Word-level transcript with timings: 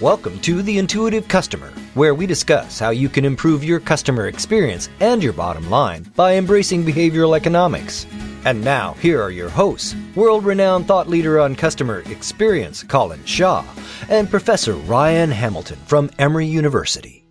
Welcome 0.00 0.40
to 0.40 0.60
The 0.60 0.78
Intuitive 0.78 1.28
Customer, 1.28 1.72
where 1.94 2.16
we 2.16 2.26
discuss 2.26 2.80
how 2.80 2.90
you 2.90 3.08
can 3.08 3.24
improve 3.24 3.62
your 3.62 3.78
customer 3.78 4.26
experience 4.26 4.88
and 4.98 5.22
your 5.22 5.32
bottom 5.32 5.70
line 5.70 6.02
by 6.16 6.34
embracing 6.34 6.82
behavioral 6.82 7.36
economics. 7.36 8.04
And 8.44 8.64
now, 8.64 8.94
here 8.94 9.22
are 9.22 9.30
your 9.30 9.48
hosts 9.48 9.94
world 10.16 10.44
renowned 10.44 10.88
thought 10.88 11.08
leader 11.08 11.38
on 11.38 11.54
customer 11.54 12.00
experience, 12.10 12.82
Colin 12.82 13.24
Shaw, 13.24 13.64
and 14.08 14.28
Professor 14.28 14.72
Ryan 14.72 15.30
Hamilton 15.30 15.78
from 15.86 16.10
Emory 16.18 16.46
University. 16.46 17.24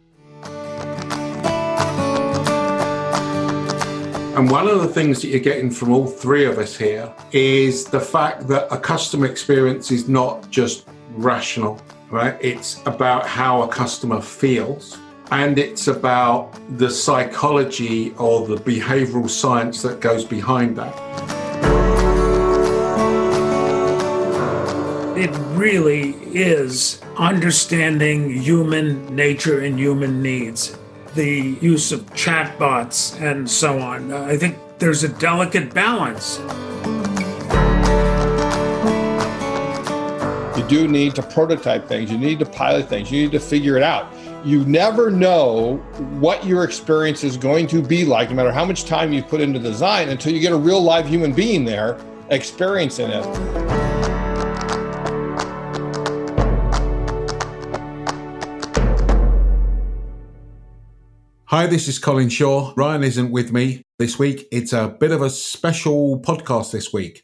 And 4.35 4.49
one 4.49 4.69
of 4.69 4.81
the 4.81 4.87
things 4.87 5.21
that 5.21 5.27
you're 5.27 5.41
getting 5.41 5.69
from 5.69 5.91
all 5.91 6.07
three 6.07 6.45
of 6.45 6.57
us 6.59 6.77
here 6.77 7.13
is 7.33 7.83
the 7.83 7.99
fact 7.99 8.47
that 8.47 8.67
a 8.71 8.77
customer 8.77 9.25
experience 9.25 9.91
is 9.91 10.07
not 10.07 10.49
just 10.49 10.87
rational 11.15 11.81
right? 12.13 12.37
It's 12.39 12.79
about 12.85 13.25
how 13.25 13.63
a 13.63 13.67
customer 13.67 14.21
feels 14.21 14.99
and 15.31 15.57
it's 15.57 15.87
about 15.87 16.53
the 16.77 16.87
psychology 16.87 18.13
or 18.19 18.45
the 18.45 18.57
behavioral 18.57 19.27
science 19.27 19.81
that 19.81 19.99
goes 19.99 20.23
behind 20.23 20.77
that. 20.77 20.93
It 25.17 25.31
really 25.57 26.11
is 26.35 27.01
understanding 27.17 28.29
human 28.29 29.15
nature 29.15 29.61
and 29.61 29.79
human 29.79 30.21
needs. 30.21 30.77
The 31.15 31.57
use 31.61 31.91
of 31.91 32.01
chatbots 32.13 33.19
and 33.19 33.49
so 33.49 33.79
on. 33.79 34.13
I 34.13 34.37
think 34.37 34.59
there's 34.77 35.03
a 35.03 35.09
delicate 35.09 35.73
balance. 35.73 36.37
You 40.63 40.69
do 40.69 40.87
need 40.87 41.13
to 41.15 41.21
prototype 41.21 41.89
things, 41.89 42.09
you 42.09 42.17
need 42.17 42.39
to 42.39 42.45
pilot 42.45 42.87
things, 42.87 43.11
you 43.11 43.23
need 43.23 43.33
to 43.33 43.39
figure 43.39 43.75
it 43.75 43.83
out. 43.83 44.07
You 44.45 44.63
never 44.63 45.11
know 45.11 45.75
what 46.21 46.45
your 46.45 46.63
experience 46.63 47.25
is 47.25 47.35
going 47.35 47.67
to 47.67 47.81
be 47.81 48.05
like, 48.05 48.29
no 48.29 48.35
matter 48.37 48.51
how 48.53 48.63
much 48.63 48.85
time 48.85 49.11
you 49.11 49.21
put 49.21 49.41
into 49.41 49.59
design, 49.59 50.07
until 50.07 50.31
you 50.31 50.39
get 50.39 50.53
a 50.53 50.57
real 50.57 50.81
live 50.81 51.05
human 51.05 51.33
being 51.33 51.65
there 51.65 51.99
experiencing 52.29 53.09
it. 53.09 53.25
Hi, 61.47 61.67
this 61.67 61.89
is 61.89 61.99
Colin 61.99 62.29
Shaw. 62.29 62.73
Ryan 62.77 63.03
isn't 63.03 63.31
with 63.31 63.51
me 63.51 63.83
this 63.99 64.17
week. 64.17 64.47
It's 64.49 64.71
a 64.71 64.95
bit 64.97 65.11
of 65.11 65.21
a 65.21 65.29
special 65.29 66.21
podcast 66.21 66.71
this 66.71 66.93
week. 66.93 67.21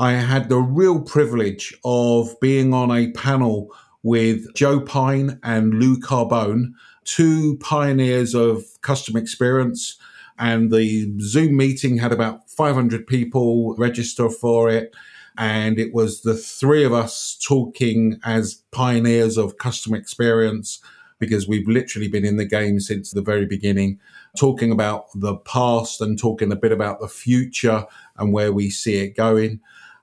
I 0.00 0.12
had 0.12 0.48
the 0.48 0.56
real 0.56 1.02
privilege 1.02 1.78
of 1.84 2.34
being 2.40 2.72
on 2.72 2.90
a 2.90 3.10
panel 3.10 3.68
with 4.02 4.54
Joe 4.54 4.80
Pine 4.80 5.38
and 5.42 5.74
Lou 5.74 6.00
Carbone, 6.00 6.72
two 7.04 7.58
pioneers 7.58 8.34
of 8.34 8.64
customer 8.80 9.18
experience. 9.18 9.98
And 10.38 10.72
the 10.72 11.12
Zoom 11.20 11.54
meeting 11.54 11.98
had 11.98 12.12
about 12.12 12.48
500 12.48 13.06
people 13.06 13.74
register 13.76 14.30
for 14.30 14.70
it. 14.70 14.96
And 15.36 15.78
it 15.78 15.92
was 15.92 16.22
the 16.22 16.34
three 16.34 16.82
of 16.82 16.94
us 16.94 17.38
talking 17.46 18.18
as 18.24 18.62
pioneers 18.70 19.36
of 19.36 19.58
customer 19.58 19.98
experience 19.98 20.80
because 21.18 21.46
we've 21.46 21.68
literally 21.68 22.08
been 22.08 22.24
in 22.24 22.38
the 22.38 22.46
game 22.46 22.80
since 22.80 23.10
the 23.10 23.20
very 23.20 23.44
beginning, 23.44 24.00
talking 24.34 24.72
about 24.72 25.08
the 25.14 25.36
past 25.36 26.00
and 26.00 26.18
talking 26.18 26.50
a 26.50 26.56
bit 26.56 26.72
about 26.72 27.00
the 27.00 27.08
future 27.08 27.84
and 28.16 28.32
where 28.32 28.50
we 28.50 28.70
see 28.70 28.96
it 28.96 29.14
going. 29.14 29.60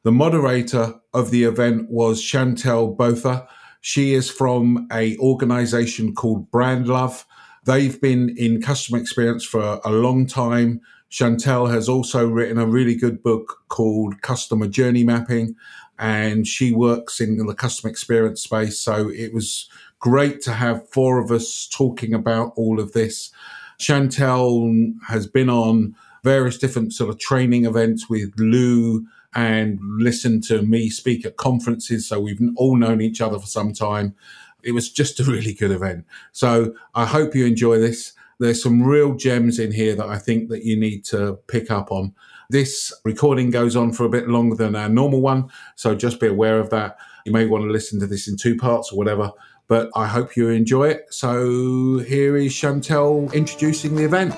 The 0.08 0.14
moderator 0.14 0.94
of 1.14 1.32
the 1.32 1.44
event 1.44 1.90
was 1.90 2.22
Chantel 2.22 2.96
Botha. 2.96 3.46
She 3.82 4.14
is 4.14 4.32
from 4.32 4.88
a 4.90 5.18
organization 5.18 6.16
called 6.16 6.50
Brand 6.50 6.88
Love. 6.88 7.26
They've 7.66 8.00
been 8.00 8.34
in 8.38 8.62
customer 8.62 9.00
experience 9.00 9.44
for 9.44 9.82
a 9.84 9.92
long 9.92 10.26
time. 10.26 10.80
Chantel 11.12 11.70
has 11.70 11.90
also 11.90 12.26
written 12.26 12.58
a 12.58 12.66
really 12.66 12.96
good 12.96 13.22
book 13.22 13.58
called 13.67 14.22
Customer 14.22 14.67
Journey 14.67 15.04
Mapping, 15.04 15.56
and 16.00 16.48
she 16.48 16.72
works 16.72 17.20
in 17.20 17.46
the 17.46 17.54
customer 17.54 17.92
experience 17.92 18.42
space. 18.42 18.80
So 18.80 19.10
it 19.10 19.34
was 19.34 19.70
great 20.00 20.40
to 20.44 20.54
have 20.54 20.90
four 20.90 21.22
of 21.22 21.32
us 21.32 21.67
talking 21.67 22.14
about 22.14 22.54
all 22.56 22.80
of 22.80 22.94
this. 22.94 23.30
Chantel 23.78 24.94
has 25.10 25.28
been 25.28 25.50
on 25.50 25.98
various 26.23 26.58
different 26.58 26.94
sort 26.94 27.10
of 27.10 27.20
training 27.20 27.66
events 27.66 28.10
with 28.10 28.32
Lou 28.38 29.06
and 29.37 29.80
listened 29.99 30.43
to 30.43 30.64
me 30.64 30.89
speak 30.89 31.23
at 31.23 31.37
conferences. 31.37 32.08
So 32.08 32.20
we've 32.20 32.42
all 32.55 32.75
known 32.75 33.02
each 33.02 33.21
other 33.21 33.37
for 33.37 33.45
some 33.45 33.71
time. 33.71 34.15
It 34.64 34.71
was 34.71 34.92
just 34.92 35.20
a 35.20 35.23
really 35.23 35.53
good 35.53 35.70
event. 35.70 36.05
So 36.31 36.73
I 36.95 37.05
hope 37.05 37.36
you 37.36 37.45
enjoy 37.45 37.77
this. 37.77 38.14
There's 38.39 38.61
some 38.61 38.81
real 38.81 39.14
gems 39.14 39.59
in 39.59 39.71
here 39.71 39.95
that 39.95 40.08
I 40.08 40.17
think 40.17 40.49
that 40.49 40.64
you 40.64 40.75
need 40.75 41.05
to 41.05 41.37
pick 41.48 41.70
up 41.70 41.92
on. 41.92 42.15
This 42.49 42.92
recording 43.05 43.52
goes 43.52 43.75
on 43.75 43.93
for 43.93 44.05
a 44.05 44.09
bit 44.09 44.27
longer 44.27 44.55
than 44.55 44.75
our 44.75 44.89
normal 44.89 45.21
one. 45.21 45.52
So 45.75 45.93
just 45.93 46.19
be 46.19 46.27
aware 46.27 46.59
of 46.59 46.71
that. 46.71 46.98
You 47.23 47.31
may 47.31 47.45
want 47.45 47.64
to 47.64 47.69
listen 47.69 47.99
to 47.99 48.08
this 48.08 48.27
in 48.27 48.37
two 48.37 48.58
parts 48.58 48.92
or 48.92 48.98
whatever, 48.98 49.31
but 49.67 49.92
I 49.95 50.08
hope 50.08 50.36
you 50.36 50.49
enjoy 50.49 50.89
it. 50.89 51.14
So 51.14 51.99
here 51.99 52.37
is 52.37 52.54
Chantel 52.54 53.31
introducing 53.33 53.95
the 53.95 54.05
event. 54.05 54.33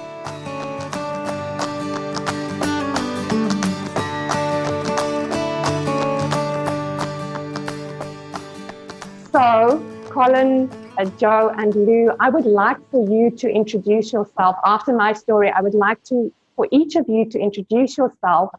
Colin, 10.20 10.70
uh, 10.98 11.06
Joe, 11.18 11.50
and 11.58 11.74
Lou, 11.74 12.12
I 12.20 12.30
would 12.30 12.46
like 12.46 12.78
for 12.92 13.10
you 13.10 13.32
to 13.38 13.50
introduce 13.50 14.12
yourself. 14.12 14.58
After 14.66 14.92
my 14.92 15.14
story, 15.14 15.50
I 15.50 15.62
would 15.62 15.74
like 15.74 16.04
to 16.10 16.30
for 16.58 16.68
each 16.74 16.98
of 16.98 17.08
you 17.08 17.24
to 17.30 17.40
introduce 17.40 17.98
yourself 17.98 18.50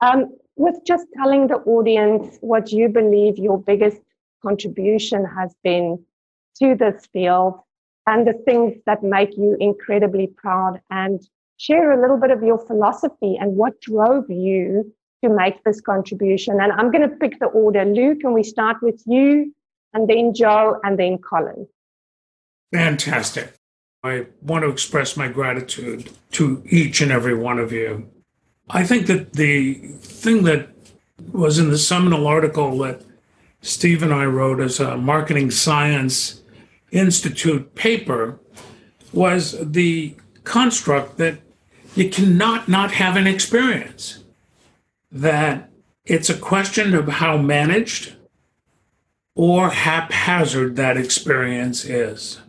um, 0.00 0.32
with 0.54 0.76
just 0.86 1.08
telling 1.16 1.48
the 1.48 1.56
audience 1.56 2.38
what 2.40 2.70
you 2.70 2.88
believe 2.88 3.36
your 3.36 3.58
biggest 3.58 4.00
contribution 4.46 5.24
has 5.24 5.52
been 5.64 5.98
to 6.60 6.76
this 6.76 7.04
field 7.12 7.54
and 8.06 8.24
the 8.24 8.34
things 8.46 8.76
that 8.86 9.02
make 9.02 9.36
you 9.36 9.56
incredibly 9.58 10.28
proud 10.28 10.80
and 10.90 11.28
share 11.56 11.90
a 11.90 12.00
little 12.00 12.16
bit 12.16 12.30
of 12.30 12.44
your 12.44 12.64
philosophy 12.64 13.36
and 13.40 13.56
what 13.56 13.80
drove 13.80 14.30
you 14.30 14.94
to 15.24 15.28
make 15.28 15.64
this 15.64 15.80
contribution. 15.80 16.60
And 16.60 16.70
I'm 16.70 16.92
going 16.92 17.08
to 17.10 17.16
pick 17.16 17.40
the 17.40 17.46
order. 17.46 17.84
Lou, 17.84 18.14
can 18.14 18.32
we 18.32 18.44
start 18.44 18.76
with 18.82 19.02
you? 19.04 19.52
And 19.92 20.08
then 20.08 20.34
Joe, 20.34 20.80
and 20.84 20.98
then 20.98 21.18
Colin. 21.18 21.68
Fantastic. 22.72 23.54
I 24.02 24.26
want 24.40 24.64
to 24.64 24.70
express 24.70 25.16
my 25.16 25.28
gratitude 25.28 26.10
to 26.32 26.62
each 26.66 27.00
and 27.00 27.12
every 27.12 27.34
one 27.34 27.58
of 27.58 27.72
you. 27.72 28.10
I 28.68 28.84
think 28.84 29.06
that 29.06 29.34
the 29.34 29.74
thing 29.74 30.44
that 30.44 30.70
was 31.32 31.58
in 31.58 31.70
the 31.70 31.78
seminal 31.78 32.26
article 32.26 32.78
that 32.78 33.02
Steve 33.60 34.02
and 34.02 34.12
I 34.12 34.24
wrote 34.24 34.60
as 34.60 34.80
a 34.80 34.96
Marketing 34.96 35.50
Science 35.50 36.42
Institute 36.90 37.74
paper 37.74 38.40
was 39.12 39.56
the 39.60 40.16
construct 40.44 41.18
that 41.18 41.38
you 41.94 42.08
cannot 42.08 42.68
not 42.68 42.92
have 42.92 43.16
an 43.16 43.26
experience, 43.26 44.24
that 45.10 45.70
it's 46.04 46.30
a 46.30 46.36
question 46.36 46.94
of 46.94 47.06
how 47.06 47.36
managed, 47.36 48.14
or 49.34 49.70
haphazard 49.70 50.76
that 50.76 50.96
experience 50.96 51.84
is. 51.84 52.40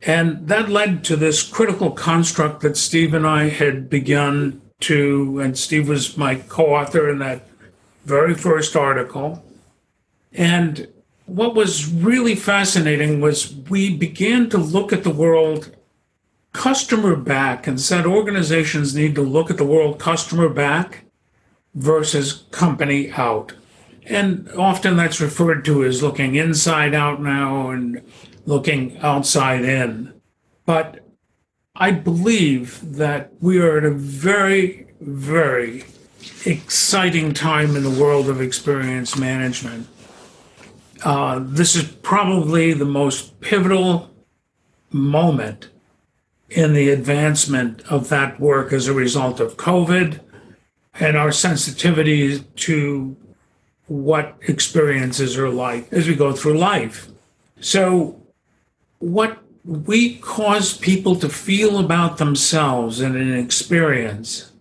And 0.00 0.46
that 0.48 0.68
led 0.68 1.04
to 1.04 1.16
this 1.16 1.42
critical 1.42 1.90
construct 1.90 2.60
that 2.60 2.76
Steve 2.76 3.14
and 3.14 3.26
I 3.26 3.48
had 3.48 3.90
begun 3.90 4.60
to, 4.80 5.40
and 5.40 5.58
Steve 5.58 5.88
was 5.88 6.16
my 6.16 6.36
co 6.36 6.74
author 6.74 7.08
in 7.08 7.18
that 7.18 7.48
very 8.04 8.34
first 8.34 8.76
article. 8.76 9.44
And 10.32 10.88
what 11.26 11.54
was 11.54 11.92
really 11.92 12.34
fascinating 12.34 13.20
was 13.20 13.54
we 13.54 13.94
began 13.94 14.48
to 14.50 14.58
look 14.58 14.92
at 14.92 15.04
the 15.04 15.10
world 15.10 15.74
customer 16.52 17.16
back 17.16 17.66
and 17.66 17.80
said 17.80 18.06
organizations 18.06 18.94
need 18.94 19.14
to 19.14 19.22
look 19.22 19.50
at 19.50 19.58
the 19.58 19.64
world 19.64 19.98
customer 19.98 20.48
back 20.48 21.04
versus 21.74 22.44
company 22.50 23.10
out. 23.12 23.52
And 24.08 24.48
often 24.56 24.96
that's 24.96 25.20
referred 25.20 25.64
to 25.66 25.84
as 25.84 26.02
looking 26.02 26.34
inside 26.34 26.94
out 26.94 27.20
now 27.20 27.70
and 27.70 28.02
looking 28.46 28.98
outside 28.98 29.64
in. 29.64 30.14
But 30.64 31.00
I 31.76 31.92
believe 31.92 32.96
that 32.96 33.32
we 33.40 33.60
are 33.60 33.78
at 33.78 33.84
a 33.84 33.90
very, 33.90 34.86
very 35.00 35.84
exciting 36.44 37.34
time 37.34 37.76
in 37.76 37.82
the 37.82 38.02
world 38.02 38.28
of 38.28 38.40
experience 38.40 39.16
management. 39.16 39.86
Uh, 41.04 41.40
this 41.42 41.76
is 41.76 41.84
probably 41.84 42.72
the 42.72 42.84
most 42.84 43.40
pivotal 43.40 44.10
moment 44.90 45.68
in 46.50 46.72
the 46.72 46.90
advancement 46.90 47.82
of 47.90 48.08
that 48.08 48.40
work 48.40 48.72
as 48.72 48.88
a 48.88 48.94
result 48.94 49.38
of 49.38 49.56
COVID 49.56 50.20
and 50.98 51.16
our 51.16 51.30
sensitivity 51.30 52.40
to 52.40 53.16
what 53.88 54.36
experiences 54.42 55.36
are 55.36 55.48
like 55.48 55.92
as 55.92 56.06
we 56.06 56.14
go 56.14 56.32
through 56.32 56.58
life. 56.58 57.08
So, 57.60 58.20
what 58.98 59.38
we 59.64 60.16
cause 60.16 60.76
people 60.76 61.16
to 61.16 61.28
feel 61.28 61.78
about 61.78 62.18
themselves 62.18 63.00
in 63.00 63.16
an 63.16 63.36
experience 63.36 64.52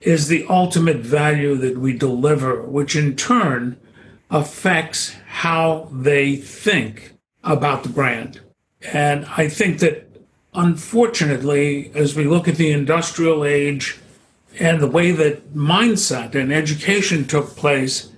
is 0.00 0.28
the 0.28 0.46
ultimate 0.48 0.98
value 0.98 1.56
that 1.56 1.78
we 1.78 1.96
deliver, 1.96 2.62
which 2.62 2.94
in 2.94 3.16
turn 3.16 3.78
affects 4.30 5.14
how 5.26 5.88
they 5.92 6.36
think 6.36 7.12
about 7.42 7.82
the 7.82 7.88
brand. 7.88 8.40
And 8.92 9.24
I 9.36 9.48
think 9.48 9.78
that 9.80 10.08
unfortunately, 10.54 11.90
as 11.94 12.14
we 12.14 12.24
look 12.24 12.48
at 12.48 12.56
the 12.56 12.70
industrial 12.70 13.44
age 13.44 13.98
and 14.58 14.80
the 14.80 14.86
way 14.86 15.10
that 15.10 15.54
mindset 15.54 16.34
and 16.34 16.52
education 16.52 17.26
took 17.26 17.56
place, 17.56 18.10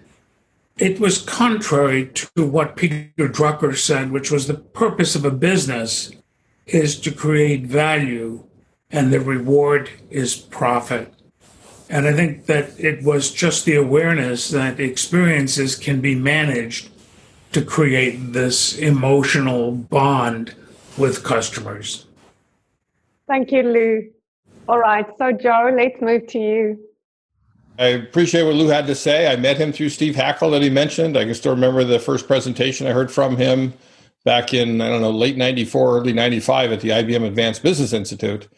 it 0.78 1.00
was 1.00 1.18
contrary 1.18 2.06
to 2.06 2.46
what 2.46 2.76
Peter 2.76 3.28
Drucker 3.28 3.76
said, 3.76 4.10
which 4.10 4.30
was 4.30 4.46
the 4.46 4.54
purpose 4.54 5.14
of 5.14 5.24
a 5.24 5.30
business 5.30 6.12
is 6.66 7.00
to 7.00 7.10
create 7.10 7.66
value 7.66 8.44
and 8.90 9.12
the 9.12 9.20
reward 9.20 9.88
is 10.10 10.36
profit. 10.36 11.12
And 11.88 12.06
I 12.06 12.12
think 12.12 12.46
that 12.46 12.78
it 12.78 13.02
was 13.04 13.32
just 13.32 13.64
the 13.64 13.76
awareness 13.76 14.50
that 14.50 14.80
experiences 14.80 15.76
can 15.76 16.00
be 16.00 16.14
managed 16.14 16.90
to 17.52 17.64
create 17.64 18.32
this 18.32 18.76
emotional 18.76 19.72
bond 19.72 20.54
with 20.98 21.24
customers. 21.24 22.06
Thank 23.28 23.52
you, 23.52 23.62
Lou. 23.62 24.10
All 24.68 24.78
right, 24.78 25.06
so 25.16 25.32
Joe, 25.32 25.72
let's 25.74 26.00
move 26.02 26.26
to 26.28 26.38
you. 26.38 26.85
I 27.78 27.86
appreciate 27.88 28.44
what 28.44 28.54
Lou 28.54 28.68
had 28.68 28.86
to 28.86 28.94
say. 28.94 29.30
I 29.30 29.36
met 29.36 29.58
him 29.58 29.72
through 29.72 29.90
Steve 29.90 30.14
Haeckel 30.14 30.50
that 30.52 30.62
he 30.62 30.70
mentioned. 30.70 31.16
I 31.16 31.24
can 31.24 31.34
still 31.34 31.52
remember 31.54 31.84
the 31.84 31.98
first 31.98 32.26
presentation 32.26 32.86
I 32.86 32.92
heard 32.92 33.10
from 33.10 33.36
him 33.36 33.74
back 34.24 34.54
in, 34.54 34.80
I 34.80 34.88
don't 34.88 35.02
know, 35.02 35.10
late 35.10 35.36
94, 35.36 35.98
early 35.98 36.12
95 36.12 36.72
at 36.72 36.80
the 36.80 36.90
IBM 36.90 37.26
Advanced 37.26 37.62
Business 37.62 37.92
Institute. 37.92 38.48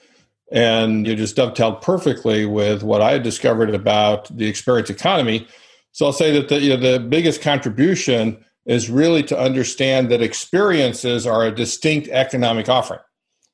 And 0.50 1.06
you 1.06 1.14
just 1.14 1.36
dovetailed 1.36 1.82
perfectly 1.82 2.46
with 2.46 2.82
what 2.82 3.02
I 3.02 3.12
had 3.12 3.22
discovered 3.22 3.74
about 3.74 4.34
the 4.34 4.46
experience 4.46 4.88
economy. 4.88 5.46
So 5.92 6.06
I'll 6.06 6.12
say 6.12 6.32
that 6.32 6.48
the, 6.48 6.60
you 6.60 6.70
know, 6.70 6.76
the 6.76 7.00
biggest 7.00 7.42
contribution 7.42 8.42
is 8.64 8.88
really 8.88 9.22
to 9.24 9.38
understand 9.38 10.10
that 10.10 10.22
experiences 10.22 11.26
are 11.26 11.46
a 11.46 11.54
distinct 11.54 12.08
economic 12.08 12.68
offering. 12.68 13.00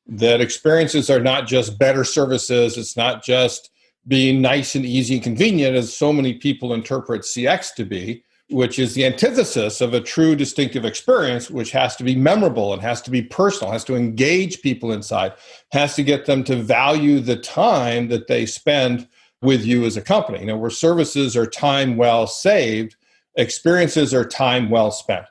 That 0.06 0.40
experiences 0.40 1.08
are 1.08 1.20
not 1.20 1.46
just 1.46 1.78
better 1.78 2.05
services, 2.05 2.76
it's 2.76 2.96
not 2.96 3.25
just 3.25 3.70
being 4.06 4.40
nice 4.40 4.74
and 4.74 4.84
easy 4.84 5.14
and 5.14 5.22
convenient, 5.22 5.76
as 5.76 5.96
so 5.96 6.12
many 6.12 6.34
people 6.34 6.74
interpret 6.74 7.22
CX 7.22 7.74
to 7.74 7.84
be, 7.84 8.24
which 8.50 8.78
is 8.78 8.94
the 8.94 9.06
antithesis 9.06 9.80
of 9.80 9.94
a 9.94 10.00
true 10.00 10.36
distinctive 10.36 10.84
experience, 10.84 11.50
which 11.50 11.70
has 11.70 11.96
to 11.96 12.04
be 12.04 12.14
memorable 12.14 12.72
and 12.72 12.82
has 12.82 13.00
to 13.02 13.10
be 13.10 13.22
personal, 13.22 13.72
has 13.72 13.84
to 13.84 13.96
engage 13.96 14.60
people 14.60 14.92
inside, 14.92 15.32
has 15.72 15.94
to 15.94 16.02
get 16.02 16.26
them 16.26 16.44
to 16.44 16.56
value 16.56 17.20
the 17.20 17.36
time 17.36 18.08
that 18.08 18.26
they 18.26 18.44
spend 18.44 19.08
with 19.40 19.64
you 19.64 19.84
as 19.84 19.96
a 19.96 20.02
company. 20.02 20.40
You 20.40 20.46
know, 20.46 20.58
where 20.58 20.70
services 20.70 21.36
are 21.36 21.46
time 21.46 21.96
well 21.96 22.26
saved, 22.26 22.96
experiences 23.36 24.12
are 24.12 24.24
time 24.24 24.68
well 24.68 24.90
spent. 24.90 25.26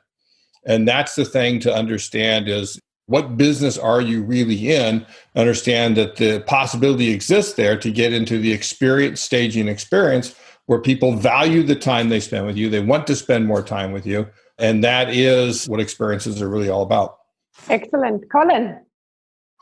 And 0.66 0.88
that's 0.88 1.14
the 1.14 1.24
thing 1.24 1.60
to 1.60 1.74
understand 1.74 2.48
is 2.48 2.80
what 3.06 3.36
business 3.36 3.76
are 3.76 4.00
you 4.00 4.22
really 4.22 4.74
in? 4.74 5.06
Understand 5.36 5.96
that 5.96 6.16
the 6.16 6.40
possibility 6.46 7.10
exists 7.10 7.54
there 7.54 7.76
to 7.78 7.90
get 7.90 8.12
into 8.12 8.38
the 8.38 8.52
experience 8.52 9.20
staging 9.20 9.68
experience 9.68 10.34
where 10.66 10.80
people 10.80 11.14
value 11.14 11.62
the 11.62 11.76
time 11.76 12.08
they 12.08 12.20
spend 12.20 12.46
with 12.46 12.56
you. 12.56 12.70
They 12.70 12.80
want 12.80 13.06
to 13.08 13.16
spend 13.16 13.46
more 13.46 13.62
time 13.62 13.92
with 13.92 14.06
you. 14.06 14.26
And 14.58 14.82
that 14.84 15.10
is 15.10 15.68
what 15.68 15.80
experiences 15.80 16.40
are 16.40 16.48
really 16.48 16.70
all 16.70 16.82
about. 16.82 17.18
Excellent. 17.68 18.30
Colin. 18.30 18.80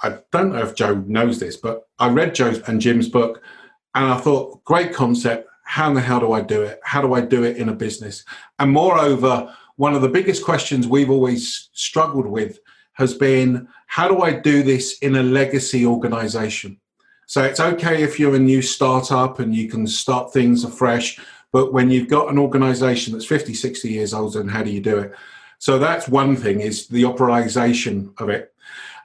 I 0.02 0.18
don't 0.30 0.52
know 0.52 0.62
if 0.62 0.74
Joe 0.74 0.94
knows 1.06 1.40
this, 1.40 1.56
but 1.56 1.82
I 1.98 2.08
read 2.08 2.34
Joe's 2.34 2.60
and 2.68 2.80
Jim's 2.80 3.08
book 3.08 3.42
and 3.94 4.06
I 4.06 4.16
thought, 4.18 4.62
great 4.64 4.92
concept. 4.92 5.48
How 5.64 5.88
in 5.88 5.94
the 5.94 6.00
hell 6.00 6.20
do 6.20 6.32
I 6.32 6.42
do 6.42 6.62
it? 6.62 6.80
How 6.84 7.00
do 7.00 7.14
I 7.14 7.20
do 7.20 7.44
it 7.44 7.56
in 7.56 7.68
a 7.68 7.74
business? 7.74 8.24
And 8.58 8.70
moreover, 8.70 9.54
one 9.76 9.94
of 9.94 10.02
the 10.02 10.08
biggest 10.08 10.44
questions 10.44 10.86
we've 10.86 11.10
always 11.10 11.70
struggled 11.72 12.26
with 12.26 12.58
has 12.94 13.14
been 13.14 13.68
how 13.86 14.08
do 14.08 14.22
I 14.22 14.32
do 14.32 14.62
this 14.62 14.98
in 14.98 15.16
a 15.16 15.22
legacy 15.22 15.84
organization? 15.84 16.78
So 17.26 17.42
it's 17.42 17.60
okay 17.60 18.02
if 18.02 18.18
you're 18.18 18.34
a 18.34 18.38
new 18.38 18.62
startup 18.62 19.38
and 19.38 19.54
you 19.54 19.68
can 19.68 19.86
start 19.86 20.32
things 20.32 20.64
afresh, 20.64 21.18
but 21.52 21.72
when 21.72 21.90
you've 21.90 22.08
got 22.08 22.30
an 22.30 22.38
organization 22.38 23.12
that's 23.12 23.24
50, 23.24 23.54
60 23.54 23.88
years 23.88 24.12
old, 24.12 24.34
then 24.34 24.48
how 24.48 24.62
do 24.62 24.70
you 24.70 24.80
do 24.80 24.98
it? 24.98 25.12
So 25.58 25.78
that's 25.78 26.08
one 26.08 26.36
thing 26.36 26.60
is 26.60 26.88
the 26.88 27.04
operarization 27.04 28.12
of 28.20 28.28
it. 28.28 28.52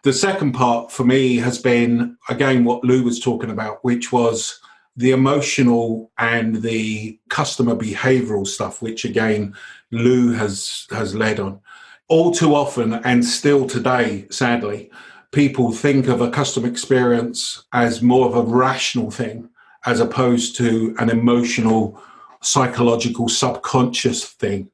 The 0.03 0.13
second 0.13 0.53
part 0.53 0.91
for 0.91 1.03
me 1.03 1.37
has 1.37 1.59
been 1.59 2.17
again 2.29 2.63
what 2.63 2.83
Lou 2.83 3.03
was 3.03 3.19
talking 3.19 3.51
about, 3.51 3.83
which 3.83 4.11
was 4.11 4.59
the 4.95 5.11
emotional 5.11 6.11
and 6.17 6.61
the 6.61 7.19
customer 7.29 7.75
behavioral 7.75 8.47
stuff, 8.47 8.81
which 8.81 9.05
again 9.05 9.55
Lou 9.91 10.31
has 10.31 10.87
has 10.91 11.13
led 11.13 11.39
on 11.39 11.59
all 12.09 12.31
too 12.31 12.55
often, 12.55 12.93
and 12.93 13.23
still 13.23 13.67
today, 13.67 14.25
sadly, 14.29 14.89
people 15.31 15.71
think 15.71 16.07
of 16.07 16.21
a 16.21 16.31
customer 16.31 16.67
experience 16.67 17.65
as 17.73 18.01
more 18.01 18.27
of 18.27 18.35
a 18.35 18.41
rational 18.41 19.11
thing 19.11 19.49
as 19.85 19.99
opposed 19.99 20.55
to 20.57 20.95
an 20.99 21.09
emotional, 21.09 22.01
psychological, 22.41 23.27
subconscious 23.27 24.25
thing. 24.25 24.69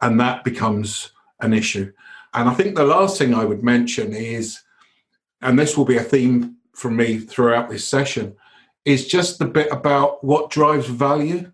And 0.00 0.18
that 0.20 0.44
becomes 0.44 1.12
an 1.40 1.52
issue. 1.52 1.92
And 2.34 2.48
I 2.48 2.54
think 2.54 2.74
the 2.74 2.84
last 2.84 3.18
thing 3.18 3.34
I 3.34 3.44
would 3.44 3.62
mention 3.62 4.12
is, 4.12 4.60
and 5.42 5.58
this 5.58 5.76
will 5.76 5.84
be 5.84 5.96
a 5.96 6.02
theme 6.02 6.56
from 6.74 6.96
me 6.96 7.18
throughout 7.18 7.68
this 7.68 7.86
session, 7.86 8.36
is 8.84 9.06
just 9.06 9.38
the 9.38 9.46
bit 9.46 9.68
about 9.70 10.22
what 10.24 10.50
drives 10.50 10.86
value. 10.86 11.50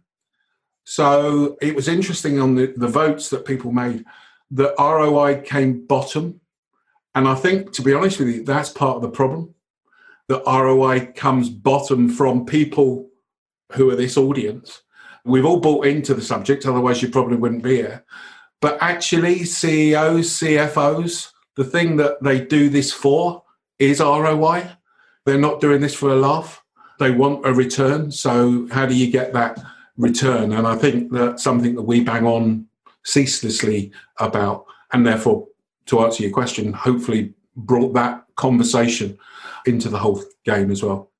So 0.84 1.56
it 1.60 1.74
was 1.74 1.88
interesting 1.88 2.40
on 2.40 2.54
the, 2.54 2.72
the 2.76 2.88
votes 2.88 3.30
that 3.30 3.44
people 3.44 3.72
made 3.72 4.04
the 4.50 4.74
ROI 4.78 5.42
came 5.42 5.86
bottom. 5.86 6.40
And 7.14 7.28
I 7.28 7.34
think, 7.34 7.72
to 7.72 7.82
be 7.82 7.94
honest 7.94 8.18
with 8.18 8.28
you, 8.28 8.44
that's 8.44 8.70
part 8.70 8.96
of 8.96 9.02
the 9.02 9.10
problem. 9.10 9.54
The 10.28 10.42
ROI 10.46 11.12
comes 11.14 11.48
bottom 11.50 12.08
from 12.08 12.46
people 12.46 13.10
who 13.72 13.90
are 13.90 13.96
this 13.96 14.16
audience. 14.16 14.82
We've 15.24 15.44
all 15.44 15.60
bought 15.60 15.86
into 15.86 16.14
the 16.14 16.22
subject, 16.22 16.66
otherwise, 16.66 17.02
you 17.02 17.08
probably 17.08 17.36
wouldn't 17.36 17.62
be 17.62 17.76
here. 17.76 18.04
But 18.60 18.78
actually, 18.80 19.44
CEOs, 19.44 20.30
CFOs, 20.38 21.30
the 21.56 21.64
thing 21.64 21.96
that 21.96 22.22
they 22.22 22.40
do 22.40 22.68
this 22.68 22.92
for 22.92 23.42
is 23.78 24.00
ROI. 24.00 24.70
They're 25.24 25.38
not 25.38 25.60
doing 25.60 25.80
this 25.80 25.94
for 25.94 26.10
a 26.10 26.16
laugh. 26.16 26.62
They 26.98 27.10
want 27.10 27.46
a 27.46 27.52
return. 27.52 28.10
So, 28.10 28.68
how 28.70 28.86
do 28.86 28.94
you 28.94 29.10
get 29.10 29.32
that 29.32 29.60
return? 29.96 30.52
And 30.52 30.66
I 30.66 30.76
think 30.76 31.12
that's 31.12 31.42
something 31.42 31.74
that 31.74 31.82
we 31.82 32.02
bang 32.02 32.26
on 32.26 32.66
ceaselessly 33.04 33.92
about, 34.18 34.66
and 34.92 35.06
therefore, 35.06 35.46
to 35.86 36.00
answer 36.00 36.22
your 36.22 36.32
question, 36.32 36.72
hopefully 36.72 37.34
brought 37.56 37.92
that 37.94 38.24
conversation 38.36 39.18
into 39.66 39.88
the 39.88 39.98
whole 39.98 40.22
game 40.44 40.70
as 40.70 40.82
well. 40.82 41.10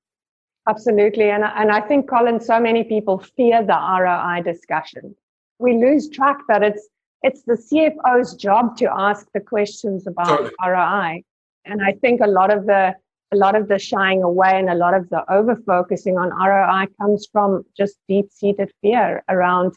Absolutely. 0.67 1.29
And, 1.29 1.43
and 1.43 1.71
I 1.71 1.81
think, 1.81 2.09
Colin, 2.09 2.39
so 2.39 2.59
many 2.59 2.83
people 2.83 3.19
fear 3.19 3.63
the 3.63 3.73
ROI 3.73 4.41
discussion. 4.43 5.15
We 5.59 5.73
lose 5.73 6.09
track 6.09 6.39
that 6.47 6.63
it's 6.63 6.89
it's 7.21 7.41
the 7.43 7.53
CFO's 7.53 8.35
job 8.35 8.77
to 8.77 8.85
ask 8.91 9.27
the 9.33 9.39
questions 9.39 10.05
about 10.05 10.27
totally. 10.27 10.51
ROI. 10.63 11.23
And 11.65 11.81
I 11.83 11.93
think 11.93 12.21
a 12.21 12.27
lot 12.27 12.51
of 12.51 12.65
the 12.67 12.95
a 13.31 13.35
lot 13.35 13.55
of 13.55 13.67
the 13.67 13.79
shying 13.79 14.21
away 14.21 14.51
and 14.53 14.69
a 14.69 14.75
lot 14.75 14.93
of 14.93 15.09
the 15.09 15.23
over 15.31 15.55
focusing 15.55 16.17
on 16.17 16.29
ROI 16.29 16.85
comes 16.99 17.27
from 17.31 17.65
just 17.75 17.97
deep 18.07 18.31
seated 18.31 18.71
fear 18.81 19.23
around 19.29 19.73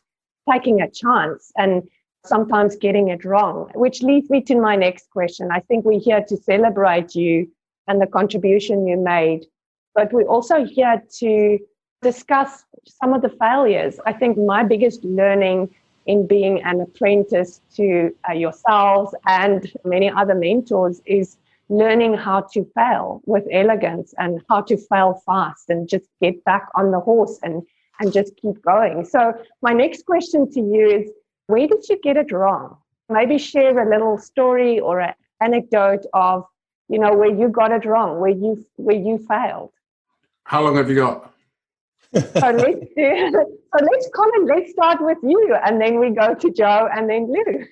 taking 0.50 0.82
a 0.82 0.90
chance. 0.90 1.50
And 1.56 1.88
sometimes 2.28 2.76
getting 2.76 3.08
it 3.08 3.24
wrong, 3.24 3.70
which 3.74 4.02
leads 4.02 4.30
me 4.30 4.40
to 4.42 4.56
my 4.56 4.76
next 4.76 5.10
question. 5.10 5.50
I 5.50 5.60
think 5.60 5.84
we're 5.84 6.00
here 6.00 6.24
to 6.28 6.36
celebrate 6.36 7.14
you 7.14 7.50
and 7.88 8.00
the 8.00 8.06
contribution 8.06 8.86
you 8.86 8.96
made, 8.96 9.46
but 9.94 10.12
we're 10.12 10.28
also 10.28 10.64
here 10.64 11.02
to 11.18 11.58
discuss 12.02 12.64
some 12.86 13.12
of 13.12 13.22
the 13.22 13.30
failures. 13.30 13.98
I 14.06 14.12
think 14.12 14.38
my 14.38 14.62
biggest 14.62 15.04
learning 15.04 15.74
in 16.06 16.26
being 16.26 16.62
an 16.62 16.80
apprentice 16.80 17.60
to 17.76 18.14
uh, 18.28 18.32
yourselves 18.32 19.14
and 19.26 19.70
many 19.84 20.10
other 20.10 20.34
mentors 20.34 21.02
is 21.04 21.36
learning 21.68 22.14
how 22.14 22.40
to 22.40 22.64
fail 22.74 23.20
with 23.26 23.44
elegance 23.52 24.14
and 24.18 24.40
how 24.48 24.62
to 24.62 24.76
fail 24.76 25.22
fast 25.26 25.68
and 25.68 25.88
just 25.88 26.06
get 26.22 26.42
back 26.44 26.66
on 26.74 26.90
the 26.90 27.00
horse 27.00 27.38
and 27.42 27.62
and 28.00 28.12
just 28.12 28.36
keep 28.36 28.62
going. 28.62 29.04
So 29.04 29.34
my 29.60 29.72
next 29.72 30.06
question 30.06 30.50
to 30.52 30.60
you 30.60 30.88
is 30.88 31.10
where 31.48 31.66
did 31.66 31.88
you 31.88 31.98
get 32.00 32.16
it 32.16 32.30
wrong? 32.30 32.76
Maybe 33.08 33.38
share 33.38 33.76
a 33.78 33.90
little 33.90 34.18
story 34.18 34.78
or 34.78 35.00
an 35.00 35.14
anecdote 35.40 36.04
of, 36.12 36.44
you 36.88 36.98
know, 36.98 37.14
where 37.14 37.34
you 37.34 37.48
got 37.48 37.72
it 37.72 37.84
wrong, 37.84 38.20
where 38.20 38.30
you 38.30 38.64
where 38.76 38.96
you 38.96 39.18
failed. 39.26 39.72
How 40.44 40.62
long 40.62 40.76
have 40.76 40.88
you 40.88 40.96
got? 40.96 41.34
so 42.14 42.20
let's 42.22 42.86
do, 42.96 43.30
so 43.32 43.84
let's 43.90 44.08
Colin, 44.14 44.46
let's 44.46 44.70
start 44.70 44.98
with 45.00 45.18
you 45.22 45.54
and 45.64 45.80
then 45.80 45.98
we 45.98 46.10
go 46.10 46.34
to 46.34 46.50
Joe 46.50 46.88
and 46.94 47.08
then 47.08 47.32
Lou. 47.32 47.64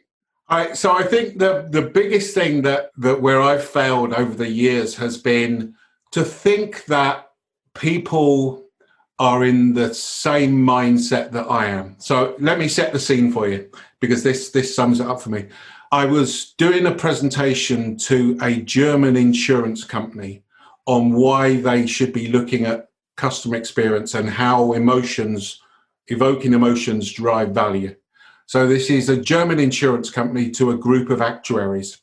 I, 0.48 0.72
so 0.74 0.92
I 0.92 1.02
think 1.02 1.38
the 1.38 1.68
the 1.70 1.82
biggest 1.82 2.34
thing 2.34 2.62
that 2.62 2.90
that 2.98 3.20
where 3.20 3.42
I've 3.42 3.64
failed 3.64 4.14
over 4.14 4.34
the 4.34 4.48
years 4.48 4.96
has 4.96 5.18
been 5.18 5.74
to 6.12 6.24
think 6.24 6.86
that 6.86 7.30
people 7.74 8.65
are 9.18 9.44
in 9.44 9.72
the 9.72 9.94
same 9.94 10.64
mindset 10.64 11.30
that 11.32 11.46
I 11.50 11.66
am. 11.66 11.96
So 11.98 12.36
let 12.38 12.58
me 12.58 12.68
set 12.68 12.92
the 12.92 13.00
scene 13.00 13.32
for 13.32 13.48
you 13.48 13.70
because 14.00 14.22
this 14.22 14.50
this 14.50 14.74
sums 14.74 15.00
it 15.00 15.06
up 15.06 15.20
for 15.20 15.30
me. 15.30 15.46
I 15.92 16.04
was 16.04 16.52
doing 16.58 16.86
a 16.86 16.94
presentation 16.94 17.96
to 17.98 18.36
a 18.42 18.60
German 18.60 19.16
insurance 19.16 19.84
company 19.84 20.42
on 20.86 21.12
why 21.12 21.56
they 21.56 21.86
should 21.86 22.12
be 22.12 22.28
looking 22.28 22.66
at 22.66 22.88
customer 23.16 23.56
experience 23.56 24.14
and 24.14 24.28
how 24.28 24.72
emotions 24.72 25.60
evoking 26.08 26.52
emotions 26.52 27.12
drive 27.12 27.50
value. 27.50 27.94
So 28.46 28.68
this 28.68 28.90
is 28.90 29.08
a 29.08 29.20
German 29.20 29.58
insurance 29.58 30.10
company 30.10 30.50
to 30.52 30.70
a 30.70 30.76
group 30.76 31.10
of 31.10 31.20
actuaries. 31.20 31.98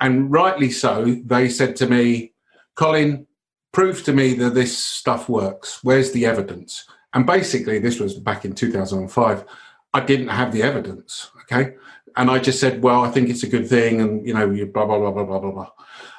And 0.00 0.30
rightly 0.30 0.70
so, 0.70 1.16
they 1.24 1.48
said 1.48 1.76
to 1.76 1.86
me, 1.86 2.32
Colin, 2.76 3.26
prove 3.72 4.02
to 4.04 4.12
me 4.12 4.34
that 4.34 4.54
this 4.54 4.76
stuff 4.76 5.28
works. 5.28 5.82
Where's 5.82 6.12
the 6.12 6.26
evidence? 6.26 6.84
And 7.14 7.26
basically, 7.26 7.78
this 7.78 7.98
was 7.98 8.14
back 8.14 8.44
in 8.44 8.54
2005. 8.54 9.44
I 9.92 10.00
didn't 10.00 10.28
have 10.28 10.52
the 10.52 10.62
evidence. 10.62 11.30
Okay. 11.42 11.74
And 12.16 12.30
I 12.30 12.38
just 12.38 12.60
said, 12.60 12.82
well, 12.82 13.04
I 13.04 13.10
think 13.10 13.28
it's 13.28 13.42
a 13.42 13.48
good 13.48 13.68
thing. 13.68 14.00
And, 14.00 14.26
you 14.26 14.34
know, 14.34 14.46
blah, 14.66 14.86
blah, 14.86 14.98
blah, 14.98 15.10
blah, 15.10 15.24
blah, 15.24 15.38
blah, 15.38 15.50
blah. 15.50 15.70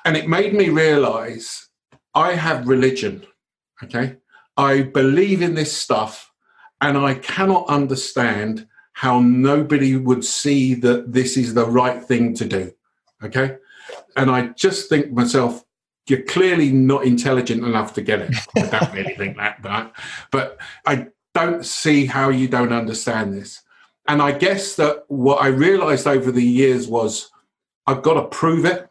And 0.06 0.18
it 0.18 0.28
made 0.28 0.54
me 0.54 0.70
realize 0.70 1.68
I 2.14 2.34
have 2.34 2.68
religion. 2.68 3.26
Okay. 3.84 4.18
I 4.58 4.84
believe 4.84 5.42
in 5.42 5.56
this 5.56 5.76
stuff 5.76 6.32
and 6.82 6.98
I 6.98 7.16
cannot 7.16 7.68
understand 7.68 8.68
how 8.94 9.20
nobody 9.20 9.96
would 9.96 10.26
see 10.26 10.74
that 10.76 11.14
this 11.14 11.38
is 11.38 11.54
the 11.54 11.66
right 11.66 12.04
thing 12.04 12.34
to 12.36 12.46
do. 12.46 12.72
Okay. 13.24 13.58
And 14.16 14.30
I 14.30 14.48
just 14.50 14.90
think 14.90 15.12
myself, 15.12 15.64
you're 16.08 16.24
clearly 16.24 16.72
not 16.72 17.06
intelligent 17.06 17.64
enough 17.64 17.94
to 17.94 18.02
get 18.02 18.22
it. 18.22 18.36
I 18.56 18.62
don't 18.68 18.94
really 18.94 19.16
think 19.16 19.38
that, 19.38 19.62
but, 19.62 19.96
but 20.32 20.58
I 20.86 21.08
don't 21.34 21.66
see 21.66 22.06
how 22.06 22.30
you 22.30 22.48
don't 22.48 22.74
understand 22.74 23.34
this. 23.34 23.62
And 24.08 24.22
I 24.22 24.32
guess 24.32 24.76
that 24.76 25.06
what 25.08 25.42
I 25.42 25.48
realized 25.48 26.08
over 26.08 26.32
the 26.32 26.44
years 26.44 26.88
was 26.88 27.30
I've 27.88 28.02
got 28.02 28.16
to 28.16 28.28
prove 28.28 28.66
it. 28.66 28.90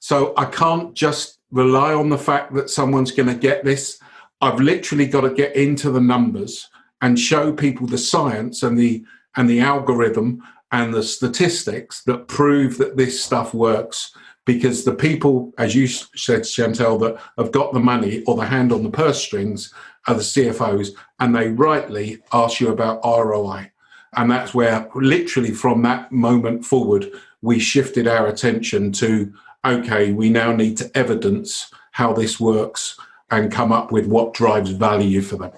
So 0.00 0.34
I 0.36 0.46
can't 0.46 0.94
just 0.94 1.38
rely 1.50 1.94
on 1.94 2.08
the 2.08 2.18
fact 2.18 2.54
that 2.54 2.70
someone's 2.70 3.12
going 3.12 3.28
to 3.28 3.34
get 3.34 3.64
this. 3.64 4.00
I've 4.40 4.58
literally 4.58 5.06
got 5.06 5.20
to 5.20 5.30
get 5.30 5.54
into 5.54 5.90
the 5.90 6.00
numbers 6.00 6.68
and 7.00 7.18
show 7.18 7.52
people 7.52 7.86
the 7.86 7.98
science 7.98 8.62
and 8.62 8.78
the 8.78 9.04
and 9.36 9.48
the 9.48 9.60
algorithm 9.60 10.42
and 10.72 10.92
the 10.92 11.02
statistics 11.02 12.02
that 12.04 12.28
prove 12.28 12.78
that 12.78 12.96
this 12.96 13.22
stuff 13.22 13.54
works 13.54 14.14
because 14.44 14.84
the 14.84 14.94
people, 14.94 15.52
as 15.58 15.74
you 15.74 15.86
said, 15.86 16.42
Chantel, 16.42 16.98
that 17.00 17.20
have 17.38 17.52
got 17.52 17.72
the 17.72 17.80
money 17.80 18.22
or 18.26 18.36
the 18.36 18.46
hand 18.46 18.72
on 18.72 18.82
the 18.82 18.90
purse 18.90 19.22
strings 19.22 19.72
are 20.08 20.14
the 20.14 20.20
CFOs, 20.20 20.90
and 21.20 21.34
they 21.34 21.48
rightly 21.48 22.22
ask 22.32 22.60
you 22.60 22.68
about 22.68 23.00
ROI. 23.04 23.70
And 24.16 24.30
that's 24.30 24.52
where, 24.52 24.88
literally, 24.94 25.52
from 25.52 25.82
that 25.82 26.10
moment 26.10 26.64
forward, 26.64 27.10
we 27.40 27.58
shifted 27.58 28.06
our 28.06 28.26
attention 28.26 28.92
to 28.92 29.32
okay, 29.64 30.12
we 30.12 30.28
now 30.28 30.52
need 30.52 30.76
to 30.76 30.90
evidence 30.96 31.70
how 31.92 32.12
this 32.12 32.40
works 32.40 32.98
and 33.30 33.52
come 33.52 33.70
up 33.72 33.92
with 33.92 34.06
what 34.06 34.34
drives 34.34 34.70
value 34.70 35.20
for 35.20 35.36
them. 35.36 35.52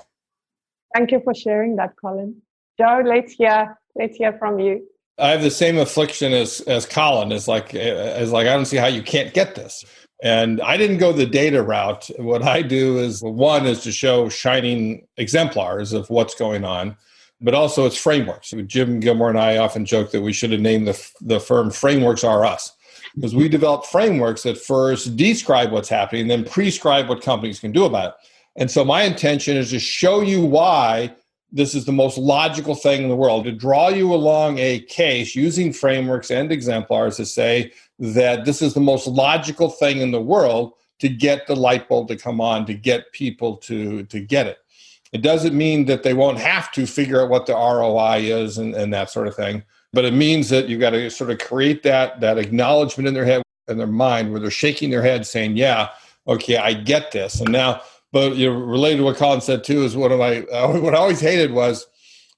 Thank 0.94 1.10
you 1.10 1.20
for 1.24 1.34
sharing 1.34 1.76
that, 1.76 1.94
Colin. 2.00 2.42
Joe, 2.78 3.02
let's 3.04 3.32
hear 3.32 3.78
let's 3.96 4.16
hear 4.16 4.32
from 4.38 4.58
you. 4.58 4.86
I 5.18 5.30
have 5.30 5.42
the 5.42 5.50
same 5.50 5.78
affliction 5.78 6.32
as 6.32 6.60
as 6.62 6.86
Colin. 6.86 7.32
Is 7.32 7.46
like 7.46 7.74
as 7.74 8.32
like 8.32 8.46
I 8.46 8.54
don't 8.54 8.66
see 8.66 8.76
how 8.76 8.86
you 8.86 9.02
can't 9.02 9.32
get 9.34 9.54
this. 9.54 9.84
And 10.22 10.60
I 10.62 10.76
didn't 10.76 10.98
go 10.98 11.12
the 11.12 11.26
data 11.26 11.62
route. 11.62 12.10
What 12.18 12.42
I 12.42 12.62
do 12.62 12.98
is 12.98 13.22
one 13.22 13.66
is 13.66 13.82
to 13.82 13.92
show 13.92 14.28
shining 14.28 15.06
exemplars 15.18 15.92
of 15.92 16.08
what's 16.08 16.34
going 16.34 16.64
on, 16.64 16.96
but 17.40 17.54
also 17.54 17.84
it's 17.84 17.96
frameworks. 17.96 18.54
Jim 18.66 19.00
Gilmore 19.00 19.28
and 19.28 19.38
I 19.38 19.58
often 19.58 19.84
joke 19.84 20.12
that 20.12 20.22
we 20.22 20.32
should 20.32 20.52
have 20.52 20.60
named 20.60 20.88
the 20.88 21.10
the 21.20 21.40
firm 21.40 21.70
Frameworks 21.70 22.24
Are 22.24 22.44
Us 22.44 22.74
because 23.14 23.34
we 23.34 23.48
develop 23.48 23.86
frameworks 23.86 24.42
that 24.42 24.58
first 24.58 25.16
describe 25.16 25.70
what's 25.70 25.88
happening, 25.88 26.26
then 26.26 26.44
prescribe 26.44 27.08
what 27.08 27.22
companies 27.22 27.60
can 27.60 27.70
do 27.70 27.84
about 27.84 28.10
it. 28.10 28.14
And 28.56 28.70
so 28.70 28.84
my 28.84 29.02
intention 29.02 29.56
is 29.56 29.70
to 29.70 29.78
show 29.78 30.20
you 30.20 30.44
why 30.44 31.14
this 31.54 31.74
is 31.74 31.84
the 31.86 31.92
most 31.92 32.18
logical 32.18 32.74
thing 32.74 33.02
in 33.02 33.08
the 33.08 33.16
world 33.16 33.44
to 33.44 33.52
draw 33.52 33.88
you 33.88 34.12
along 34.12 34.58
a 34.58 34.80
case 34.80 35.34
using 35.34 35.72
frameworks 35.72 36.30
and 36.30 36.52
exemplars 36.52 37.16
to 37.16 37.24
say 37.24 37.72
that 37.98 38.44
this 38.44 38.60
is 38.60 38.74
the 38.74 38.80
most 38.80 39.06
logical 39.06 39.70
thing 39.70 40.00
in 40.00 40.10
the 40.10 40.20
world 40.20 40.72
to 40.98 41.08
get 41.08 41.46
the 41.46 41.56
light 41.56 41.88
bulb 41.88 42.08
to 42.08 42.16
come 42.16 42.40
on 42.40 42.66
to 42.66 42.74
get 42.74 43.12
people 43.12 43.56
to 43.56 44.02
to 44.04 44.20
get 44.20 44.46
it. 44.46 44.58
It 45.12 45.22
doesn't 45.22 45.56
mean 45.56 45.86
that 45.86 46.02
they 46.02 46.12
won't 46.12 46.38
have 46.38 46.72
to 46.72 46.86
figure 46.86 47.22
out 47.22 47.30
what 47.30 47.46
the 47.46 47.54
roi 47.54 48.18
is 48.18 48.58
and, 48.58 48.74
and 48.74 48.92
that 48.92 49.10
sort 49.10 49.28
of 49.28 49.34
thing 49.34 49.62
but 49.94 50.04
it 50.04 50.12
means 50.12 50.48
that 50.48 50.68
you've 50.68 50.80
got 50.80 50.90
to 50.90 51.08
sort 51.08 51.30
of 51.30 51.38
create 51.38 51.84
that 51.84 52.20
that 52.20 52.36
acknowledgement 52.36 53.06
in 53.06 53.14
their 53.14 53.24
head 53.24 53.42
in 53.68 53.78
their 53.78 53.86
mind 53.86 54.30
where 54.30 54.40
they're 54.40 54.50
shaking 54.50 54.90
their 54.90 55.02
head 55.02 55.24
saying 55.26 55.56
yeah 55.56 55.88
okay 56.26 56.56
i 56.56 56.74
get 56.74 57.12
this. 57.12 57.40
And 57.40 57.52
now 57.52 57.80
but 58.14 58.36
you 58.36 58.48
know, 58.48 58.56
related 58.56 58.98
to 58.98 59.02
what 59.02 59.16
Colin 59.16 59.40
said 59.40 59.64
too 59.64 59.82
is 59.82 59.96
one 59.96 60.12
of 60.12 60.20
my 60.20 60.42
uh, 60.44 60.78
what 60.80 60.94
I 60.94 60.98
always 60.98 61.20
hated 61.20 61.50
was 61.50 61.86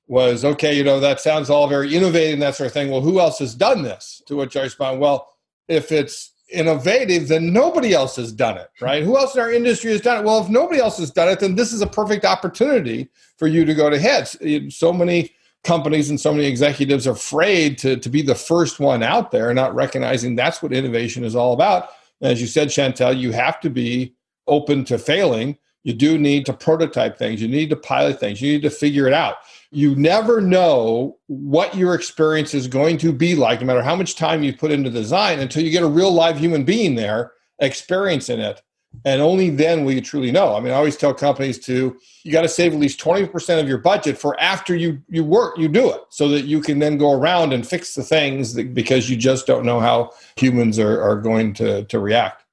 was 0.09 0.45
okay, 0.45 0.75
you 0.75 0.83
know, 0.83 0.99
that 1.00 1.21
sounds 1.21 1.50
all 1.50 1.68
very 1.68 1.95
innovative 1.95 2.33
and 2.33 2.42
that 2.42 2.54
sort 2.54 2.68
of 2.68 2.73
thing. 2.73 2.90
Well, 2.90 3.02
who 3.02 3.21
else 3.21 3.38
has 3.40 3.54
done 3.54 3.83
this? 3.83 4.23
To 4.26 4.37
which 4.37 4.56
I 4.56 4.62
respond, 4.62 5.00
well, 5.00 5.28
if 5.68 5.92
it's 5.92 6.33
innovative, 6.50 7.28
then 7.28 7.52
nobody 7.52 7.92
else 7.92 8.16
has 8.16 8.33
done 8.33 8.56
it, 8.56 8.71
right? 8.80 9.02
Who 9.02 9.18
else 9.18 9.35
in 9.35 9.40
our 9.40 9.52
industry 9.52 9.90
has 9.90 10.00
done 10.00 10.21
it? 10.21 10.25
Well, 10.25 10.40
if 10.42 10.49
nobody 10.49 10.80
else 10.80 10.97
has 10.99 11.11
done 11.11 11.28
it, 11.28 11.40
then 11.40 11.56
this 11.56 11.73
is 11.73 11.83
a 11.83 11.88
perfect 11.88 12.25
opportunity 12.25 13.11
for 13.37 13.49
you 13.49 13.64
to 13.64 13.75
go 13.75 13.90
to 13.90 13.99
heads. 13.99 14.37
So 14.71 14.92
many 14.92 15.33
companies 15.64 16.09
and 16.09 16.21
so 16.21 16.33
many 16.33 16.47
executives 16.47 17.06
are 17.09 17.12
afraid 17.12 17.76
to, 17.78 17.97
to 17.97 18.09
be 18.09 18.23
the 18.23 18.37
first 18.37 18.78
one 18.78 19.02
out 19.02 19.33
there, 19.33 19.52
not 19.52 19.75
recognizing 19.75 20.37
that's 20.37 20.62
what 20.62 20.73
innovation 20.73 21.25
is 21.25 21.35
all 21.35 21.52
about. 21.52 21.90
as 22.23 22.40
you 22.40 22.47
said, 22.47 22.68
Chantel, 22.68 23.18
you 23.18 23.33
have 23.33 23.61
to 23.61 23.68
be 23.68 24.14
open 24.47 24.85
to 24.85 24.97
failing 24.97 25.59
you 25.87 25.93
do 25.93 26.19
need 26.19 26.45
to 26.47 26.52
prototype 26.52 27.16
things. 27.16 27.40
You 27.40 27.47
need 27.47 27.71
to 27.71 27.76
pilot 27.76 28.19
things. 28.19 28.43
You 28.43 28.55
need 28.55 28.62
to 28.62 28.71
figure 28.71 29.07
it 29.07 29.12
out. 29.12 29.37
You 29.71 29.95
never 29.95 30.40
know 30.40 31.16
what 31.28 31.76
your 31.76 31.95
experience 31.95 32.55
is 32.55 32.66
going 32.66 32.99
to 32.99 33.12
be 33.12 33.37
like, 33.37 33.61
no 33.61 33.69
matter 33.69 33.83
how 33.83 33.95
much 33.95 34.16
time 34.16 34.43
you 34.43 34.52
put 34.52 34.73
into 34.73 34.90
design, 34.90 35.38
until 35.38 35.62
you 35.62 35.71
get 35.71 35.85
a 35.85 35.88
real 35.88 36.11
live 36.11 36.38
human 36.38 36.64
being 36.64 36.97
there 36.97 37.31
experiencing 37.61 38.40
it. 38.40 38.62
And 39.05 39.23
only 39.23 39.50
then 39.50 39.85
will 39.85 39.93
you 39.93 40.00
truly 40.00 40.33
know. 40.33 40.57
I 40.57 40.61
mean, 40.61 40.73
I 40.73 40.76
always 40.76 40.97
tell 40.97 41.14
companies 41.14 41.61
to 41.66 41.97
you 42.25 42.33
got 42.33 42.43
to 42.43 42.49
save 42.49 42.73
at 42.73 42.81
least 42.81 42.99
20% 42.99 43.61
of 43.61 43.69
your 43.69 43.78
budget 43.78 44.19
for 44.19 44.40
after 44.40 44.75
you 44.75 45.00
you 45.09 45.23
work, 45.23 45.57
you 45.57 45.69
do 45.69 45.93
it, 45.93 46.00
so 46.09 46.28
that 46.31 46.47
you 46.47 46.61
can 46.61 46.81
then 46.81 46.99
go 46.99 47.12
around 47.12 47.52
and 47.52 47.64
fix 47.64 47.95
the 47.95 48.02
things 48.02 48.55
that, 48.55 48.75
because 48.75 49.09
you 49.09 49.16
just 49.16 49.47
don't 49.47 49.64
know 49.64 49.78
how 49.78 50.11
humans 50.35 50.81
are, 50.81 51.00
are 51.00 51.21
going 51.21 51.52
to, 51.55 51.85
to 51.85 52.00
react 52.00 52.46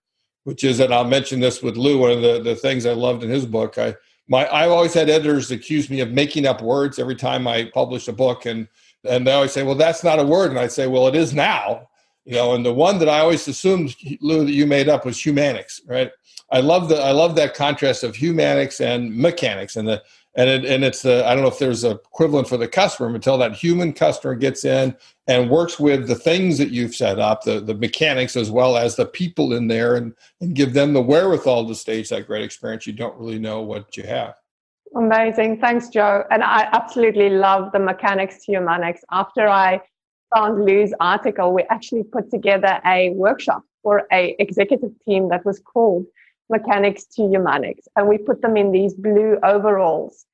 which 0.43 0.63
is, 0.63 0.79
and 0.79 0.93
I'll 0.93 1.05
mention 1.05 1.39
this 1.39 1.61
with 1.61 1.77
Lou, 1.77 1.99
one 1.99 2.11
of 2.11 2.21
the, 2.21 2.41
the 2.41 2.55
things 2.55 2.85
I 2.85 2.93
loved 2.93 3.23
in 3.23 3.29
his 3.29 3.45
book. 3.45 3.77
I 3.77 3.95
my 4.27 4.47
I've 4.49 4.71
always 4.71 4.93
had 4.93 5.09
editors 5.09 5.51
accuse 5.51 5.89
me 5.89 5.99
of 5.99 6.11
making 6.11 6.45
up 6.45 6.61
words 6.61 6.99
every 6.99 7.15
time 7.15 7.47
I 7.47 7.69
publish 7.73 8.07
a 8.07 8.13
book, 8.13 8.45
and 8.45 8.67
and 9.03 9.27
they 9.27 9.33
always 9.33 9.51
say, 9.51 9.63
"Well, 9.63 9.75
that's 9.75 10.03
not 10.03 10.19
a 10.19 10.25
word," 10.25 10.51
and 10.51 10.59
I'd 10.59 10.71
say, 10.71 10.87
"Well, 10.87 11.07
it 11.07 11.15
is 11.15 11.33
now." 11.33 11.89
You 12.25 12.35
know, 12.35 12.55
and 12.55 12.65
the 12.65 12.73
one 12.73 12.99
that 12.99 13.09
I 13.09 13.19
always 13.19 13.45
assumed 13.49 13.95
Lou 14.21 14.45
that 14.45 14.53
you 14.53 14.65
made 14.65 14.87
up 14.87 15.05
was 15.05 15.17
humanics, 15.17 15.81
right? 15.87 16.09
I 16.51 16.61
love 16.61 16.87
the 16.87 17.01
I 17.01 17.11
love 17.11 17.35
that 17.35 17.53
contrast 17.53 18.03
of 18.03 18.13
humanics 18.13 18.79
and 18.79 19.15
mechanics, 19.15 19.75
and 19.75 19.87
the 19.87 20.01
and 20.35 20.49
it, 20.49 20.65
and 20.65 20.83
it's 20.83 21.05
uh, 21.05 21.23
I 21.25 21.33
don't 21.33 21.43
know 21.43 21.49
if 21.49 21.59
there's 21.59 21.83
an 21.83 21.91
equivalent 21.91 22.47
for 22.47 22.57
the 22.57 22.67
customer 22.67 23.13
until 23.13 23.37
that 23.37 23.53
human 23.53 23.93
customer 23.93 24.35
gets 24.35 24.65
in 24.65 24.95
and 25.27 25.49
works 25.49 25.79
with 25.79 26.07
the 26.07 26.15
things 26.15 26.57
that 26.57 26.69
you've 26.69 26.95
set 26.95 27.19
up, 27.19 27.43
the 27.43 27.59
the 27.59 27.75
mechanics 27.75 28.35
as 28.35 28.49
well 28.49 28.77
as 28.77 28.95
the 28.95 29.05
people 29.05 29.53
in 29.53 29.67
there, 29.67 29.95
and 29.95 30.13
and 30.41 30.55
give 30.55 30.73
them 30.73 30.93
the 30.93 31.01
wherewithal 31.01 31.67
to 31.67 31.75
stage 31.75 32.09
that 32.09 32.27
great 32.27 32.43
experience. 32.43 32.87
You 32.87 32.93
don't 32.93 33.17
really 33.17 33.39
know 33.39 33.61
what 33.61 33.95
you 33.95 34.03
have. 34.03 34.35
Amazing, 34.95 35.59
thanks, 35.59 35.89
Joe. 35.89 36.23
And 36.29 36.43
I 36.43 36.69
absolutely 36.71 37.29
love 37.29 37.71
the 37.71 37.79
mechanics 37.79 38.45
to 38.45 38.51
humanics. 38.51 38.99
After 39.11 39.47
I 39.47 39.81
found 40.35 40.65
Lou's 40.65 40.93
article, 40.99 41.53
we 41.53 41.63
actually 41.69 42.03
put 42.03 42.29
together 42.29 42.79
a 42.85 43.09
workshop 43.11 43.63
for 43.81 44.03
a 44.11 44.35
executive 44.39 44.91
team 45.05 45.29
that 45.29 45.45
was 45.45 45.59
called 45.59 46.05
mechanics 46.57 47.03
to 47.15 47.21
humanics. 47.33 47.85
And 47.95 48.03
we 48.11 48.17
put 48.29 48.41
them 48.43 48.55
in 48.61 48.71
these 48.71 48.93
blue 49.07 49.31
overalls 49.43 50.25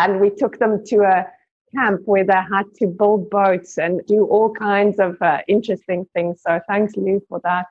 and 0.00 0.20
we 0.20 0.30
took 0.30 0.58
them 0.58 0.84
to 0.90 0.96
a 1.14 1.26
camp 1.74 2.00
where 2.04 2.24
they 2.24 2.42
had 2.54 2.66
to 2.80 2.86
build 2.86 3.30
boats 3.30 3.78
and 3.78 3.92
do 4.06 4.24
all 4.24 4.50
kinds 4.52 4.96
of 4.98 5.12
uh, 5.20 5.40
interesting 5.48 6.06
things. 6.14 6.34
So 6.46 6.60
thanks, 6.68 6.96
Lou, 6.96 7.20
for 7.28 7.40
that. 7.44 7.66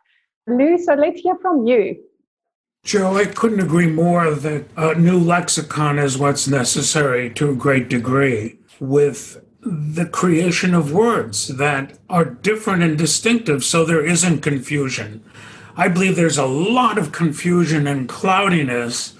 Lou, 0.47 0.77
so 0.77 0.93
let's 0.93 1.19
hear 1.21 1.37
from 1.41 1.67
you. 1.67 1.83
Joe, 2.83 3.17
I 3.17 3.25
couldn't 3.25 3.59
agree 3.59 3.91
more 4.05 4.31
that 4.31 4.63
a 4.77 4.95
new 4.95 5.19
lexicon 5.19 5.99
is 5.99 6.17
what's 6.17 6.47
necessary 6.47 7.29
to 7.31 7.49
a 7.49 7.55
great 7.55 7.89
degree 7.89 8.59
with 8.79 9.43
the 9.61 10.05
creation 10.05 10.73
of 10.73 10.93
words 10.93 11.49
that 11.63 11.97
are 12.09 12.23
different 12.23 12.83
and 12.83 12.97
distinctive 12.97 13.63
so 13.63 13.83
there 13.83 14.05
isn't 14.05 14.39
confusion. 14.39 15.23
I 15.77 15.87
believe 15.87 16.15
there's 16.15 16.39
a 16.39 16.45
lot 16.45 16.97
of 16.97 17.11
confusion 17.11 17.85
and 17.85 18.09
cloudiness 18.09 19.13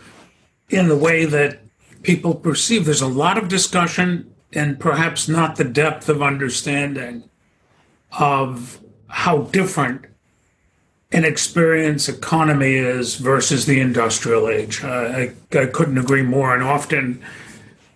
in 0.70 0.88
the 0.88 0.98
way 0.98 1.24
that 1.26 1.60
people 2.02 2.34
perceive. 2.34 2.86
There's 2.86 3.02
a 3.02 3.08
lot 3.08 3.38
of 3.38 3.48
discussion 3.48 4.34
and 4.52 4.80
perhaps 4.80 5.28
not 5.28 5.56
the 5.56 5.64
depth 5.64 6.10
of 6.10 6.24
understanding 6.24 7.30
of 8.20 8.80
how 9.08 9.44
different 9.44 10.06
an 11.12 11.24
experience 11.24 12.10
economy 12.10 12.74
is 12.74 13.16
versus 13.16 13.66
the 13.66 13.80
industrial 13.80 14.50
age. 14.50 14.84
Uh, 14.84 14.88
I, 14.88 15.34
I 15.58 15.68
couldn't 15.68 15.98
agree 15.98 16.24
more. 16.24 16.54
And 16.54 16.64
often 16.64 17.24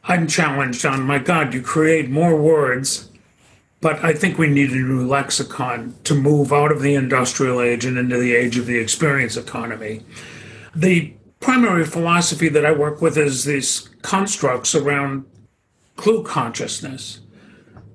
I'm 0.03 0.27
challenged 0.27 0.85
on, 0.85 1.01
my 1.01 1.19
God, 1.19 1.53
you 1.53 1.61
create 1.61 2.09
more 2.09 2.35
words, 2.35 3.09
but 3.81 4.03
I 4.03 4.13
think 4.13 4.37
we 4.37 4.47
need 4.47 4.71
a 4.71 4.75
new 4.75 5.05
lexicon 5.05 5.95
to 6.03 6.13
move 6.13 6.53
out 6.53 6.71
of 6.71 6.81
the 6.81 6.93
industrial 6.93 7.59
age 7.59 7.83
and 7.83 7.97
into 7.97 8.17
the 8.17 8.35
age 8.35 8.57
of 8.57 8.67
the 8.67 8.77
experience 8.77 9.35
economy. 9.35 10.05
The 10.75 11.15
primary 11.39 11.85
philosophy 11.85 12.47
that 12.49 12.65
I 12.65 12.71
work 12.71 13.01
with 13.01 13.17
is 13.17 13.43
these 13.43 13.89
constructs 14.03 14.75
around 14.75 15.25
clue 15.95 16.23
consciousness, 16.23 17.19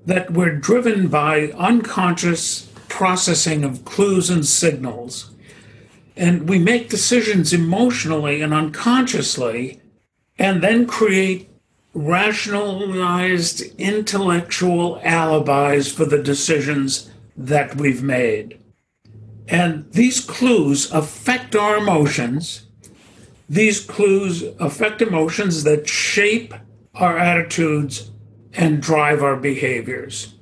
that 0.05 0.33
we're 0.33 0.57
driven 0.57 1.09
by 1.09 1.53
unconscious 1.57 2.69
processing 2.89 3.65
of 3.65 3.85
clues 3.85 4.29
and 4.29 4.45
signals. 4.45 5.31
And 6.17 6.49
we 6.49 6.59
make 6.59 6.89
decisions 6.89 7.53
emotionally 7.53 8.43
and 8.43 8.53
unconsciously, 8.55 9.81
and 10.39 10.63
then 10.63 10.87
create 10.87 11.46
rationalized 11.97 13.63
intellectual 13.79 15.01
alibis 15.03 15.91
for 15.91 16.05
the 16.05 16.23
decisions 16.23 17.11
that 17.35 17.77
we've 17.77 18.03
made. 18.03 18.61
And 19.49 19.91
these 19.93 20.21
clues 20.21 20.93
affect 20.93 21.57
our 21.57 21.79
emotions. 21.79 22.67
These 23.49 23.81
clues 23.81 24.45
affect 24.61 25.01
emotions 25.01 25.65
that 25.65 25.89
shape 25.89 26.53
our 26.95 27.17
attitudes 27.17 28.11
and 28.53 28.83
drive 28.83 29.23
our 29.23 29.37
behaviors. 29.37 30.35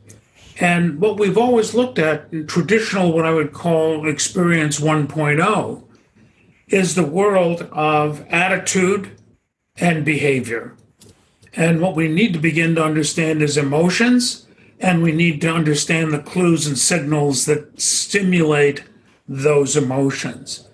And 0.59 1.01
what 1.01 1.19
we've 1.19 1.39
always 1.39 1.73
looked 1.73 2.01
at 2.01 2.33
in 2.33 2.49
traditional, 2.49 3.13
what 3.13 3.27
I 3.27 3.33
would 3.33 3.53
call 3.53 4.09
experience 4.09 4.81
1.0, 4.81 5.85
is 6.67 6.95
the 6.95 7.07
world 7.07 7.63
of 7.71 8.25
attitude 8.29 9.13
and 9.77 10.05
behavior. 10.05 10.77
And 11.57 11.81
what 11.81 11.95
we 11.95 12.09
need 12.09 12.33
to 12.33 12.39
begin 12.39 12.75
to 12.75 12.85
understand 12.85 13.43
is 13.43 13.57
emotions, 13.57 14.47
and 14.81 15.03
we 15.03 15.13
need 15.13 15.41
to 15.43 15.53
understand 15.53 16.13
the 16.13 16.19
clues 16.19 16.67
and 16.67 16.77
signals 16.77 17.47
that 17.47 17.81
stimulate 17.81 18.85
those 19.29 19.77
emotions. 19.77 20.69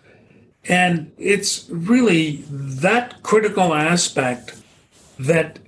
And 0.64 1.12
it's 1.18 1.68
really 1.70 2.44
that 2.48 3.22
critical 3.22 3.74
aspect 3.74 4.60
that 5.18 5.58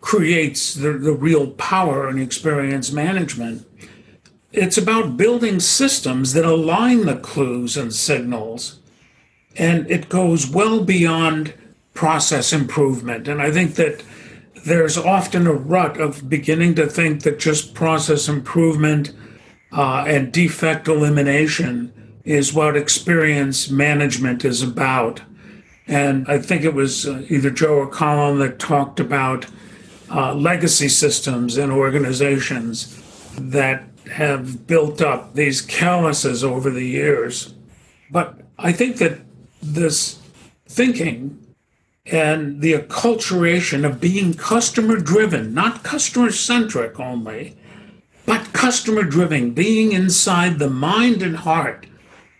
creates 0.00 0.74
the, 0.74 0.92
the 0.92 1.12
real 1.12 1.50
power 1.52 2.08
in 2.08 2.18
experience 2.18 2.92
management. 2.92 3.66
It's 4.52 4.78
about 4.78 5.16
building 5.16 5.60
systems 5.60 6.32
that 6.32 6.44
align 6.44 7.04
the 7.06 7.16
clues 7.16 7.76
and 7.76 7.92
signals. 7.92 8.78
And 9.56 9.90
it 9.90 10.08
goes 10.08 10.48
well 10.48 10.82
beyond 10.82 11.54
process 11.92 12.52
improvement. 12.52 13.26
And 13.26 13.42
I 13.42 13.50
think 13.50 13.74
that 13.74 14.02
there's 14.66 14.98
often 14.98 15.46
a 15.46 15.52
rut 15.52 15.96
of 16.00 16.28
beginning 16.28 16.74
to 16.74 16.88
think 16.88 17.22
that 17.22 17.38
just 17.38 17.72
process 17.72 18.28
improvement 18.28 19.12
uh, 19.70 20.04
and 20.08 20.32
defect 20.32 20.88
elimination 20.88 21.92
is 22.24 22.52
what 22.52 22.76
experience 22.76 23.70
management 23.70 24.44
is 24.44 24.62
about. 24.62 25.22
And 25.86 26.26
I 26.26 26.38
think 26.38 26.64
it 26.64 26.74
was 26.74 27.06
uh, 27.06 27.24
either 27.28 27.48
Joe 27.50 27.76
or 27.76 27.86
Colin 27.86 28.40
that 28.40 28.58
talked 28.58 28.98
about 28.98 29.46
uh, 30.10 30.34
legacy 30.34 30.88
systems 30.88 31.56
and 31.56 31.70
organizations 31.70 33.00
that 33.38 33.84
have 34.10 34.66
built 34.66 35.00
up 35.00 35.34
these 35.34 35.60
calluses 35.60 36.42
over 36.42 36.70
the 36.70 36.84
years. 36.84 37.54
But 38.10 38.40
I 38.58 38.72
think 38.72 38.96
that 38.96 39.20
this 39.62 40.20
thinking 40.66 41.45
and 42.06 42.60
the 42.60 42.72
acculturation 42.72 43.84
of 43.84 44.00
being 44.00 44.34
customer 44.34 44.96
driven, 44.96 45.52
not 45.52 45.82
customer 45.82 46.30
centric 46.30 47.00
only, 47.00 47.56
but 48.24 48.52
customer 48.52 49.02
driven, 49.02 49.52
being 49.52 49.92
inside 49.92 50.58
the 50.58 50.70
mind 50.70 51.22
and 51.22 51.38
heart 51.38 51.86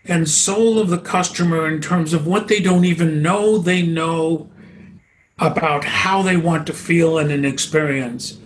and 0.05 0.29
soul 0.29 0.79
of 0.79 0.89
the 0.89 0.97
customer 0.97 1.67
in 1.67 1.81
terms 1.81 2.13
of 2.13 2.25
what 2.25 2.47
they 2.47 2.61
don't 2.61 2.85
even 2.85 3.21
know 3.21 3.57
they 3.57 3.81
know 3.81 4.49
about 5.39 5.83
how 5.83 6.21
they 6.21 6.37
want 6.37 6.65
to 6.65 6.73
feel 6.73 7.17
in 7.17 7.29
an 7.29 7.43
experience. 7.43 8.37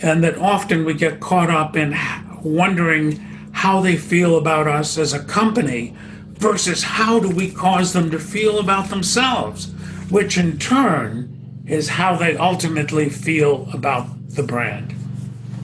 And 0.00 0.24
that 0.24 0.36
often 0.38 0.84
we 0.84 0.94
get 0.94 1.20
caught 1.20 1.50
up 1.50 1.76
in 1.76 1.96
wondering 2.42 3.12
how 3.52 3.80
they 3.80 3.96
feel 3.96 4.36
about 4.36 4.66
us 4.66 4.98
as 4.98 5.12
a 5.12 5.24
company 5.24 5.96
versus 6.32 6.82
how 6.82 7.20
do 7.20 7.30
we 7.30 7.50
cause 7.50 7.92
them 7.92 8.10
to 8.10 8.18
feel 8.18 8.58
about 8.58 8.90
themselves 8.90 9.73
which 10.10 10.36
in 10.38 10.58
turn 10.58 11.30
is 11.66 11.88
how 11.88 12.16
they 12.16 12.36
ultimately 12.36 13.08
feel 13.08 13.68
about 13.72 14.06
the 14.30 14.42
brand. 14.42 14.94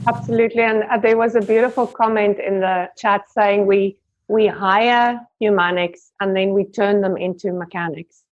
Absolutely. 0.07 0.63
And 0.63 0.83
uh, 0.83 0.97
there 0.97 1.17
was 1.17 1.35
a 1.35 1.41
beautiful 1.41 1.85
comment 1.85 2.39
in 2.39 2.59
the 2.59 2.89
chat 2.97 3.29
saying 3.29 3.67
we 3.67 3.97
we 4.27 4.47
hire 4.47 5.19
humanics 5.41 6.11
and 6.21 6.35
then 6.35 6.53
we 6.53 6.63
turn 6.63 7.01
them 7.01 7.17
into 7.17 7.51
mechanics. 7.51 8.23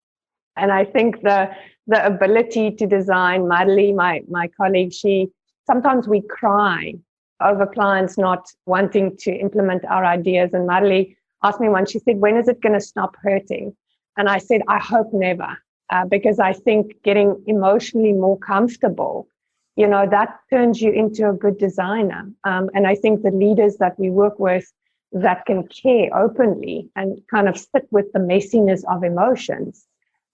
And 0.57 0.73
I 0.73 0.85
think 0.85 1.23
the 1.23 1.51
the 1.88 2.05
ability 2.07 2.71
to 2.73 2.87
design, 2.87 3.49
Madeline, 3.49 3.97
my, 3.97 4.23
my 4.29 4.49
colleague, 4.49 4.92
she 4.92 5.29
sometimes 5.66 6.07
we 6.07 6.21
cry 6.21 6.94
over 7.42 7.66
clients 7.66 8.18
not 8.18 8.47
wanting 8.66 9.16
to 9.18 9.33
implement 9.33 9.85
our 9.87 10.05
ideas. 10.05 10.51
And 10.53 10.66
Madeline 10.66 11.14
asked 11.42 11.61
me 11.61 11.68
once, 11.68 11.90
she 11.90 11.99
said, 11.99 12.18
When 12.18 12.37
is 12.37 12.49
it 12.49 12.61
going 12.61 12.75
to 12.75 12.81
stop 12.81 13.16
hurting? 13.23 13.75
And 14.16 14.29
I 14.29 14.38
said, 14.38 14.62
I 14.68 14.79
hope 14.79 15.09
never 15.12 15.57
uh, 15.90 16.05
because 16.05 16.38
I 16.38 16.53
think 16.53 17.03
getting 17.03 17.42
emotionally 17.46 18.12
more 18.12 18.38
comfortable, 18.38 19.29
you 19.77 19.87
know, 19.87 20.07
that 20.11 20.40
turns 20.51 20.81
you 20.83 20.92
into 20.92 21.29
a 21.29 21.33
good 21.33 21.59
designer. 21.59 22.31
Um, 22.44 22.70
and 22.74 22.87
I 22.87 22.94
think 22.94 23.22
the 23.22 23.31
leaders 23.31 23.77
that 23.77 23.98
we 23.98 24.11
work 24.11 24.38
with 24.38 24.70
that 25.12 25.46
can 25.46 25.66
care 25.68 26.14
openly 26.14 26.90
and 26.96 27.22
kind 27.31 27.48
of 27.48 27.57
sit 27.57 27.87
with 27.90 28.12
the 28.12 28.18
messiness 28.18 28.83
of 28.92 29.05
emotions, 29.05 29.87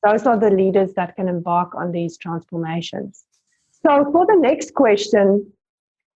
those 0.03 0.27
are 0.27 0.39
the 0.39 0.51
leaders 0.51 0.95
that 0.95 1.15
can 1.17 1.29
embark 1.29 1.75
on 1.75 1.93
these 1.93 2.19
transformations. 2.19 3.25
So, 3.87 4.11
for 4.13 4.27
the 4.27 4.37
next 4.37 4.75
question, 4.75 5.53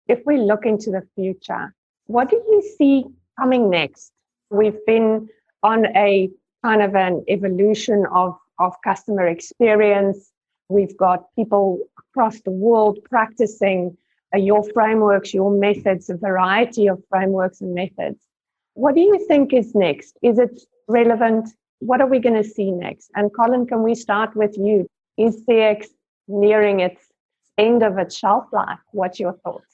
if 0.07 0.19
we 0.25 0.37
look 0.37 0.65
into 0.65 0.91
the 0.91 1.01
future, 1.15 1.73
what 2.05 2.29
do 2.29 2.35
you 2.35 2.61
see 2.77 3.05
coming 3.39 3.69
next? 3.69 4.11
We've 4.49 4.85
been 4.85 5.27
on 5.63 5.87
a 5.95 6.29
kind 6.63 6.81
of 6.81 6.95
an 6.95 7.25
evolution 7.27 8.05
of 8.11 8.37
of 8.59 8.73
customer 8.83 9.27
experience. 9.27 10.31
We've 10.69 10.95
got 10.97 11.25
people 11.35 11.79
across 11.99 12.41
the 12.41 12.51
world 12.51 12.99
practicing 13.09 13.97
uh, 14.33 14.37
your 14.37 14.63
frameworks, 14.73 15.33
your 15.33 15.51
methods, 15.51 16.09
a 16.09 16.17
variety 16.17 16.87
of 16.87 17.01
frameworks 17.09 17.61
and 17.61 17.73
methods. 17.73 18.19
What 18.73 18.95
do 18.95 19.01
you 19.01 19.25
think 19.27 19.53
is 19.53 19.75
next? 19.75 20.17
Is 20.21 20.39
it 20.39 20.61
relevant? 20.87 21.49
What 21.79 22.01
are 22.01 22.07
we 22.07 22.19
going 22.19 22.35
to 22.35 22.43
see 22.43 22.71
next? 22.71 23.11
And 23.15 23.31
Colin, 23.33 23.67
can 23.67 23.83
we 23.83 23.95
start 23.95 24.35
with 24.35 24.57
you? 24.57 24.87
Is 25.17 25.43
CX 25.47 25.87
nearing 26.27 26.79
its 26.81 27.01
end 27.57 27.83
of 27.83 27.97
its 27.97 28.17
shelf 28.17 28.45
life? 28.51 28.79
What's 28.91 29.19
your 29.19 29.33
thoughts? 29.43 29.65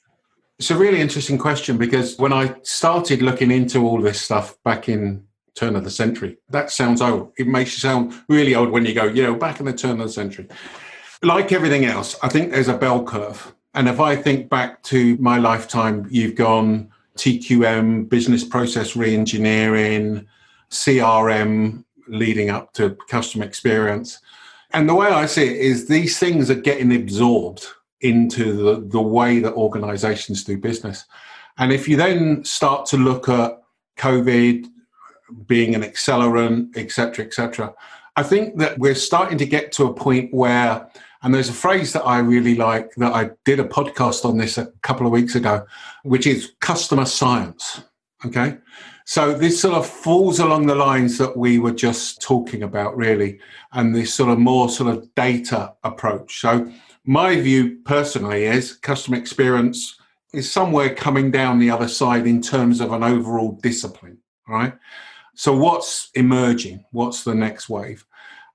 It's 0.58 0.70
a 0.70 0.76
really 0.76 1.00
interesting 1.00 1.38
question 1.38 1.78
because 1.78 2.16
when 2.18 2.32
I 2.32 2.54
started 2.62 3.22
looking 3.22 3.50
into 3.50 3.84
all 3.84 4.00
this 4.00 4.20
stuff 4.20 4.56
back 4.64 4.88
in 4.88 5.24
turn 5.54 5.76
of 5.76 5.84
the 5.84 5.90
century. 5.90 6.38
That 6.50 6.70
sounds 6.70 7.00
old. 7.00 7.32
It 7.36 7.46
makes 7.46 7.72
you 7.74 7.80
sound 7.80 8.14
really 8.28 8.54
old 8.54 8.70
when 8.70 8.86
you 8.86 8.94
go, 8.94 9.04
you 9.04 9.22
know, 9.22 9.34
back 9.34 9.60
in 9.60 9.66
the 9.66 9.72
turn 9.72 10.00
of 10.00 10.06
the 10.06 10.12
century. 10.12 10.48
Like 11.22 11.52
everything 11.52 11.84
else, 11.84 12.16
I 12.22 12.28
think 12.28 12.50
there's 12.50 12.68
a 12.68 12.76
bell 12.76 13.04
curve. 13.04 13.54
And 13.74 13.88
if 13.88 14.00
I 14.00 14.16
think 14.16 14.48
back 14.48 14.82
to 14.84 15.16
my 15.18 15.38
lifetime, 15.38 16.06
you've 16.10 16.34
gone 16.34 16.90
TQM, 17.16 18.08
business 18.08 18.44
process 18.44 18.92
reengineering, 18.92 20.26
CRM, 20.70 21.84
leading 22.08 22.50
up 22.50 22.72
to 22.74 22.96
customer 23.08 23.44
experience. 23.44 24.18
And 24.72 24.88
the 24.88 24.94
way 24.94 25.08
I 25.08 25.26
see 25.26 25.44
it 25.44 25.56
is 25.56 25.86
these 25.86 26.18
things 26.18 26.50
are 26.50 26.54
getting 26.54 26.94
absorbed 26.94 27.66
into 28.00 28.52
the, 28.54 28.80
the 28.88 29.00
way 29.00 29.38
that 29.40 29.52
organizations 29.52 30.44
do 30.44 30.56
business. 30.58 31.04
And 31.58 31.72
if 31.72 31.88
you 31.88 31.96
then 31.96 32.44
start 32.44 32.86
to 32.86 32.96
look 32.96 33.28
at 33.28 33.62
COVID, 33.98 34.66
being 35.46 35.74
an 35.74 35.82
accelerant, 35.82 36.76
etc., 36.76 37.24
etc. 37.24 37.74
I 38.16 38.22
think 38.22 38.58
that 38.58 38.78
we're 38.78 38.94
starting 38.94 39.38
to 39.38 39.46
get 39.46 39.72
to 39.72 39.86
a 39.86 39.94
point 39.94 40.32
where, 40.32 40.88
and 41.22 41.34
there's 41.34 41.48
a 41.48 41.54
phrase 41.54 41.92
that 41.94 42.02
I 42.02 42.18
really 42.18 42.54
like 42.54 42.94
that 42.96 43.12
I 43.12 43.30
did 43.44 43.60
a 43.60 43.64
podcast 43.64 44.24
on 44.24 44.38
this 44.38 44.58
a 44.58 44.66
couple 44.82 45.06
of 45.06 45.12
weeks 45.12 45.34
ago, 45.34 45.64
which 46.02 46.26
is 46.26 46.52
customer 46.60 47.06
science. 47.06 47.82
Okay. 48.24 48.58
So 49.04 49.34
this 49.34 49.60
sort 49.60 49.74
of 49.74 49.86
falls 49.86 50.38
along 50.38 50.66
the 50.66 50.74
lines 50.74 51.18
that 51.18 51.36
we 51.36 51.58
were 51.58 51.72
just 51.72 52.22
talking 52.22 52.62
about, 52.62 52.96
really, 52.96 53.40
and 53.72 53.94
this 53.94 54.14
sort 54.14 54.30
of 54.30 54.38
more 54.38 54.68
sort 54.68 54.94
of 54.94 55.12
data 55.14 55.72
approach. 55.82 56.40
So 56.40 56.70
my 57.04 57.40
view 57.40 57.78
personally 57.84 58.44
is 58.44 58.74
customer 58.74 59.16
experience 59.16 59.98
is 60.32 60.50
somewhere 60.50 60.94
coming 60.94 61.30
down 61.30 61.58
the 61.58 61.70
other 61.70 61.88
side 61.88 62.26
in 62.26 62.40
terms 62.40 62.80
of 62.80 62.92
an 62.92 63.02
overall 63.02 63.58
discipline, 63.62 64.18
right? 64.48 64.74
So 65.34 65.56
what's 65.56 66.10
emerging? 66.14 66.84
What's 66.92 67.24
the 67.24 67.34
next 67.34 67.68
wave? 67.68 68.04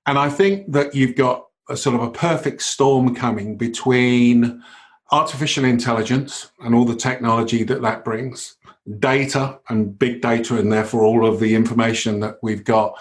And 0.06 0.18
I 0.18 0.30
think 0.30 0.72
that 0.72 0.94
you've 0.94 1.16
got 1.16 1.46
a 1.68 1.76
sort 1.76 1.96
of 1.96 2.02
a 2.02 2.10
perfect 2.10 2.62
storm 2.62 3.14
coming 3.14 3.56
between 3.56 4.62
artificial 5.10 5.64
intelligence 5.64 6.50
and 6.60 6.74
all 6.74 6.84
the 6.84 6.96
technology 6.96 7.62
that 7.64 7.82
that 7.82 8.04
brings, 8.04 8.56
data 8.98 9.58
and 9.68 9.98
big 9.98 10.20
data, 10.22 10.56
and 10.56 10.72
therefore 10.72 11.02
all 11.02 11.26
of 11.26 11.40
the 11.40 11.54
information 11.54 12.20
that 12.20 12.36
we've 12.42 12.64
got, 12.64 12.98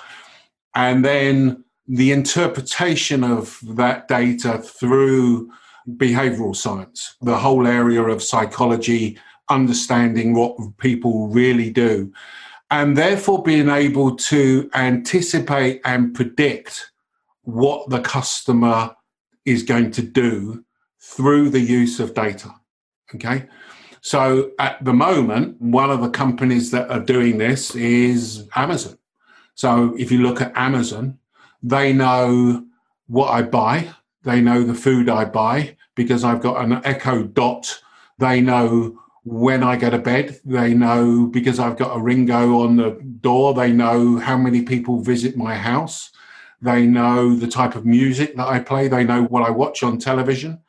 and 0.76 1.04
then 1.04 1.64
the 1.88 2.12
interpretation 2.12 3.24
of 3.24 3.60
that 3.64 4.08
data 4.08 4.58
through 4.58 5.50
behavioral 5.96 6.56
science, 6.56 7.16
the 7.22 7.38
whole 7.38 7.66
area 7.66 8.04
of 8.04 8.22
psychology, 8.22 9.18
understanding 9.50 10.34
what 10.34 10.58
people 10.78 11.30
really 11.30 11.70
do, 11.70 12.12
and 12.70 12.98
therefore 12.98 13.44
being 13.44 13.70
able 13.70 14.16
to 14.16 14.70
anticipate 14.74 15.82
and 15.86 16.14
predict 16.14 16.92
what 17.44 17.90
the 17.90 18.02
customer 18.02 18.96
is 19.46 19.64
going 19.64 19.92
to 19.92 20.02
do 20.02 20.64
through 21.00 21.50
the 21.50 21.62
use 21.62 22.00
of 22.00 22.14
data. 22.14 22.54
Okay. 23.16 23.46
So 24.02 24.52
at 24.60 24.84
the 24.84 24.94
moment, 24.94 25.62
one 25.62 25.90
of 25.90 26.02
the 26.02 26.10
companies 26.10 26.72
that 26.72 26.90
are 26.90 27.00
doing 27.00 27.38
this 27.38 27.76
is 27.76 28.48
Amazon. 28.56 28.98
So 29.56 29.96
if 29.98 30.12
you 30.12 30.22
look 30.22 30.42
at 30.42 30.56
Amazon, 30.56 31.18
they 31.64 31.94
know 31.94 32.66
what 33.08 33.30
I 33.30 33.42
buy, 33.42 33.90
they 34.24 34.42
know 34.42 34.64
the 34.64 34.76
food 34.76 35.10
I 35.10 35.26
buy 35.26 35.78
because 35.96 36.24
I've 36.24 36.42
got 36.42 36.64
an 36.64 36.82
Echo 36.84 37.24
Dot. 37.24 37.82
They 38.20 38.42
know 38.42 39.00
when 39.28 39.62
I 39.62 39.76
go 39.76 39.90
to 39.90 39.98
bed. 39.98 40.40
They 40.46 40.74
know 40.74 41.28
because 41.28 41.60
I've 41.60 41.78
got 41.78 41.96
a 41.96 42.00
Ringo 42.00 42.62
on 42.62 42.78
the 42.78 42.92
door. 43.22 43.54
They 43.54 43.72
know 43.72 44.18
how 44.18 44.38
many 44.38 44.62
people 44.62 45.02
visit 45.02 45.36
my 45.36 45.56
house. 45.56 46.12
They 46.62 46.88
know 46.88 47.36
the 47.36 47.48
type 47.48 47.76
of 47.76 47.86
music 47.86 48.36
that 48.38 48.48
I 48.48 48.60
play. 48.60 48.88
They 48.88 49.04
know 49.04 49.24
what 49.24 49.44
I 49.44 49.52
watch 49.52 49.84
on 49.84 50.00
television. 50.00 50.60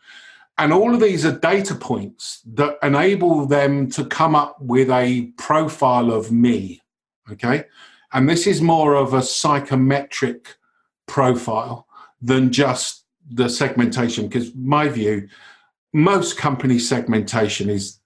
And 0.58 0.72
all 0.72 0.92
of 0.92 1.00
these 1.00 1.24
are 1.24 1.38
data 1.38 1.74
points 1.76 2.42
that 2.54 2.78
enable 2.82 3.46
them 3.46 3.88
to 3.92 4.04
come 4.04 4.34
up 4.34 4.60
with 4.60 4.90
a 4.90 5.32
profile 5.38 6.10
of 6.10 6.32
me. 6.32 6.82
Okay. 7.30 7.64
And 8.12 8.28
this 8.28 8.46
is 8.46 8.60
more 8.60 8.94
of 8.94 9.14
a 9.14 9.22
psychometric 9.22 10.56
profile 11.06 11.86
than 12.20 12.50
just 12.50 13.04
the 13.30 13.48
segmentation. 13.48 14.26
Because 14.26 14.52
my 14.56 14.88
view, 14.88 15.28
most 15.92 16.36
company 16.36 16.80
segmentation 16.80 17.70
is 17.70 17.97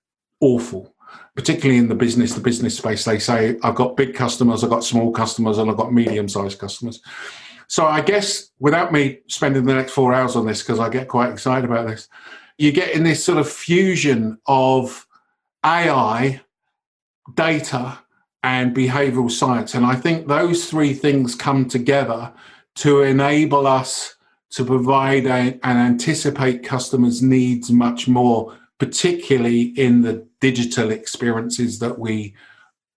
awful, 0.43 0.95
particularly 1.35 1.79
in 1.79 1.89
the 1.89 1.95
business, 1.95 2.35
the 2.35 2.41
business 2.41 2.77
space. 2.77 3.07
They 3.07 3.19
say, 3.19 3.57
I've 3.63 3.75
got 3.75 3.97
big 3.97 4.15
customers, 4.15 4.63
I've 4.63 4.71
got 4.71 4.85
small 4.85 5.13
customers, 5.13 5.57
and 5.57 5.71
I've 5.71 5.79
got 5.79 5.95
medium 5.95 6.29
sized 6.29 6.59
customers. 6.59 7.01
So 7.69 7.87
I 7.87 8.03
guess 8.03 8.51
without 8.59 8.93
me 8.93 9.21
spending 9.29 9.65
the 9.65 9.75
next 9.75 9.93
four 9.93 10.13
hours 10.13 10.37
on 10.37 10.45
this, 10.45 10.63
because 10.63 10.79
I 10.79 10.91
get 10.91 11.09
quite 11.09 11.33
excited 11.33 11.65
about 11.65 11.87
this, 11.87 12.07
you 12.59 12.71
get 12.71 12.95
in 12.95 13.03
this 13.03 13.25
sort 13.25 13.39
of 13.39 13.49
fusion 13.49 14.39
of 14.47 15.07
AI, 15.65 16.43
data, 17.35 17.99
and 18.43 18.77
behavioral 18.77 19.31
science. 19.31 19.75
And 19.75 19.87
I 19.87 19.95
think 19.95 20.27
those 20.27 20.69
three 20.69 20.93
things 20.93 21.35
come 21.35 21.69
together 21.69 22.33
to 22.77 23.03
enable 23.03 23.67
us 23.67 24.17
to 24.51 24.65
provide 24.65 25.25
a, 25.27 25.59
and 25.63 25.79
anticipate 25.79 26.65
customers' 26.65 27.23
needs 27.23 27.71
much 27.71 28.07
more, 28.07 28.57
particularly 28.79 29.63
in 29.63 30.03
the 30.03 30.27
digital 30.43 30.91
experiences 30.91 31.79
that 31.79 31.99
we 31.99 32.35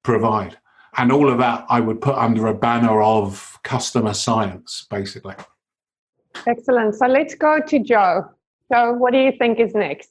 provide. 0.04 0.58
And 0.98 1.12
all 1.12 1.30
of 1.30 1.38
that 1.38 1.66
I 1.70 1.80
would 1.80 2.02
put 2.02 2.16
under 2.16 2.48
a 2.48 2.54
banner 2.54 3.02
of 3.02 3.60
customer 3.64 4.14
science, 4.14 4.88
basically. 4.90 5.36
Excellent. 6.48 6.96
So 6.96 7.06
let's 7.06 7.36
go 7.36 7.60
to 7.62 7.80
Joe. 7.80 8.30
So, 8.72 8.94
what 8.94 9.14
do 9.14 9.20
you 9.20 9.32
think 9.38 9.60
is 9.60 9.74
next? 9.76 10.10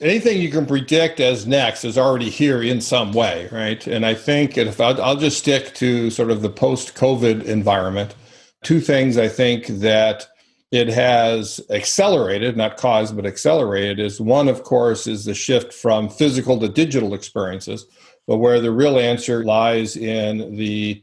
Anything 0.00 0.40
you 0.40 0.50
can 0.50 0.66
predict 0.66 1.18
as 1.18 1.46
next 1.46 1.84
is 1.84 1.98
already 1.98 2.30
here 2.30 2.62
in 2.62 2.80
some 2.80 3.12
way, 3.12 3.48
right? 3.50 3.84
And 3.86 4.06
I 4.06 4.14
think 4.14 4.56
if 4.56 4.80
I'll, 4.80 5.00
I'll 5.02 5.16
just 5.16 5.38
stick 5.38 5.74
to 5.76 6.10
sort 6.10 6.30
of 6.30 6.42
the 6.42 6.50
post 6.50 6.94
COVID 6.94 7.44
environment, 7.44 8.14
two 8.62 8.80
things 8.80 9.16
I 9.16 9.28
think 9.28 9.66
that 9.66 10.28
it 10.70 10.88
has 10.88 11.60
accelerated, 11.70 12.56
not 12.56 12.76
caused, 12.76 13.16
but 13.16 13.26
accelerated 13.26 13.98
is 13.98 14.20
one, 14.20 14.48
of 14.48 14.64
course, 14.64 15.06
is 15.06 15.24
the 15.24 15.34
shift 15.34 15.72
from 15.72 16.08
physical 16.08 16.58
to 16.60 16.68
digital 16.68 17.14
experiences, 17.14 17.86
but 18.26 18.36
where 18.36 18.60
the 18.60 18.70
real 18.70 18.98
answer 18.98 19.44
lies 19.44 19.96
in 19.96 20.56
the 20.56 21.02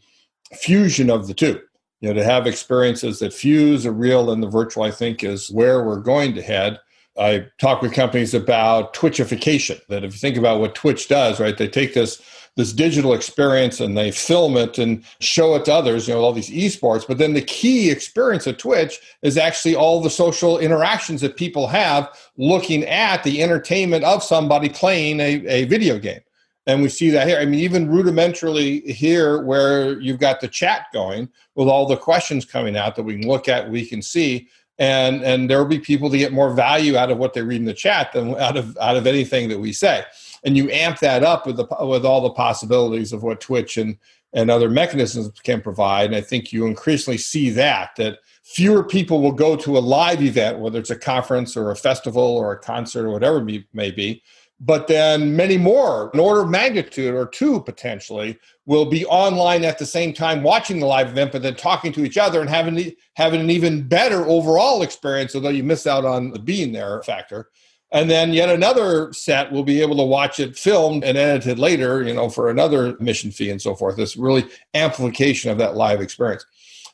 fusion 0.54 1.10
of 1.10 1.28
the 1.28 1.34
two. 1.34 1.60
You 2.02 2.10
know 2.10 2.20
to 2.20 2.24
have 2.24 2.46
experiences 2.46 3.20
that 3.20 3.34
fuse 3.34 3.84
the 3.84 3.92
real 3.92 4.30
and 4.30 4.44
the 4.44 4.50
virtual 4.50 4.84
i 4.84 4.92
think 4.92 5.24
is 5.24 5.50
where 5.50 5.84
we're 5.84 6.02
going 6.02 6.36
to 6.36 6.42
head. 6.42 6.80
I 7.18 7.48
talk 7.58 7.82
with 7.82 7.94
companies 7.94 8.34
about 8.34 8.94
twitchification 8.94 9.80
that 9.88 10.04
if 10.04 10.14
you 10.14 10.20
think 10.20 10.38
about 10.38 10.60
what 10.60 10.76
twitch 10.76 11.08
does 11.08 11.40
right 11.40 11.58
they 11.58 11.68
take 11.68 11.94
this 11.94 12.22
this 12.56 12.72
digital 12.72 13.14
experience 13.14 13.80
and 13.80 13.98
they 13.98 14.12
film 14.12 14.56
it 14.56 14.78
and 14.78 15.04
show 15.20 15.56
it 15.56 15.66
to 15.66 15.74
others 15.74 16.08
you 16.08 16.14
know 16.14 16.22
all 16.22 16.34
these 16.34 16.50
esports 16.50 17.08
but 17.08 17.18
then 17.18 17.34
the 17.34 17.42
key 17.42 17.90
experience 17.90 18.48
of 18.48 18.58
twitch 18.58 19.00
is 19.22 19.38
actually 19.38 19.76
all 19.76 20.02
the 20.02 20.10
social 20.10 20.58
interactions 20.58 21.22
that 21.22 21.36
people 21.36 21.68
have 21.68 22.10
looking 22.38 22.84
at 22.86 23.24
the 23.24 23.42
entertainment 23.42 24.04
of 24.04 24.24
somebody 24.24 24.70
playing 24.70 25.20
a, 25.20 25.46
a 25.48 25.66
video 25.66 26.00
game 26.00 26.22
and 26.68 26.82
we 26.82 26.90
see 26.90 27.10
that 27.12 27.28
here. 27.28 27.38
I 27.38 27.46
mean, 27.46 27.60
even 27.60 27.88
rudimentarily 27.88 28.86
here, 28.88 29.42
where 29.44 30.00
you've 30.00 30.20
got 30.20 30.42
the 30.42 30.48
chat 30.48 30.88
going 30.94 31.30
with 31.54 31.68
all 31.68 31.86
the 31.86 31.98
questions 31.98 32.46
coming 32.46 32.76
out 32.76 32.96
that 32.96 33.04
we 33.04 33.20
can 33.20 33.28
look 33.28 33.48
at, 33.48 33.70
we 33.70 33.86
can 33.86 34.02
see, 34.02 34.48
and 34.80 35.24
and 35.24 35.50
there 35.50 35.60
will 35.60 35.70
be 35.70 35.80
people 35.80 36.10
to 36.10 36.18
get 36.18 36.34
more 36.34 36.54
value 36.54 36.98
out 36.98 37.12
of 37.12 37.18
what 37.18 37.34
they 37.34 37.42
read 37.42 37.60
in 37.60 37.66
the 37.66 37.74
chat 37.74 38.12
than 38.14 38.36
out 38.38 38.58
of 38.58 38.76
out 38.78 38.98
of 38.98 39.06
anything 39.06 39.48
that 39.50 39.60
we 39.60 39.72
say. 39.72 40.04
And 40.46 40.56
you 40.56 40.70
amp 40.70 41.00
that 41.00 41.24
up 41.24 41.46
with 41.46 41.58
the 41.58 41.68
with 41.82 42.06
all 42.06 42.22
the 42.22 42.30
possibilities 42.30 43.12
of 43.12 43.24
what 43.24 43.42
Twitch 43.42 43.78
and 43.78 43.98
and 44.34 44.52
other 44.52 44.70
mechanisms 44.70 45.32
can 45.44 45.62
provide. 45.62 46.08
And 46.08 46.16
I 46.16 46.22
think 46.22 46.54
you 46.54 46.66
increasingly 46.66 47.18
see 47.18 47.50
that 47.52 47.96
that 47.98 48.20
fewer 48.44 48.84
people 48.84 49.22
will 49.22 49.32
go 49.32 49.56
to 49.56 49.78
a 49.78 49.80
live 49.80 50.22
event, 50.22 50.60
whether 50.60 50.80
it's 50.80 50.90
a 50.90 50.96
conference 50.96 51.58
or 51.58 51.72
a 51.72 51.76
festival 51.76 52.22
or 52.22 52.52
a 52.52 52.60
concert 52.60 53.06
or 53.06 53.12
whatever 53.12 53.48
it 53.50 53.66
may 53.74 53.92
be 53.92 54.22
but 54.60 54.88
then 54.88 55.36
many 55.36 55.58
more, 55.58 56.10
an 56.14 56.20
order 56.20 56.42
of 56.42 56.50
magnitude 56.50 57.14
or 57.14 57.26
two 57.26 57.60
potentially, 57.62 58.40
will 58.66 58.86
be 58.86 59.06
online 59.08 59.66
at 59.66 59.78
the 59.78 59.86
same 59.86 60.14
time 60.14 60.44
watching 60.44 60.80
the 60.80 60.86
live 60.86 61.10
event, 61.10 61.34
but 61.34 61.42
then 61.42 61.56
talking 61.56 61.92
to 61.92 62.06
each 62.06 62.18
other 62.18 62.40
and 62.40 62.50
having 62.50 62.94
having 63.16 63.42
an 63.42 63.50
even 63.50 63.88
better 63.88 64.26
overall 64.26 64.82
experience, 64.82 65.36
although 65.36 65.50
you 65.50 65.64
miss 65.64 65.86
out 65.86 66.06
on 66.06 66.32
the 66.32 66.40
being 66.40 66.72
there 66.72 67.04
factor. 67.04 67.50
And 67.96 68.10
then 68.10 68.34
yet 68.34 68.50
another 68.50 69.14
set 69.14 69.54
will 69.54 69.64
be 69.64 69.82
able 69.82 69.96
to 69.96 70.04
watch 70.04 70.42
it 70.42 70.58
filmed 70.58 71.06
and 71.06 71.18
edited 71.18 71.58
later, 71.58 72.04
you 72.04 72.14
know, 72.14 72.30
for 72.30 72.50
another 72.50 72.98
mission 73.00 73.32
fee 73.32 73.50
and 73.50 73.62
so 73.62 73.74
forth. 73.74 73.96
This 73.96 74.18
really 74.18 74.46
amplification 74.74 75.50
of 75.50 75.58
that 75.60 75.78
live 75.78 76.02
experience. 76.02 76.46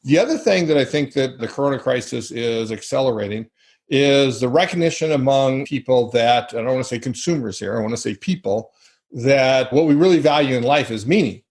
The 0.04 0.20
other 0.20 0.38
thing 0.38 0.68
that 0.68 0.78
I 0.78 0.86
think 0.86 1.14
that 1.14 1.40
the 1.40 1.48
corona 1.48 1.80
crisis 1.80 2.30
is 2.30 2.72
accelerating 2.72 3.50
is 3.90 4.42
the 4.42 4.48
recognition 4.48 5.12
among 5.12 5.66
people 5.66 6.12
that, 6.12 6.54
I 6.54 6.58
don't 6.58 6.68
want 6.68 6.78
to 6.78 6.84
say 6.84 7.00
consumers 7.00 7.58
here, 7.58 7.76
I 7.76 7.82
want 7.82 7.96
to 7.96 7.98
say 7.98 8.14
people, 8.14 8.72
that 9.12 9.74
what 9.74 9.88
we 9.88 9.96
really 9.96 10.20
value 10.20 10.56
in 10.56 10.62
life 10.62 10.92
is 10.92 11.08
meaning. 11.08 11.42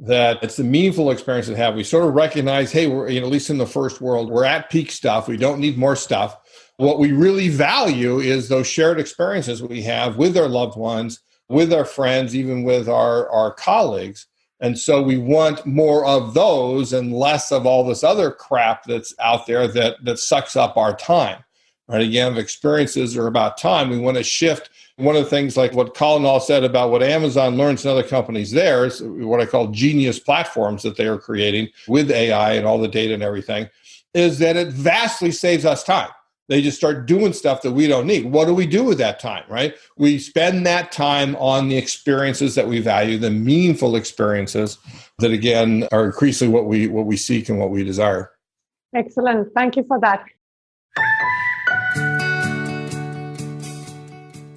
That 0.00 0.42
it's 0.42 0.56
the 0.56 0.64
meaningful 0.64 1.12
experience 1.12 1.46
that 1.46 1.56
have. 1.56 1.76
We 1.76 1.84
sort 1.84 2.04
of 2.04 2.14
recognize, 2.14 2.72
hey, 2.72 2.88
we're 2.88 3.10
you 3.10 3.20
know, 3.20 3.26
at 3.26 3.32
least 3.32 3.48
in 3.48 3.58
the 3.58 3.66
first 3.66 4.00
world, 4.00 4.28
we're 4.28 4.44
at 4.44 4.70
peak 4.70 4.90
stuff. 4.90 5.28
We 5.28 5.36
don't 5.36 5.60
need 5.60 5.78
more 5.78 5.94
stuff. 5.94 6.36
What 6.78 6.98
we 6.98 7.12
really 7.12 7.48
value 7.48 8.18
is 8.18 8.48
those 8.48 8.66
shared 8.66 8.98
experiences 8.98 9.62
we 9.62 9.82
have 9.82 10.16
with 10.16 10.36
our 10.36 10.48
loved 10.48 10.76
ones, 10.76 11.20
with 11.48 11.72
our 11.72 11.84
friends, 11.84 12.34
even 12.34 12.64
with 12.64 12.88
our, 12.88 13.28
our 13.30 13.52
colleagues. 13.52 14.26
And 14.60 14.78
so 14.78 15.02
we 15.02 15.18
want 15.18 15.66
more 15.66 16.04
of 16.04 16.34
those 16.34 16.92
and 16.92 17.12
less 17.12 17.52
of 17.52 17.66
all 17.66 17.84
this 17.84 18.02
other 18.02 18.30
crap 18.30 18.84
that's 18.84 19.14
out 19.20 19.46
there 19.46 19.68
that, 19.68 20.04
that 20.04 20.18
sucks 20.18 20.56
up 20.56 20.76
our 20.76 20.96
time 20.96 21.44
right? 21.88 22.02
Again, 22.02 22.36
experiences 22.36 23.16
are 23.16 23.26
about 23.26 23.58
time, 23.58 23.90
we 23.90 23.98
want 23.98 24.16
to 24.16 24.22
shift 24.22 24.70
One 24.96 25.14
of 25.14 25.22
the 25.22 25.30
things, 25.30 25.56
like 25.56 25.74
what 25.74 25.94
Colin 25.94 26.24
all 26.24 26.40
said 26.40 26.64
about 26.64 26.90
what 26.90 27.04
Amazon 27.04 27.56
learns 27.56 27.84
and 27.84 27.92
other 27.92 28.06
companies, 28.06 28.50
there 28.50 28.84
is 28.84 29.00
what 29.02 29.40
I 29.40 29.46
call 29.46 29.68
genius 29.68 30.18
platforms 30.18 30.82
that 30.82 30.96
they 30.96 31.06
are 31.06 31.18
creating 31.18 31.68
with 31.86 32.10
AI 32.10 32.54
and 32.54 32.66
all 32.66 32.78
the 32.78 32.88
data 32.88 33.14
and 33.14 33.22
everything, 33.22 33.68
is 34.12 34.40
that 34.40 34.56
it 34.56 34.68
vastly 34.68 35.30
saves 35.30 35.64
us 35.64 35.84
time. 35.84 36.10
They 36.48 36.62
just 36.62 36.78
start 36.78 37.06
doing 37.06 37.34
stuff 37.34 37.60
that 37.62 37.72
we 37.72 37.86
don't 37.86 38.06
need. 38.06 38.32
What 38.32 38.46
do 38.46 38.54
we 38.54 38.66
do 38.66 38.82
with 38.82 38.96
that 38.98 39.20
time, 39.20 39.44
right? 39.50 39.74
We 39.98 40.18
spend 40.18 40.66
that 40.66 40.90
time 40.92 41.36
on 41.36 41.68
the 41.68 41.76
experiences 41.76 42.54
that 42.54 42.66
we 42.66 42.80
value, 42.80 43.18
the 43.18 43.30
meaningful 43.30 43.96
experiences 43.96 44.78
that 45.18 45.30
again 45.30 45.86
are 45.92 46.06
increasingly 46.06 46.52
what 46.52 46.64
we 46.64 46.86
what 46.86 47.04
we 47.04 47.18
seek 47.18 47.50
and 47.50 47.58
what 47.58 47.70
we 47.70 47.84
desire. 47.84 48.30
Excellent. 48.94 49.52
Thank 49.54 49.76
you 49.76 49.84
for 49.86 50.00
that. 50.00 50.24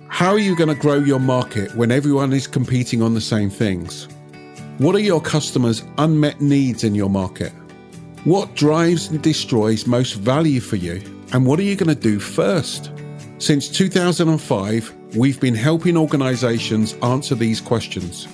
How 0.07 0.31
are 0.31 0.39
you 0.39 0.55
going 0.55 0.69
to 0.69 0.75
grow 0.75 0.95
your 0.95 1.19
market 1.19 1.75
when 1.75 1.91
everyone 1.91 2.31
is 2.31 2.47
competing 2.47 3.01
on 3.01 3.15
the 3.15 3.21
same 3.21 3.49
things? 3.49 4.07
What 4.77 4.95
are 4.95 4.99
your 4.99 5.19
customers' 5.19 5.83
unmet 5.97 6.39
needs 6.39 6.83
in 6.83 6.95
your 6.95 7.09
market? 7.09 7.51
What 8.23 8.55
drives 8.55 9.09
and 9.09 9.21
destroys 9.21 9.87
most 9.87 10.13
value 10.13 10.61
for 10.61 10.75
you? 10.75 11.01
And 11.33 11.45
what 11.45 11.59
are 11.59 11.63
you 11.63 11.75
going 11.75 11.89
to 11.89 11.95
do 11.95 12.19
first? 12.19 12.91
Since 13.37 13.69
2005, 13.69 15.15
we've 15.15 15.39
been 15.39 15.55
helping 15.55 15.97
organizations 15.97 16.93
answer 17.01 17.35
these 17.35 17.61
questions. 17.61 18.27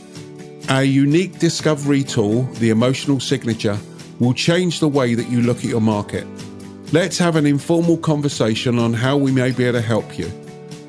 Our 0.70 0.84
unique 0.84 1.40
discovery 1.40 2.04
tool, 2.04 2.44
the 2.54 2.72
Emotional 2.72 3.20
Signature, 3.20 3.78
will 4.20 4.34
change 4.34 4.80
the 4.80 4.88
way 4.88 5.14
that 5.14 5.30
you 5.30 5.42
look 5.42 5.58
at 5.60 5.66
your 5.66 5.82
market. 5.82 6.28
Let's 6.92 7.18
have 7.20 7.36
an 7.36 7.46
informal 7.46 7.98
conversation 7.98 8.80
on 8.80 8.94
how 8.94 9.16
we 9.16 9.32
may 9.32 9.52
be 9.52 9.66
able 9.66 9.80
to 9.80 9.86
help 9.86 10.18
you. 10.18 10.32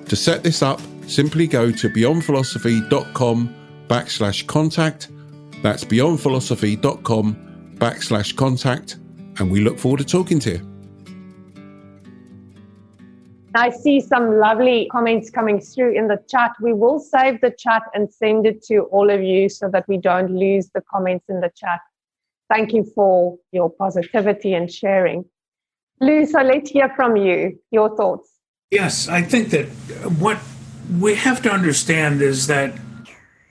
To 0.06 0.16
set 0.16 0.42
this 0.42 0.62
up, 0.62 0.80
simply 1.06 1.46
go 1.46 1.70
to 1.70 1.88
beyondphilosophy.com 1.88 3.54
backslash 3.88 4.46
contact. 4.46 5.08
That's 5.62 5.84
beyondphilosophy.com 5.84 7.74
backslash 7.76 8.36
contact. 8.36 8.96
And 9.38 9.50
we 9.50 9.60
look 9.60 9.78
forward 9.78 9.98
to 9.98 10.04
talking 10.04 10.40
to 10.40 10.52
you. 10.52 10.77
I 13.54 13.70
see 13.70 14.00
some 14.00 14.38
lovely 14.38 14.88
comments 14.92 15.30
coming 15.30 15.60
through 15.60 15.92
in 15.96 16.08
the 16.08 16.22
chat. 16.28 16.52
We 16.60 16.72
will 16.72 17.00
save 17.00 17.40
the 17.40 17.50
chat 17.50 17.82
and 17.94 18.12
send 18.12 18.46
it 18.46 18.62
to 18.64 18.80
all 18.90 19.10
of 19.10 19.22
you 19.22 19.48
so 19.48 19.68
that 19.70 19.88
we 19.88 19.96
don't 19.96 20.30
lose 20.30 20.70
the 20.74 20.82
comments 20.82 21.26
in 21.28 21.40
the 21.40 21.50
chat. 21.56 21.80
Thank 22.50 22.72
you 22.72 22.84
for 22.94 23.38
your 23.52 23.70
positivity 23.70 24.54
and 24.54 24.70
sharing. 24.70 25.24
Lou, 26.00 26.26
so 26.26 26.42
let's 26.42 26.70
hear 26.70 26.88
from 26.94 27.16
you. 27.16 27.58
Your 27.70 27.96
thoughts. 27.96 28.30
Yes, 28.70 29.08
I 29.08 29.22
think 29.22 29.50
that 29.50 29.66
what 30.18 30.38
we 31.00 31.14
have 31.14 31.42
to 31.42 31.50
understand 31.50 32.22
is 32.22 32.46
that 32.46 32.74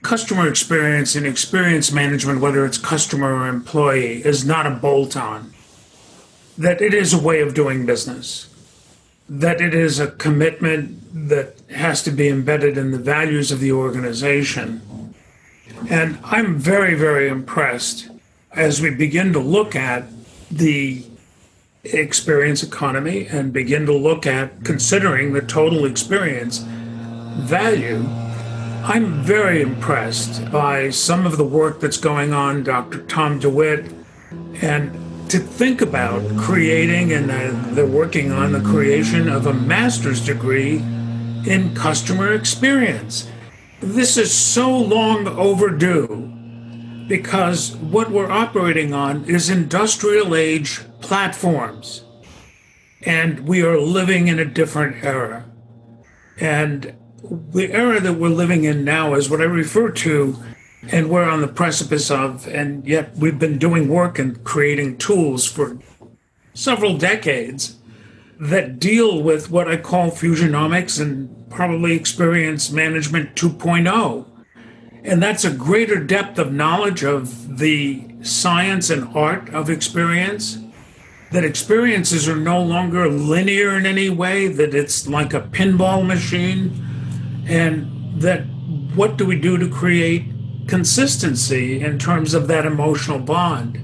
customer 0.04 0.48
experience 0.48 1.16
and 1.16 1.26
experience 1.26 1.92
management, 1.92 2.40
whether 2.40 2.66
it's 2.66 2.78
customer 2.78 3.34
or 3.34 3.48
employee, 3.48 4.24
is 4.24 4.46
not 4.46 4.66
a 4.66 4.72
bolt 4.72 5.18
on, 5.18 5.54
that 6.58 6.82
it 6.82 6.94
is 6.94 7.14
a 7.14 7.20
way 7.20 7.42
of 7.42 7.54
doing 7.54 7.86
business, 7.86 8.48
that 9.30 9.62
it 9.62 9.74
is 9.74 10.00
a 10.00 10.12
commitment 10.12 11.30
that 11.30 11.56
has 11.72 12.02
to 12.04 12.12
be 12.12 12.30
embedded 12.30 12.78
in 12.78 12.92
the 12.92 12.98
values 12.98 13.52
of 13.52 13.60
the 13.60 13.72
organization. 13.72 15.14
And 15.90 16.18
I'm 16.24 16.58
very, 16.58 16.96
very 16.96 17.28
impressed 17.28 18.10
as 18.52 18.82
we 18.82 18.90
begin 18.90 19.34
to 19.34 19.40
look 19.40 19.76
at 19.76 20.06
the 20.50 21.04
experience 21.84 22.64
economy 22.64 23.28
and 23.28 23.54
begin 23.54 23.86
to 23.86 23.94
look 23.94 24.26
at 24.26 24.64
considering 24.64 25.34
the 25.34 25.42
total 25.42 25.86
experience 25.86 26.60
value, 27.38 28.04
I'm 28.84 29.24
very 29.24 29.62
impressed 29.62 30.50
by 30.52 30.90
some 30.90 31.26
of 31.26 31.38
the 31.38 31.46
work 31.46 31.80
that's 31.80 31.98
going 31.98 32.34
on, 32.34 32.64
Dr. 32.64 33.04
Tom 33.04 33.40
DeWitt, 33.40 33.92
and 34.62 35.07
to 35.30 35.40
think 35.40 35.82
about 35.82 36.24
creating, 36.38 37.12
and 37.12 37.30
uh, 37.30 37.52
they're 37.74 37.86
working 37.86 38.32
on 38.32 38.52
the 38.52 38.62
creation 38.62 39.28
of 39.28 39.46
a 39.46 39.54
master's 39.54 40.26
degree 40.26 40.78
in 41.46 41.76
customer 41.76 42.34
experience. 42.34 43.30
This 43.80 44.18
is 44.18 44.34
so 44.34 44.76
long 44.76 45.28
overdue 45.28 46.34
because 47.08 47.76
what 47.78 48.12
we're 48.12 48.32
operating 48.32 48.94
on 48.94 49.26
is 49.26 49.50
industrial 49.50 50.36
age 50.36 50.82
platforms. 51.02 52.04
And 53.04 53.42
we 53.48 53.62
are 53.64 53.80
living 53.80 54.28
in 54.28 54.40
a 54.40 54.46
different 54.46 55.04
era. 55.04 55.46
And 56.40 56.96
the 57.24 57.72
era 57.72 58.00
that 58.00 58.14
we're 58.14 58.30
living 58.30 58.64
in 58.64 58.84
now 58.84 59.14
is 59.14 59.30
what 59.30 59.42
I 59.42 59.46
refer 59.46 59.92
to 59.92 60.38
and 60.92 61.10
we're 61.10 61.30
on 61.30 61.42
the 61.42 61.48
precipice 61.48 62.10
of, 62.10 62.48
and 62.48 62.86
yet 62.88 63.16
we've 63.18 63.40
been 63.40 63.58
doing 63.58 63.88
work 63.88 64.20
and 64.20 64.44
creating 64.44 64.98
tools 64.98 65.46
for 65.46 65.78
several 66.54 66.98
decades 66.98 67.78
that 68.40 68.80
deal 68.80 69.22
with 69.22 69.50
what 69.50 69.68
I 69.68 69.78
call 69.78 70.12
fusionomics 70.12 71.02
and 71.02 71.50
probably 71.50 71.94
experience 71.94 72.72
management 72.72 73.36
2.0. 73.36 74.26
And 75.04 75.24
that's 75.24 75.44
a 75.44 75.52
greater 75.52 76.04
depth 76.04 76.38
of 76.38 76.54
knowledge 76.54 77.04
of 77.04 77.58
the 77.58 78.04
science 78.22 78.90
and 78.90 79.16
art 79.16 79.50
of 79.50 79.70
experience. 79.70 80.60
That 81.32 81.44
experiences 81.44 82.28
are 82.30 82.38
no 82.38 82.62
longer 82.62 83.10
linear 83.10 83.78
in 83.78 83.86
any 83.86 84.10
way, 84.10 84.48
that 84.48 84.74
it's 84.74 85.08
like 85.08 85.34
a 85.34 85.42
pinball 85.42 86.06
machine, 86.06 87.44
and 87.48 88.22
that 88.22 88.44
what 88.96 89.18
do 89.18 89.26
we 89.26 89.38
do 89.40 89.58
to 89.58 89.70
create 89.70 90.24
consistency 90.68 91.82
in 91.82 92.00
terms 92.00 92.34
of 92.34 92.48
that 92.48 92.66
emotional 92.66 93.20
bond? 93.20 93.84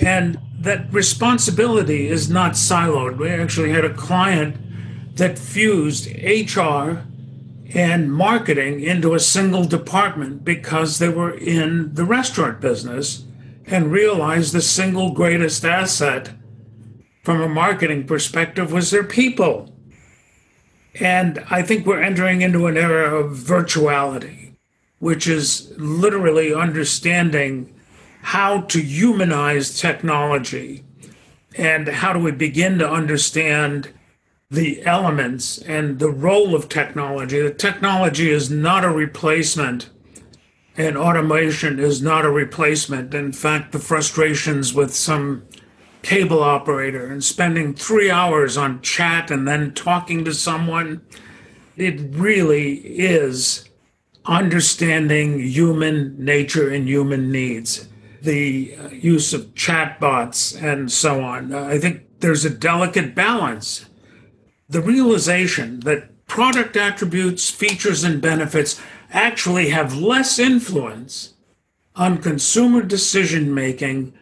And 0.00 0.38
that 0.58 0.92
responsibility 0.92 2.08
is 2.08 2.30
not 2.30 2.52
siloed. 2.52 3.18
We 3.18 3.30
actually 3.30 3.70
had 3.70 3.84
a 3.84 3.94
client 3.94 4.56
that 5.16 5.38
fused 5.38 6.06
HR 6.06 7.02
and 7.74 8.12
marketing 8.12 8.80
into 8.80 9.14
a 9.14 9.20
single 9.20 9.64
department 9.64 10.44
because 10.44 10.98
they 10.98 11.08
were 11.08 11.32
in 11.32 11.94
the 11.94 12.04
restaurant 12.04 12.60
business 12.60 13.24
and 13.66 13.92
realized 13.92 14.52
the 14.52 14.60
single 14.60 15.12
greatest 15.12 15.64
asset 15.64 16.30
from 17.22 17.40
a 17.40 17.48
marketing 17.48 18.06
perspective 18.06 18.72
was 18.72 18.90
their 18.90 19.04
people. 19.04 19.72
And 21.00 21.42
I 21.50 21.62
think 21.62 21.86
we're 21.86 22.02
entering 22.02 22.42
into 22.42 22.66
an 22.66 22.76
era 22.76 23.14
of 23.16 23.36
virtuality, 23.36 24.41
which 25.02 25.26
is 25.26 25.72
literally 25.78 26.54
understanding 26.54 27.74
how 28.20 28.60
to 28.60 28.80
humanize 28.80 29.80
technology 29.80 30.84
and 31.56 31.88
how 31.88 32.12
do 32.12 32.20
we 32.20 32.30
begin 32.30 32.78
to 32.78 32.88
understand 32.88 33.92
the 34.48 34.80
elements 34.86 35.58
and 35.62 35.98
the 35.98 36.08
role 36.08 36.54
of 36.54 36.68
technology. 36.68 37.40
The 37.40 37.52
technology 37.52 38.30
is 38.30 38.48
not 38.48 38.84
a 38.84 38.90
replacement, 38.90 39.90
and 40.76 40.96
automation 40.96 41.80
is 41.80 42.00
not 42.00 42.24
a 42.24 42.30
replacement. 42.30 43.12
In 43.12 43.32
fact, 43.32 43.72
the 43.72 43.80
frustrations 43.80 44.72
with 44.72 44.94
some 44.94 45.42
cable 46.02 46.44
operator 46.44 47.08
and 47.08 47.24
spending 47.24 47.74
three 47.74 48.08
hours 48.08 48.56
on 48.56 48.80
chat 48.82 49.32
and 49.32 49.48
then 49.48 49.74
talking 49.74 50.24
to 50.26 50.32
someone, 50.32 51.04
it 51.76 51.98
really 52.14 52.74
is 52.74 53.68
understanding 54.24 55.40
human 55.40 56.22
nature 56.22 56.70
and 56.70 56.88
human 56.88 57.30
needs. 57.30 57.88
The 58.22 58.76
uh, 58.76 58.88
use 58.90 59.34
of 59.34 59.54
chatbots 59.54 60.62
and 60.62 60.92
so 60.92 61.22
on. 61.22 61.52
Uh, 61.52 61.64
I 61.64 61.78
think 61.78 62.02
there's 62.20 62.44
a 62.44 62.50
delicate 62.50 63.14
balance 63.14 63.86
the 64.72 64.80
realization 64.80 65.80
that 65.80 66.26
product 66.26 66.76
attributes, 66.78 67.50
features, 67.50 68.04
and 68.04 68.22
benefits 68.22 68.80
actually 69.10 69.68
have 69.68 69.94
less 69.94 70.38
influence 70.38 71.34
on 71.94 72.16
consumer 72.16 72.82
decision 72.82 73.52
making 73.52 74.14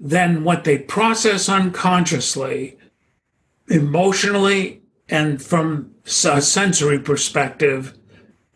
than 0.00 0.42
what 0.42 0.64
they 0.64 0.78
process 0.78 1.50
unconsciously, 1.50 2.78
emotionally, 3.68 4.80
and 5.08 5.42
from 5.42 5.94
a 6.06 6.40
sensory 6.40 6.98
perspective 6.98 7.92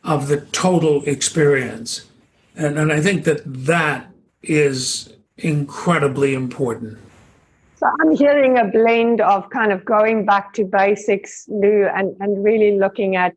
of 0.09 0.29
the 0.29 0.40
total 0.53 1.05
experience. 1.05 2.07
And, 2.57 2.79
and 2.79 2.90
I 2.90 3.01
think 3.01 3.25
that 3.25 3.42
that 3.44 4.11
is 4.42 5.12
incredibly 5.37 6.33
important. 6.35 6.99
So 7.77 7.87
I'm 8.01 8.16
hearing 8.16 8.59
a 8.59 8.64
blend 8.64 9.21
of 9.21 9.51
kind 9.51 9.71
of 9.71 9.85
going 9.85 10.25
back 10.25 10.55
to 10.55 10.64
basics, 10.64 11.44
Lou, 11.49 11.85
and, 11.85 12.16
and 12.21 12.42
really 12.42 12.79
looking 12.79 13.16
at 13.16 13.35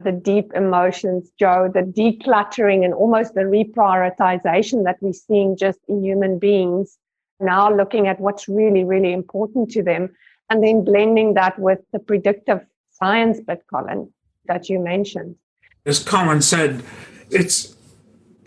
the 0.00 0.12
deep 0.12 0.52
emotions, 0.54 1.30
Joe, 1.38 1.68
the 1.72 1.82
decluttering 1.82 2.84
and 2.84 2.94
almost 2.94 3.34
the 3.34 3.42
reprioritization 3.42 4.84
that 4.84 4.96
we're 5.00 5.12
seeing 5.12 5.56
just 5.56 5.80
in 5.88 6.04
human 6.04 6.38
beings. 6.38 6.98
Now 7.40 7.74
looking 7.74 8.06
at 8.06 8.20
what's 8.20 8.48
really, 8.48 8.84
really 8.84 9.12
important 9.12 9.70
to 9.72 9.82
them, 9.82 10.08
and 10.48 10.62
then 10.62 10.84
blending 10.84 11.34
that 11.34 11.58
with 11.58 11.80
the 11.92 11.98
predictive 11.98 12.60
science 12.92 13.40
bit, 13.40 13.64
Colin, 13.68 14.12
that 14.46 14.68
you 14.68 14.78
mentioned. 14.78 15.34
As 15.84 15.98
Colin 15.98 16.42
said, 16.42 16.84
it's 17.30 17.74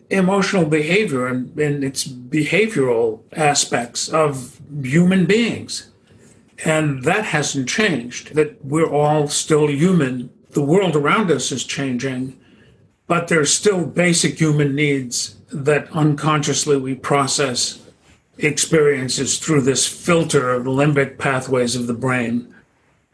emotional 0.09 0.65
behavior 0.65 1.27
and, 1.27 1.57
and 1.59 1.83
its 1.83 2.07
behavioral 2.07 3.21
aspects 3.33 4.07
of 4.07 4.61
human 4.81 5.25
beings. 5.25 5.89
And 6.63 7.03
that 7.03 7.25
hasn't 7.25 7.67
changed, 7.67 8.35
that 8.35 8.63
we're 8.63 8.89
all 8.89 9.27
still 9.27 9.69
human. 9.69 10.29
The 10.51 10.63
world 10.63 10.95
around 10.95 11.29
us 11.29 11.51
is 11.51 11.65
changing, 11.65 12.39
but 13.07 13.27
there's 13.27 13.51
still 13.51 13.85
basic 13.85 14.39
human 14.39 14.73
needs 14.73 15.35
that 15.51 15.91
unconsciously 15.91 16.77
we 16.77 16.95
process 16.95 17.81
experiences 18.37 19.39
through 19.39 19.61
this 19.61 19.85
filter 19.85 20.51
of 20.51 20.63
limbic 20.63 21.17
pathways 21.17 21.75
of 21.75 21.87
the 21.87 21.93
brain 21.93 22.54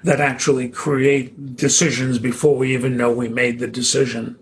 that 0.04 0.20
actually 0.20 0.70
create 0.70 1.56
decisions 1.56 2.20
before 2.20 2.56
we 2.56 2.74
even 2.74 2.98
know 2.98 3.12
we 3.12 3.28
made 3.28 3.60
the 3.60 3.68
decision. 3.68 4.38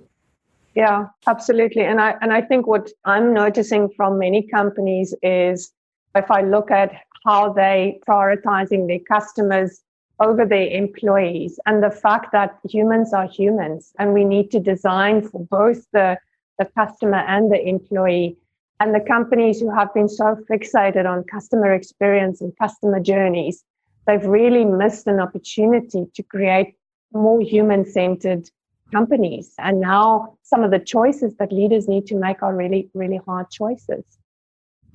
Yeah, 0.76 1.08
absolutely. 1.28 1.84
And 1.84 2.00
I 2.00 2.16
and 2.22 2.32
I 2.32 2.42
think 2.42 2.68
what 2.68 2.90
I'm 3.06 3.34
noticing 3.34 3.90
from 3.98 4.18
many 4.18 4.48
companies 4.48 5.14
is 5.22 5.72
if 6.16 6.30
I 6.32 6.42
look 6.42 6.72
at 6.72 6.92
how 7.26 7.52
they 7.52 8.00
prioritizing 8.08 8.88
their 8.88 9.00
customers 9.00 9.82
over 10.20 10.46
their 10.46 10.70
employees 10.70 11.60
and 11.66 11.82
the 11.82 11.92
fact 11.92 12.32
that 12.32 12.60
humans 12.70 13.14
are 13.14 13.28
humans 13.28 13.94
and 14.00 14.14
we 14.14 14.26
need 14.26 14.52
to 14.52 14.60
design 14.60 15.22
for 15.22 15.46
both 15.46 15.86
the, 15.94 16.18
the 16.58 16.66
customer 16.78 17.24
and 17.28 17.52
the 17.52 17.62
employee 17.68 18.38
and 18.82 18.94
the 18.94 19.00
companies 19.00 19.60
who 19.60 19.74
have 19.74 19.94
been 19.94 20.10
so 20.10 20.38
fixated 20.50 21.06
on 21.06 21.24
customer 21.24 21.72
experience 21.74 22.42
and 22.42 22.54
customer 22.58 23.00
journeys 23.00 23.64
they've 24.10 24.26
really 24.26 24.66
missed 24.66 25.06
an 25.06 25.20
opportunity 25.20 26.06
to 26.16 26.24
create 26.24 26.74
more 27.14 27.42
human 27.42 27.86
centered 27.86 28.50
companies. 28.92 29.54
And 29.60 29.80
now 29.80 30.36
some 30.42 30.64
of 30.64 30.72
the 30.72 30.80
choices 30.80 31.36
that 31.38 31.52
leaders 31.52 31.88
need 31.88 32.08
to 32.08 32.16
make 32.16 32.42
are 32.42 32.56
really, 32.56 32.90
really 32.96 33.22
hard 33.28 33.52
choices. 33.52 34.04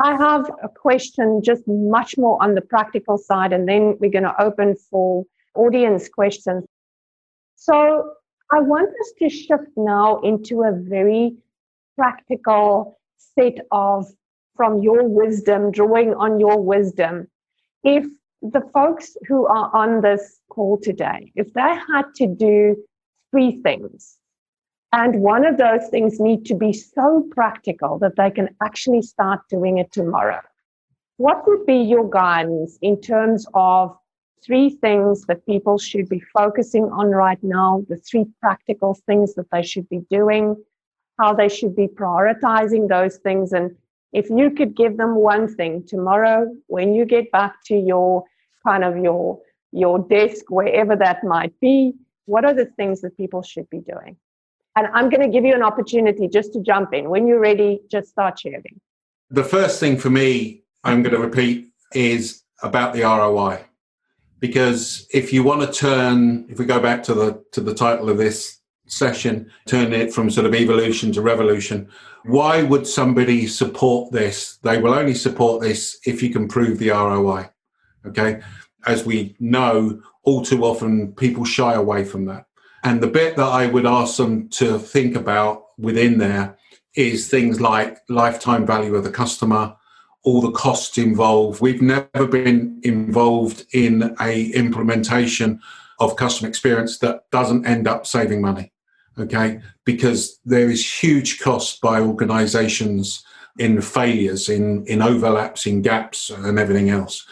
I 0.01 0.17
have 0.17 0.51
a 0.65 0.69
question 0.69 1.41
just 1.45 1.63
much 1.69 2.19
more 2.19 2.43
on 2.43 2.57
the 2.57 2.61
practical 2.61 3.17
side, 3.17 3.53
and 3.53 3.69
then 3.69 3.97
we're 4.01 4.11
going 4.11 4.25
to 4.25 4.43
open 4.43 4.75
for 4.91 5.25
audience 5.55 6.09
questions. 6.09 6.65
So 7.55 8.11
I 8.51 8.59
want 8.59 8.89
us 8.89 9.13
to 9.21 9.29
shift 9.29 9.71
now 9.77 10.21
into 10.23 10.65
a 10.65 10.73
very 10.73 11.37
practical 11.97 12.99
set 13.37 13.59
of 13.71 14.07
from 14.57 14.83
your 14.83 15.07
wisdom, 15.07 15.71
drawing 15.71 16.15
on 16.15 16.41
your 16.41 16.61
wisdom. 16.61 17.29
If 17.85 18.07
the 18.53 18.61
folks 18.75 19.17
who 19.27 19.47
are 19.47 19.71
on 19.75 20.03
this 20.03 20.41
call 20.51 20.79
today, 20.79 21.33
if 21.35 21.53
they 21.55 21.61
had 21.61 22.05
to 22.17 22.27
do 22.27 22.77
three 23.31 23.63
things, 23.63 24.19
and 24.93 25.21
one 25.21 25.45
of 25.45 25.57
those 25.57 25.89
things 25.89 26.21
need 26.21 26.45
to 26.47 26.55
be 26.55 26.73
so 26.73 27.27
practical 27.31 27.99
that 27.99 28.17
they 28.17 28.31
can 28.31 28.51
actually 28.63 29.03
start 29.03 29.41
doing 29.49 29.79
it 29.79 29.91
tomorrow. 29.93 30.41
What 31.17 31.47
would 31.47 31.65
be 31.65 31.77
your 31.77 32.09
guidance 32.09 32.79
in 32.83 33.01
terms 33.01 33.47
of 33.55 33.97
three 34.45 34.71
things 34.71 35.23
that 35.23 35.47
people 35.47 35.79
should 35.79 36.09
be 36.09 36.21
focusing 36.37 36.85
on 36.85 37.09
right 37.09 37.43
now, 37.43 37.85
the 37.89 37.97
three 37.97 38.27
practical 38.41 38.95
things 39.07 39.35
that 39.35 39.51
they 39.51 39.63
should 39.63 39.89
be 39.89 40.01
doing, 40.11 40.55
how 41.19 41.33
they 41.33 41.49
should 41.49 41.75
be 41.75 41.89
prioritizing 41.89 42.89
those 42.89 43.17
things, 43.17 43.53
and 43.53 43.75
if 44.13 44.31
you 44.31 44.51
could 44.51 44.77
give 44.77 44.97
them 44.97 45.17
one 45.17 45.53
thing 45.53 45.85
tomorrow 45.85 46.49
when 46.69 46.95
you 46.95 47.05
get 47.05 47.33
back 47.33 47.57
to 47.65 47.75
your 47.75 48.25
kind 48.67 48.85
of 48.85 48.97
your 48.97 49.41
your 49.73 49.99
desk 49.99 50.45
wherever 50.49 50.95
that 50.97 51.25
might 51.25 51.53
be 51.61 51.95
what 52.27 52.45
are 52.45 52.55
the 52.55 52.65
things 52.65 53.01
that 53.03 53.17
people 53.17 53.43
should 53.43 53.69
be 53.71 53.81
doing? 53.81 54.17
And 54.77 54.89
i'm 54.93 55.09
going 55.09 55.23
to 55.23 55.29
give 55.29 55.45
you 55.45 55.55
an 55.55 55.63
opportunity 55.63 56.29
just 56.29 56.53
to 56.55 56.61
jump 56.61 56.93
in. 56.95 57.11
When 57.11 57.27
you're 57.27 57.41
ready 57.41 57.81
just 57.91 58.09
start 58.09 58.39
sharing. 58.39 58.81
The 59.31 59.45
first 59.45 59.81
thing 59.81 59.99
for 59.99 60.11
me 60.11 60.63
i'm 60.85 61.03
going 61.03 61.15
to 61.15 61.21
repeat 61.21 61.71
is 61.95 62.43
about 62.63 62.95
the 62.95 63.03
roi 63.03 63.65
because 64.39 65.07
if 65.13 65.33
you 65.33 65.43
want 65.43 65.61
to 65.63 65.73
turn 65.73 66.47
if 66.49 66.59
we 66.59 66.65
go 66.65 66.81
back 66.81 67.03
to 67.05 67.15
the 67.15 67.45
to 67.53 67.61
the 67.61 67.75
title 67.75 68.11
of 68.11 68.19
this 68.19 68.61
session 68.87 69.51
turn 69.67 69.93
it 69.93 70.13
from 70.13 70.29
sort 70.29 70.47
of 70.47 70.55
evolution 70.55 71.11
to 71.13 71.23
revolution 71.23 71.89
why 72.25 72.63
would 72.63 72.87
somebody 72.87 73.47
support 73.47 74.11
this? 74.11 74.57
They 74.63 74.81
will 74.81 74.95
only 74.95 75.15
support 75.15 75.61
this 75.61 75.99
if 76.07 76.23
you 76.23 76.31
can 76.31 76.49
prove 76.49 76.79
the 76.79 76.91
roi 76.91 77.51
Okay. 78.07 78.41
As 78.87 79.05
we 79.05 79.37
know, 79.41 80.03
all 80.25 80.45
too 80.45 80.65
often 80.65 81.13
people 81.13 81.45
shy 81.45 81.75
away 81.75 82.05
from 82.05 82.27
that. 82.27 82.47
And 82.83 83.03
the 83.03 83.07
bit 83.07 83.37
that 83.37 83.47
I 83.47 83.67
would 83.67 83.87
ask 83.87 84.17
them 84.19 84.49
to 84.51 84.79
think 84.79 85.17
about 85.17 85.65
within 85.79 86.19
there 86.19 86.59
is 86.95 87.29
things 87.29 87.61
like 87.61 87.99
lifetime 88.09 88.67
value 88.67 88.95
of 88.95 89.05
the 89.05 89.11
customer, 89.11 89.75
all 90.23 90.41
the 90.41 90.53
costs 90.53 90.99
involved. 90.99 91.61
We've 91.61 91.83
never 91.83 92.27
been 92.27 92.81
involved 92.83 93.67
in 93.73 94.15
a 94.21 94.51
implementation 94.53 95.61
of 95.99 96.17
customer 96.17 96.49
experience 96.49 96.99
that 96.99 97.31
doesn't 97.31 97.67
end 97.67 97.89
up 97.89 98.07
saving 98.07 98.41
money. 98.41 98.73
Okay, 99.17 99.61
because 99.85 100.41
there 100.45 100.69
is 100.69 101.03
huge 101.03 101.39
cost 101.39 101.81
by 101.81 102.01
organizations 102.01 103.25
in 103.59 103.81
failures, 103.81 104.49
in, 104.49 104.85
in 104.87 105.01
overlaps, 105.01 105.67
in 105.67 105.83
gaps, 105.83 106.31
and 106.31 106.59
everything 106.59 106.91
else. 106.91 107.25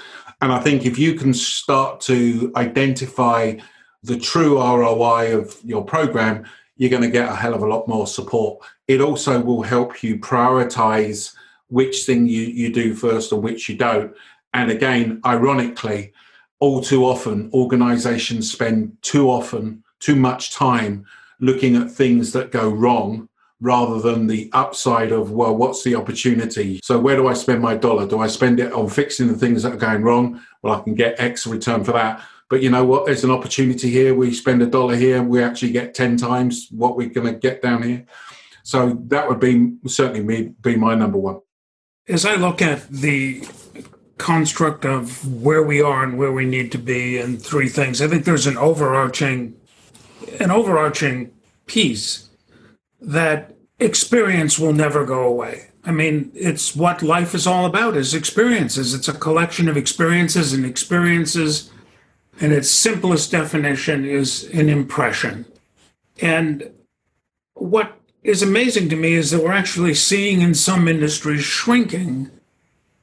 And 0.42 0.52
I 0.52 0.58
think 0.58 0.84
if 0.84 0.98
you 0.98 1.14
can 1.14 1.32
start 1.32 2.00
to 2.02 2.52
identify 2.56 3.54
the 4.02 4.18
true 4.18 4.58
ROI 4.58 5.38
of 5.38 5.56
your 5.62 5.84
program, 5.84 6.44
you're 6.76 6.90
going 6.90 7.04
to 7.04 7.08
get 7.08 7.30
a 7.30 7.36
hell 7.36 7.54
of 7.54 7.62
a 7.62 7.66
lot 7.66 7.86
more 7.86 8.08
support. 8.08 8.58
It 8.88 9.00
also 9.00 9.40
will 9.40 9.62
help 9.62 10.02
you 10.02 10.18
prioritize 10.18 11.32
which 11.68 12.06
thing 12.06 12.26
you, 12.26 12.42
you 12.42 12.72
do 12.72 12.92
first 12.92 13.30
and 13.30 13.40
which 13.40 13.68
you 13.68 13.76
don't. 13.76 14.16
And 14.52 14.68
again, 14.68 15.20
ironically, 15.24 16.12
all 16.58 16.82
too 16.82 17.04
often, 17.04 17.48
organizations 17.54 18.50
spend 18.50 18.96
too 19.00 19.30
often, 19.30 19.84
too 20.00 20.16
much 20.16 20.52
time 20.52 21.06
looking 21.38 21.76
at 21.76 21.88
things 21.88 22.32
that 22.32 22.50
go 22.50 22.68
wrong 22.68 23.28
rather 23.62 24.00
than 24.00 24.26
the 24.26 24.50
upside 24.52 25.12
of 25.12 25.30
well 25.30 25.56
what's 25.56 25.84
the 25.84 25.94
opportunity? 25.94 26.80
So 26.82 26.98
where 26.98 27.16
do 27.16 27.28
i 27.28 27.32
spend 27.32 27.62
my 27.62 27.76
dollar? 27.76 28.06
Do 28.06 28.18
i 28.18 28.26
spend 28.26 28.60
it 28.60 28.72
on 28.72 28.90
fixing 28.90 29.28
the 29.28 29.38
things 29.38 29.62
that 29.62 29.72
are 29.72 29.76
going 29.76 30.02
wrong? 30.02 30.42
Well 30.60 30.74
i 30.74 30.82
can 30.82 30.94
get 30.94 31.18
x 31.18 31.46
return 31.46 31.84
for 31.84 31.92
that. 31.92 32.20
But 32.50 32.62
you 32.62 32.68
know 32.68 32.84
what? 32.84 33.06
There's 33.06 33.24
an 33.24 33.30
opportunity 33.30 33.88
here. 33.88 34.14
We 34.14 34.34
spend 34.34 34.60
a 34.62 34.66
dollar 34.66 34.96
here 34.96 35.22
we 35.22 35.42
actually 35.42 35.72
get 35.72 35.94
10 35.94 36.18
times 36.18 36.68
what 36.70 36.96
we're 36.96 37.08
going 37.08 37.32
to 37.32 37.38
get 37.38 37.62
down 37.62 37.82
here. 37.82 38.04
So 38.64 38.98
that 39.08 39.28
would 39.28 39.40
be 39.40 39.72
certainly 39.86 40.22
me 40.22 40.52
be 40.60 40.76
my 40.76 40.94
number 40.94 41.18
one. 41.18 41.40
As 42.08 42.26
i 42.26 42.34
look 42.34 42.60
at 42.60 42.88
the 42.88 43.46
construct 44.18 44.84
of 44.84 45.42
where 45.42 45.62
we 45.62 45.80
are 45.80 46.04
and 46.04 46.18
where 46.18 46.32
we 46.32 46.44
need 46.44 46.70
to 46.70 46.78
be 46.78 47.18
and 47.18 47.42
three 47.42 47.68
things 47.68 48.00
i 48.00 48.06
think 48.06 48.24
there's 48.24 48.46
an 48.46 48.56
overarching 48.56 49.52
an 50.38 50.48
overarching 50.48 51.32
piece 51.66 52.30
that 53.00 53.51
experience 53.84 54.58
will 54.58 54.72
never 54.72 55.04
go 55.04 55.22
away. 55.22 55.68
I 55.84 55.90
mean, 55.90 56.30
it's 56.34 56.76
what 56.76 57.02
life 57.02 57.34
is 57.34 57.46
all 57.46 57.66
about 57.66 57.96
is 57.96 58.14
experiences. 58.14 58.94
It's 58.94 59.08
a 59.08 59.12
collection 59.12 59.68
of 59.68 59.76
experiences 59.76 60.52
and 60.52 60.64
experiences 60.64 61.70
and 62.40 62.52
its 62.52 62.70
simplest 62.70 63.30
definition 63.30 64.04
is 64.04 64.44
an 64.52 64.68
impression. 64.68 65.44
And 66.20 66.70
what 67.54 68.00
is 68.22 68.42
amazing 68.42 68.88
to 68.88 68.96
me 68.96 69.14
is 69.14 69.30
that 69.30 69.42
we're 69.42 69.52
actually 69.52 69.94
seeing 69.94 70.40
in 70.40 70.54
some 70.54 70.88
industries 70.88 71.44
shrinking 71.44 72.30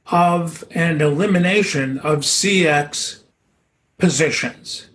of 0.06 0.64
an 0.72 1.00
elimination 1.00 1.98
of 2.00 2.20
CX 2.20 3.22
positions. 3.98 4.88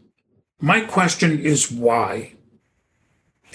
My 0.60 0.82
question 0.82 1.40
is 1.40 1.72
why? 1.72 2.35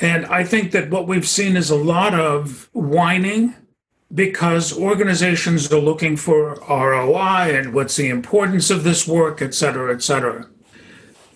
And 0.01 0.25
I 0.27 0.45
think 0.45 0.73
that 0.73 0.91
what 0.91 1.07
we've 1.07 1.29
seen 1.29 1.57
is 1.57 1.69
a 1.69 1.77
lot 1.77 2.15
of 2.15 2.71
whining 2.73 3.55
because 4.13 4.77
organizations 4.77 5.71
are 5.73 5.79
looking 5.79 6.17
for 6.17 6.55
ROI 6.69 7.55
and 7.55 7.75
what's 7.75 7.97
the 7.97 8.09
importance 8.09 8.71
of 8.71 8.83
this 8.83 9.07
work, 9.07 9.43
et 9.43 9.55
cetera, 9.55 9.95
et 9.95 10.03
cetera. 10.03 10.49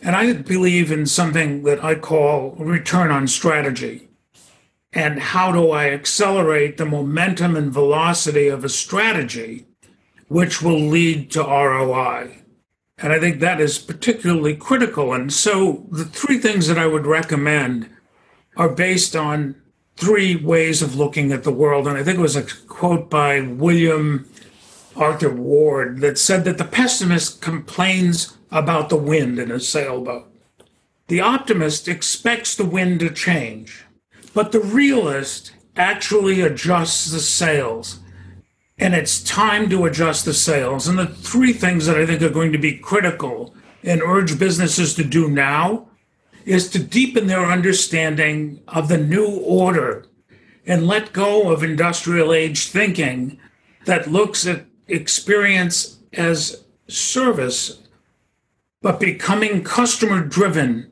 And 0.03 0.17
I 0.17 0.33
believe 0.33 0.91
in 0.91 1.07
something 1.07 1.63
that 1.65 1.85
I 1.85 1.95
call 1.95 2.53
return 2.59 3.11
on 3.11 3.29
strategy. 3.29 4.09
And 4.93 5.19
how 5.19 5.53
do 5.53 5.71
I 5.71 5.91
accelerate 5.91 6.77
the 6.77 6.85
momentum 6.85 7.57
and 7.57 7.73
velocity 7.73 8.49
of 8.49 8.65
a 8.65 8.69
strategy 8.69 9.67
which 10.29 10.63
will 10.63 10.81
lead 10.81 11.31
to 11.33 11.43
ROI? 11.43 12.39
And 12.99 13.13
I 13.13 13.19
think 13.19 13.41
that 13.41 13.61
is 13.61 13.79
particularly 13.79 14.57
critical. 14.57 15.13
And 15.13 15.33
so 15.33 15.87
the 15.91 16.05
three 16.05 16.39
things 16.39 16.69
that 16.69 16.79
I 16.79 16.87
would 16.87 17.07
recommend 17.07 17.89
are 18.57 18.69
based 18.69 19.17
on 19.17 19.57
three 19.97 20.37
ways 20.37 20.83
of 20.83 20.97
looking 20.97 21.33
at 21.33 21.45
the 21.45 21.53
world. 21.53 21.87
And 21.87 21.97
I 21.97 22.03
think 22.03 22.19
it 22.19 22.23
was 22.23 22.37
a 22.37 22.47
quote 22.67 23.09
by 23.11 23.41
William 23.41 24.29
Arthur 24.97 25.31
Ward 25.31 26.01
that 26.01 26.19
said 26.19 26.45
that 26.45 26.59
the 26.59 26.65
pessimist 26.65 27.41
complains 27.41 28.37
about 28.51 28.89
the 28.89 28.97
wind 28.97 29.39
in 29.39 29.51
a 29.51 29.61
sailboat. 29.61 30.31
The 31.09 31.21
optimist 31.21 31.89
expects 31.89 32.55
the 32.55 32.65
wind 32.65 33.01
to 33.01 33.11
change. 33.11 33.85
But 34.33 34.53
the 34.53 34.61
realist 34.61 35.53
actually 35.77 36.41
adjusts 36.41 37.11
the 37.11 37.21
sails. 37.21 38.01
And 38.79 38.95
it's 38.95 39.23
time 39.23 39.69
to 39.71 39.85
adjust 39.85 40.25
the 40.25 40.35
sails. 40.35 40.89
And 40.89 40.99
the 40.99 41.07
three 41.07 41.53
things 41.53 41.87
that 41.87 41.97
I 41.97 42.07
think 42.07 42.23
are 42.23 42.31
going 42.31 42.53
to 42.53 42.59
be 42.59 42.79
critical 42.79 43.55
and 43.83 44.03
urge 44.03 44.39
businesses 44.39 44.95
to 44.95 45.05
do 45.05 45.29
now 45.29 45.89
is 46.45 46.69
to 46.71 46.79
deepen 46.79 47.27
their 47.27 47.45
understanding 47.47 48.61
of 48.69 48.89
the 48.89 48.99
new 48.99 49.27
order 49.27 50.07
and 50.67 50.87
let 50.87 51.13
go 51.13 51.51
of 51.51 51.63
industrial 51.63 52.33
age 52.33 52.69
thinking 52.69 53.39
that 53.85 54.11
looks 54.11 54.47
at 54.47 54.65
experience 54.89 55.99
as 56.13 56.65
service, 56.89 57.83
but 58.83 59.01
becoming 59.01 59.65
customer 59.65 60.23
driven 60.23 60.91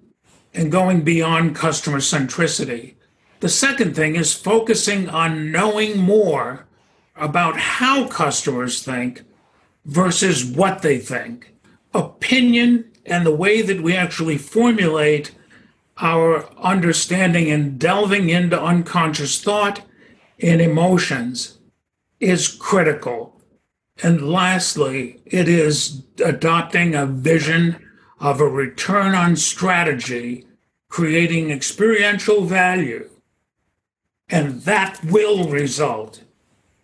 and 0.54 0.72
going 0.72 1.02
beyond 1.02 1.56
customer 1.56 1.98
centricity. 1.98 2.94
The 3.40 3.48
second 3.48 3.96
thing 3.96 4.16
is 4.16 4.34
focusing 4.34 5.08
on 5.08 5.50
knowing 5.50 5.98
more 5.98 6.66
about 7.16 7.58
how 7.58 8.06
customers 8.08 8.82
think 8.82 9.22
versus 9.84 10.44
what 10.44 10.82
they 10.82 10.98
think. 10.98 11.54
Opinion 11.94 12.90
and 13.04 13.26
the 13.26 13.34
way 13.34 13.62
that 13.62 13.82
we 13.82 13.94
actually 13.94 14.38
formulate 14.38 15.32
our 15.98 16.48
understanding 16.58 17.50
and 17.50 17.78
delving 17.78 18.30
into 18.30 18.60
unconscious 18.60 19.40
thought 19.42 19.82
and 20.40 20.60
emotions 20.60 21.58
is 22.20 22.48
critical. 22.48 23.40
And 24.02 24.30
lastly, 24.30 25.20
it 25.26 25.48
is 25.48 26.02
adopting 26.24 26.94
a 26.94 27.06
vision 27.06 27.76
of 28.20 28.40
a 28.40 28.48
return 28.48 29.14
on 29.14 29.36
strategy, 29.36 30.46
creating 30.88 31.50
experiential 31.50 32.44
value. 32.44 33.08
And 34.28 34.62
that 34.62 35.04
will 35.04 35.48
result 35.48 36.22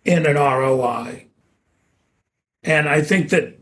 in 0.05 0.25
an 0.25 0.35
ROI. 0.35 1.27
And 2.63 2.87
I 2.87 3.01
think 3.01 3.29
that 3.29 3.57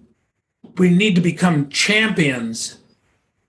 we 0.77 0.89
need 0.89 1.15
to 1.15 1.21
become 1.21 1.69
champions 1.69 2.79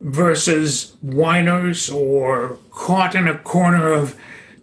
versus 0.01 0.97
whiners 1.03 1.91
or 1.91 2.59
caught 2.71 3.15
in 3.15 3.27
a 3.27 3.39
corner 3.39 3.93
of, 3.93 4.17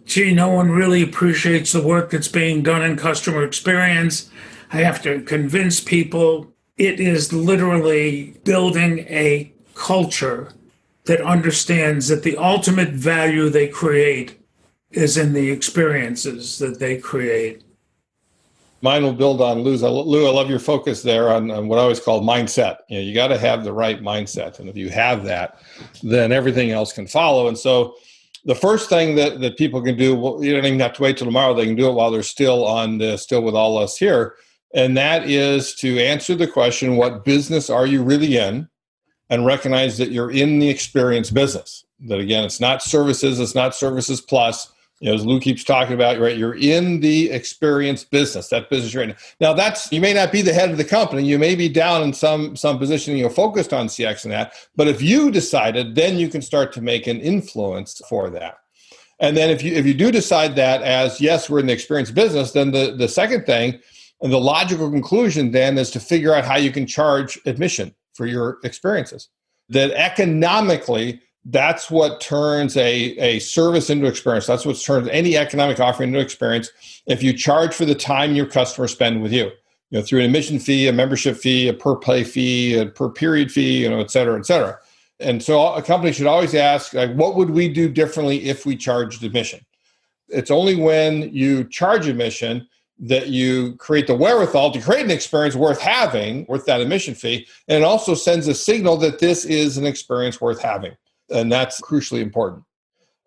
gee, 0.04 0.34
no 0.34 0.48
one 0.48 0.70
really 0.70 1.02
appreciates 1.02 1.72
the 1.72 1.82
work 1.82 2.10
that's 2.10 2.28
being 2.28 2.62
done 2.62 2.82
in 2.82 2.96
customer 2.96 3.44
experience. 3.44 4.30
I 4.72 4.78
have 4.78 5.02
to 5.02 5.20
convince 5.22 5.80
people. 5.80 6.52
It 6.76 7.00
is 7.00 7.32
literally 7.32 8.38
building 8.44 9.00
a 9.00 9.52
culture 9.74 10.52
that 11.04 11.20
understands 11.20 12.08
that 12.08 12.22
the 12.22 12.36
ultimate 12.36 12.90
value 12.90 13.48
they 13.48 13.68
create 13.68 14.40
is 14.90 15.16
in 15.16 15.32
the 15.32 15.50
experiences 15.50 16.58
that 16.58 16.78
they 16.78 16.98
create 16.98 17.62
mine 18.86 19.02
will 19.02 19.12
build 19.12 19.40
on 19.40 19.64
Lou's. 19.64 19.82
Lou, 19.82 20.28
I 20.28 20.30
love 20.30 20.48
your 20.48 20.60
focus 20.60 21.02
there 21.02 21.28
on, 21.30 21.50
on 21.50 21.66
what 21.66 21.80
I 21.80 21.82
always 21.82 21.98
call 21.98 22.22
mindset. 22.22 22.78
You 22.88 22.98
know, 22.98 23.02
you 23.02 23.14
got 23.14 23.28
to 23.28 23.38
have 23.38 23.64
the 23.64 23.72
right 23.72 24.00
mindset, 24.00 24.60
and 24.60 24.68
if 24.68 24.76
you 24.76 24.90
have 24.90 25.24
that, 25.24 25.58
then 26.04 26.30
everything 26.30 26.70
else 26.70 26.92
can 26.92 27.08
follow. 27.08 27.48
And 27.48 27.58
so, 27.58 27.96
the 28.44 28.54
first 28.54 28.88
thing 28.88 29.16
that 29.16 29.40
that 29.40 29.58
people 29.58 29.82
can 29.82 29.96
do, 29.96 30.14
well, 30.14 30.42
you 30.42 30.54
don't 30.54 30.64
even 30.64 30.78
have 30.78 30.92
to 30.94 31.02
wait 31.02 31.16
till 31.16 31.26
tomorrow. 31.26 31.52
They 31.52 31.66
can 31.66 31.74
do 31.74 31.88
it 31.88 31.94
while 31.94 32.12
they're 32.12 32.22
still 32.22 32.64
on, 32.64 32.98
the, 32.98 33.16
still 33.16 33.42
with 33.42 33.56
all 33.56 33.76
us 33.76 33.98
here, 33.98 34.36
and 34.72 34.96
that 34.96 35.28
is 35.28 35.74
to 35.76 35.98
answer 35.98 36.36
the 36.36 36.46
question: 36.46 36.96
What 36.96 37.24
business 37.24 37.68
are 37.68 37.86
you 37.86 38.04
really 38.04 38.36
in? 38.36 38.68
And 39.28 39.44
recognize 39.44 39.98
that 39.98 40.12
you're 40.12 40.30
in 40.30 40.60
the 40.60 40.68
experience 40.68 41.32
business. 41.32 41.84
That 42.06 42.20
again, 42.20 42.44
it's 42.44 42.60
not 42.60 42.84
services. 42.84 43.40
It's 43.40 43.56
not 43.56 43.74
services 43.74 44.20
plus 44.20 44.70
you 45.00 45.10
know, 45.10 45.14
as 45.14 45.26
Lou 45.26 45.38
keeps 45.40 45.62
talking 45.62 45.94
about, 45.94 46.18
right? 46.18 46.36
You're 46.36 46.56
in 46.56 47.00
the 47.00 47.30
experience 47.30 48.02
business, 48.02 48.48
that 48.48 48.70
business 48.70 48.94
you're 48.94 49.02
in. 49.02 49.14
Now, 49.40 49.52
that's 49.52 49.92
you 49.92 50.00
may 50.00 50.14
not 50.14 50.32
be 50.32 50.40
the 50.40 50.54
head 50.54 50.70
of 50.70 50.78
the 50.78 50.84
company, 50.84 51.24
you 51.24 51.38
may 51.38 51.54
be 51.54 51.68
down 51.68 52.02
in 52.02 52.12
some 52.12 52.56
some 52.56 52.78
position, 52.78 53.16
you're 53.16 53.28
focused 53.28 53.72
on 53.72 53.88
CX 53.88 54.24
and 54.24 54.32
that. 54.32 54.54
But 54.74 54.88
if 54.88 55.02
you 55.02 55.30
decided, 55.30 55.94
then 55.94 56.16
you 56.16 56.28
can 56.28 56.40
start 56.40 56.72
to 56.74 56.80
make 56.80 57.06
an 57.06 57.20
influence 57.20 58.00
for 58.08 58.30
that. 58.30 58.58
And 59.20 59.36
then 59.36 59.50
if 59.50 59.62
you 59.62 59.74
if 59.74 59.84
you 59.84 59.94
do 59.94 60.10
decide 60.10 60.56
that 60.56 60.82
as 60.82 61.20
yes, 61.20 61.50
we're 61.50 61.60
in 61.60 61.66
the 61.66 61.72
experience 61.72 62.10
business, 62.10 62.52
then 62.52 62.70
the 62.70 62.94
the 62.96 63.08
second 63.08 63.44
thing 63.44 63.78
and 64.22 64.32
the 64.32 64.40
logical 64.40 64.90
conclusion 64.90 65.50
then 65.50 65.76
is 65.76 65.90
to 65.90 66.00
figure 66.00 66.34
out 66.34 66.44
how 66.44 66.56
you 66.56 66.70
can 66.70 66.86
charge 66.86 67.38
admission 67.44 67.94
for 68.14 68.26
your 68.26 68.58
experiences. 68.64 69.28
That 69.68 69.90
economically 69.92 71.20
that's 71.48 71.90
what 71.90 72.20
turns 72.20 72.76
a, 72.76 73.16
a 73.18 73.38
service 73.38 73.88
into 73.88 74.06
experience. 74.06 74.46
That's 74.46 74.66
what 74.66 74.80
turns 74.80 75.08
any 75.08 75.36
economic 75.36 75.78
offering 75.78 76.08
into 76.08 76.20
experience. 76.20 76.70
If 77.06 77.22
you 77.22 77.32
charge 77.32 77.72
for 77.72 77.84
the 77.84 77.94
time 77.94 78.34
your 78.34 78.46
customers 78.46 78.92
spend 78.92 79.22
with 79.22 79.32
you, 79.32 79.44
you 79.90 79.98
know, 79.98 80.02
through 80.02 80.20
an 80.20 80.26
admission 80.26 80.58
fee, 80.58 80.88
a 80.88 80.92
membership 80.92 81.36
fee, 81.36 81.68
a 81.68 81.72
per 81.72 81.94
play 81.94 82.24
fee, 82.24 82.74
a 82.74 82.86
per 82.86 83.08
period 83.08 83.52
fee, 83.52 83.82
you 83.82 83.88
know, 83.88 84.00
et 84.00 84.10
cetera, 84.10 84.36
et 84.36 84.44
cetera. 84.44 84.76
And 85.20 85.40
so 85.40 85.72
a 85.72 85.82
company 85.82 86.12
should 86.12 86.26
always 86.26 86.54
ask, 86.54 86.92
like, 86.94 87.14
what 87.14 87.36
would 87.36 87.50
we 87.50 87.68
do 87.68 87.88
differently 87.88 88.44
if 88.46 88.66
we 88.66 88.76
charged 88.76 89.22
admission? 89.22 89.64
It's 90.28 90.50
only 90.50 90.74
when 90.74 91.32
you 91.32 91.64
charge 91.68 92.08
admission 92.08 92.66
that 92.98 93.28
you 93.28 93.76
create 93.76 94.08
the 94.08 94.16
wherewithal 94.16 94.72
to 94.72 94.80
create 94.80 95.04
an 95.04 95.12
experience 95.12 95.54
worth 95.54 95.80
having, 95.80 96.44
worth 96.48 96.66
that 96.66 96.80
admission 96.80 97.14
fee, 97.14 97.46
and 97.68 97.78
it 97.78 97.84
also 97.84 98.14
sends 98.14 98.48
a 98.48 98.54
signal 98.54 98.96
that 98.96 99.20
this 99.20 99.44
is 99.44 99.76
an 99.76 99.86
experience 99.86 100.40
worth 100.40 100.60
having 100.60 100.96
and 101.30 101.50
that's 101.50 101.80
crucially 101.80 102.20
important. 102.20 102.64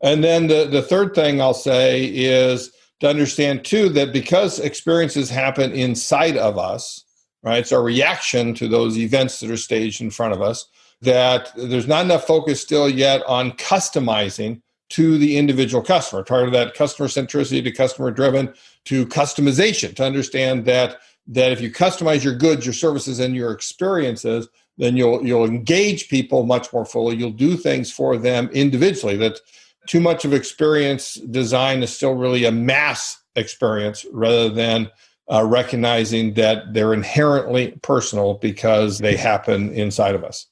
And 0.01 0.23
then 0.23 0.47
the, 0.47 0.65
the 0.65 0.81
third 0.81 1.13
thing 1.13 1.41
I'll 1.41 1.53
say 1.53 2.05
is 2.05 2.71
to 3.01 3.09
understand 3.09 3.65
too 3.65 3.89
that 3.89 4.13
because 4.13 4.59
experiences 4.59 5.29
happen 5.29 5.71
inside 5.71 6.37
of 6.37 6.57
us, 6.57 7.03
right? 7.43 7.59
It's 7.59 7.71
our 7.71 7.83
reaction 7.83 8.53
to 8.55 8.67
those 8.67 8.97
events 8.97 9.39
that 9.39 9.51
are 9.51 9.57
staged 9.57 10.01
in 10.01 10.09
front 10.09 10.33
of 10.33 10.41
us, 10.41 10.65
that 11.01 11.51
there's 11.55 11.87
not 11.87 12.05
enough 12.05 12.27
focus 12.27 12.61
still 12.61 12.89
yet 12.89 13.23
on 13.25 13.51
customizing 13.53 14.61
to 14.89 15.17
the 15.17 15.37
individual 15.37 15.83
customer, 15.83 16.23
part 16.23 16.45
of 16.45 16.51
that 16.51 16.73
customer 16.73 17.07
centricity 17.07 17.63
to 17.63 17.71
customer 17.71 18.11
driven 18.11 18.53
to 18.85 19.05
customization, 19.05 19.95
to 19.95 20.03
understand 20.03 20.65
that 20.65 20.99
that 21.31 21.51
if 21.51 21.61
you 21.61 21.71
customize 21.71 22.23
your 22.23 22.33
goods, 22.33 22.65
your 22.65 22.73
services, 22.73 23.19
and 23.19 23.35
your 23.35 23.51
experiences, 23.51 24.47
then 24.79 24.97
you'll 24.97 25.23
you'll 25.25 25.45
engage 25.45 26.09
people 26.09 26.45
much 26.45 26.73
more 26.73 26.85
fully. 26.85 27.15
You'll 27.17 27.31
do 27.31 27.55
things 27.55 27.91
for 27.91 28.17
them 28.17 28.49
individually. 28.53 29.17
That 29.17 29.39
too 29.85 29.99
much 29.99 30.25
of 30.25 30.33
experience 30.33 31.15
design 31.15 31.83
is 31.83 31.95
still 31.95 32.13
really 32.13 32.45
a 32.45 32.51
mass 32.51 33.21
experience 33.35 34.05
rather 34.11 34.49
than 34.49 34.89
uh, 35.31 35.43
recognizing 35.45 36.33
that 36.33 36.73
they're 36.73 36.93
inherently 36.93 37.77
personal 37.83 38.35
because 38.35 38.97
they 38.97 39.15
happen 39.15 39.71
inside 39.73 40.15
of 40.15 40.23
us. 40.23 40.47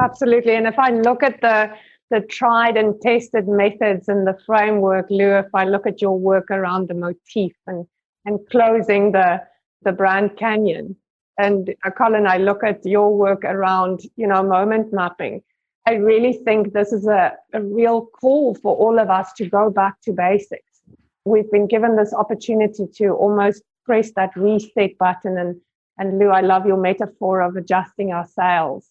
Absolutely. 0.00 0.54
And 0.54 0.66
if 0.66 0.78
I 0.78 0.90
look 0.90 1.22
at 1.22 1.40
the 1.40 1.70
the 2.10 2.20
tried 2.22 2.78
and 2.78 2.98
tested 3.02 3.46
methods 3.46 4.08
and 4.08 4.26
the 4.26 4.36
framework, 4.46 5.06
Lou, 5.10 5.36
if 5.36 5.54
I 5.54 5.64
look 5.64 5.86
at 5.86 6.00
your 6.00 6.18
work 6.18 6.50
around 6.50 6.88
the 6.88 6.94
motif 6.94 7.52
and 7.66 7.86
and 8.24 8.40
closing 8.50 9.12
the 9.12 9.42
the 9.82 9.92
brand 9.92 10.36
canyon, 10.38 10.96
and 11.38 11.74
uh, 11.84 11.90
Colin, 11.90 12.26
I 12.26 12.38
look 12.38 12.64
at 12.64 12.84
your 12.84 13.16
work 13.16 13.44
around, 13.44 14.00
you 14.16 14.26
know, 14.26 14.42
moment 14.42 14.92
mapping. 14.92 15.42
I 15.86 15.94
really 15.94 16.32
think 16.32 16.72
this 16.72 16.92
is 16.92 17.06
a, 17.06 17.32
a 17.54 17.62
real 17.62 18.06
call 18.06 18.54
for 18.56 18.76
all 18.76 18.98
of 18.98 19.08
us 19.08 19.32
to 19.34 19.48
go 19.48 19.70
back 19.70 20.00
to 20.02 20.12
basics. 20.12 20.82
We've 21.24 21.50
been 21.50 21.68
given 21.68 21.96
this 21.96 22.12
opportunity 22.12 22.86
to 22.96 23.10
almost 23.10 23.62
press 23.84 24.10
that 24.16 24.36
reset 24.36 24.98
button. 24.98 25.38
And, 25.38 25.60
and 25.96 26.18
Lou, 26.18 26.28
I 26.28 26.40
love 26.40 26.66
your 26.66 26.76
metaphor 26.76 27.40
of 27.40 27.56
adjusting 27.56 28.12
our 28.12 28.26
sails 28.26 28.88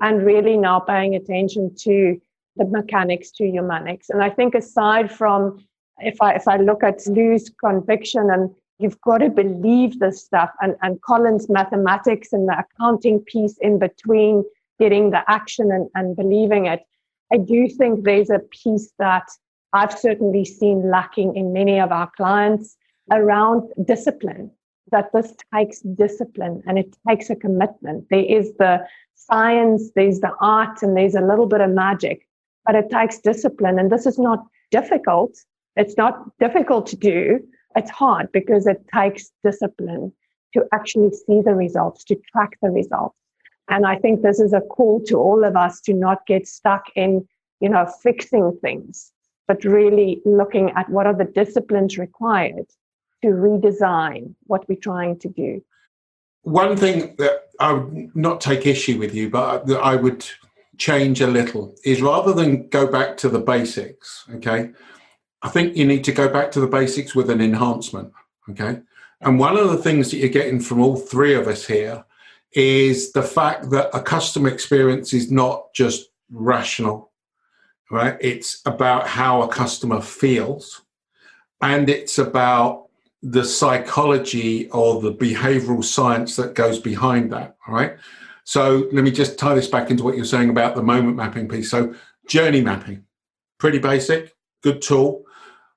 and 0.00 0.24
really 0.24 0.56
now 0.56 0.78
paying 0.78 1.16
attention 1.16 1.74
to 1.80 2.18
the 2.56 2.64
mechanics 2.64 3.30
to 3.32 3.44
humanics. 3.44 4.06
And 4.08 4.22
I 4.22 4.30
think 4.30 4.54
aside 4.54 5.10
from 5.10 5.64
if 5.98 6.20
I 6.22 6.34
if 6.34 6.46
I 6.46 6.56
look 6.56 6.82
at 6.84 7.06
Lou's 7.06 7.50
conviction 7.62 8.30
and 8.30 8.54
you've 8.78 9.00
got 9.00 9.18
to 9.18 9.28
believe 9.28 9.98
this 9.98 10.24
stuff 10.24 10.50
and, 10.60 10.76
and 10.82 11.00
colin's 11.02 11.48
mathematics 11.48 12.32
and 12.32 12.48
the 12.48 12.56
accounting 12.58 13.20
piece 13.20 13.56
in 13.60 13.78
between 13.78 14.44
getting 14.78 15.10
the 15.10 15.22
action 15.28 15.70
and, 15.72 15.88
and 15.94 16.16
believing 16.16 16.66
it. 16.66 16.80
I 17.32 17.38
do 17.38 17.68
think 17.68 18.04
there's 18.04 18.30
a 18.30 18.38
piece 18.38 18.92
that 18.98 19.28
i've 19.74 19.92
certainly 19.92 20.44
seen 20.46 20.90
lacking 20.90 21.36
in 21.36 21.52
many 21.52 21.78
of 21.78 21.92
our 21.92 22.10
clients 22.16 22.76
around 23.12 23.70
discipline 23.84 24.50
that 24.90 25.12
this 25.12 25.34
takes 25.54 25.80
discipline 25.80 26.62
and 26.66 26.78
it 26.78 26.96
takes 27.06 27.28
a 27.28 27.36
commitment. 27.36 28.06
There 28.08 28.24
is 28.24 28.54
the 28.58 28.86
science 29.14 29.90
there's 29.94 30.20
the 30.20 30.32
art 30.40 30.82
and 30.82 30.96
there's 30.96 31.14
a 31.14 31.20
little 31.20 31.46
bit 31.46 31.60
of 31.60 31.70
magic 31.70 32.26
but 32.64 32.74
it 32.74 32.88
takes 32.90 33.18
discipline 33.18 33.78
and 33.78 33.90
this 33.90 34.06
is 34.06 34.18
not 34.18 34.46
difficult. 34.70 35.36
It's 35.76 35.96
not 35.96 36.38
difficult 36.38 36.86
to 36.88 36.96
do 36.96 37.40
it's 37.78 37.90
hard 37.90 38.30
because 38.32 38.66
it 38.66 38.84
takes 38.94 39.30
discipline 39.44 40.12
to 40.54 40.64
actually 40.72 41.10
see 41.12 41.40
the 41.40 41.54
results, 41.54 42.04
to 42.04 42.16
track 42.32 42.58
the 42.60 42.70
results. 42.70 43.16
And 43.68 43.86
I 43.86 43.96
think 43.96 44.22
this 44.22 44.40
is 44.40 44.52
a 44.52 44.60
call 44.60 45.00
to 45.04 45.16
all 45.16 45.44
of 45.44 45.56
us 45.56 45.80
to 45.82 45.92
not 45.92 46.26
get 46.26 46.48
stuck 46.48 46.84
in, 46.96 47.26
you 47.60 47.68
know, 47.68 47.86
fixing 48.02 48.58
things, 48.62 49.12
but 49.46 49.64
really 49.64 50.22
looking 50.24 50.70
at 50.70 50.88
what 50.88 51.06
are 51.06 51.14
the 51.14 51.24
disciplines 51.24 51.98
required 51.98 52.66
to 53.22 53.28
redesign 53.28 54.34
what 54.46 54.68
we're 54.68 54.76
trying 54.76 55.18
to 55.20 55.28
do. 55.28 55.62
One 56.42 56.76
thing 56.76 57.14
that 57.18 57.48
I 57.60 57.72
would 57.74 58.16
not 58.16 58.40
take 58.40 58.66
issue 58.66 58.98
with 58.98 59.14
you, 59.14 59.28
but 59.28 59.70
I 59.70 59.96
would 59.96 60.24
change 60.78 61.20
a 61.20 61.26
little 61.26 61.74
is 61.84 62.00
rather 62.00 62.32
than 62.32 62.68
go 62.68 62.86
back 62.86 63.16
to 63.18 63.28
the 63.28 63.40
basics, 63.40 64.24
okay, 64.36 64.70
I 65.42 65.48
think 65.48 65.76
you 65.76 65.84
need 65.84 66.04
to 66.04 66.12
go 66.12 66.28
back 66.28 66.50
to 66.52 66.60
the 66.60 66.66
basics 66.66 67.14
with 67.14 67.30
an 67.30 67.40
enhancement, 67.40 68.12
okay? 68.50 68.80
And 69.20 69.38
one 69.38 69.56
of 69.56 69.70
the 69.70 69.76
things 69.76 70.10
that 70.10 70.18
you're 70.18 70.28
getting 70.28 70.60
from 70.60 70.80
all 70.80 70.96
three 70.96 71.34
of 71.34 71.46
us 71.46 71.66
here 71.66 72.04
is 72.52 73.12
the 73.12 73.22
fact 73.22 73.70
that 73.70 73.90
a 73.94 74.02
customer 74.02 74.48
experience 74.48 75.12
is 75.12 75.30
not 75.30 75.72
just 75.74 76.08
rational, 76.30 77.12
right? 77.90 78.16
It's 78.20 78.62
about 78.66 79.06
how 79.06 79.42
a 79.42 79.48
customer 79.48 80.00
feels 80.00 80.82
and 81.60 81.88
it's 81.88 82.18
about 82.18 82.86
the 83.22 83.44
psychology 83.44 84.68
or 84.70 85.00
the 85.00 85.12
behavioral 85.12 85.84
science 85.84 86.36
that 86.36 86.54
goes 86.54 86.78
behind 86.78 87.32
that, 87.32 87.56
all 87.66 87.74
right? 87.74 87.96
So 88.44 88.88
let 88.92 89.04
me 89.04 89.10
just 89.10 89.38
tie 89.38 89.54
this 89.54 89.66
back 89.66 89.90
into 89.90 90.04
what 90.04 90.16
you're 90.16 90.24
saying 90.24 90.50
about 90.50 90.74
the 90.74 90.82
moment 90.82 91.16
mapping 91.16 91.48
piece. 91.48 91.70
So, 91.70 91.94
journey 92.26 92.60
mapping, 92.60 93.04
pretty 93.58 93.78
basic, 93.78 94.34
good 94.62 94.80
tool. 94.80 95.24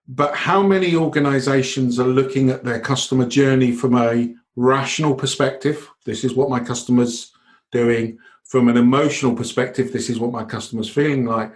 But 0.07 0.35
how 0.35 0.61
many 0.61 0.95
organizations 0.95 1.99
are 1.99 2.07
looking 2.07 2.49
at 2.49 2.63
their 2.63 2.79
customer 2.79 3.25
journey 3.25 3.71
from 3.71 3.95
a 3.95 4.33
rational 4.55 5.15
perspective? 5.15 5.89
This 6.05 6.23
is 6.23 6.35
what 6.35 6.49
my 6.49 6.59
customer's 6.59 7.31
doing. 7.71 8.17
From 8.43 8.67
an 8.67 8.77
emotional 8.77 9.33
perspective, 9.33 9.93
this 9.93 10.09
is 10.09 10.19
what 10.19 10.31
my 10.31 10.43
customer's 10.43 10.89
feeling 10.89 11.25
like. 11.25 11.53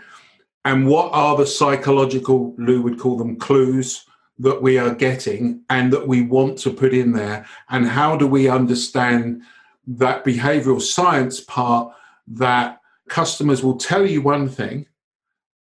And 0.64 0.88
what 0.88 1.12
are 1.12 1.36
the 1.36 1.46
psychological, 1.46 2.56
Lou 2.58 2.82
would 2.82 3.00
call 3.00 3.18
them 3.18 3.38
clues, 3.38 4.06
that 4.40 4.62
we 4.62 4.78
are 4.78 4.94
getting 4.94 5.62
and 5.70 5.94
that 5.94 6.08
we 6.08 6.22
want 6.22 6.58
to 6.60 6.72
put 6.72 6.94
in 6.94 7.12
there? 7.12 7.46
And 7.70 7.88
how 7.88 8.18
do 8.18 8.28
we 8.28 8.50
understand 8.50 9.44
that 9.88 10.26
behavioral 10.26 10.82
science 10.82 11.40
part 11.42 11.94
that 12.28 12.80
customers 13.08 13.64
will 13.64 13.78
tell 13.78 14.06
you 14.06 14.22
one 14.22 14.50
thing 14.50 14.88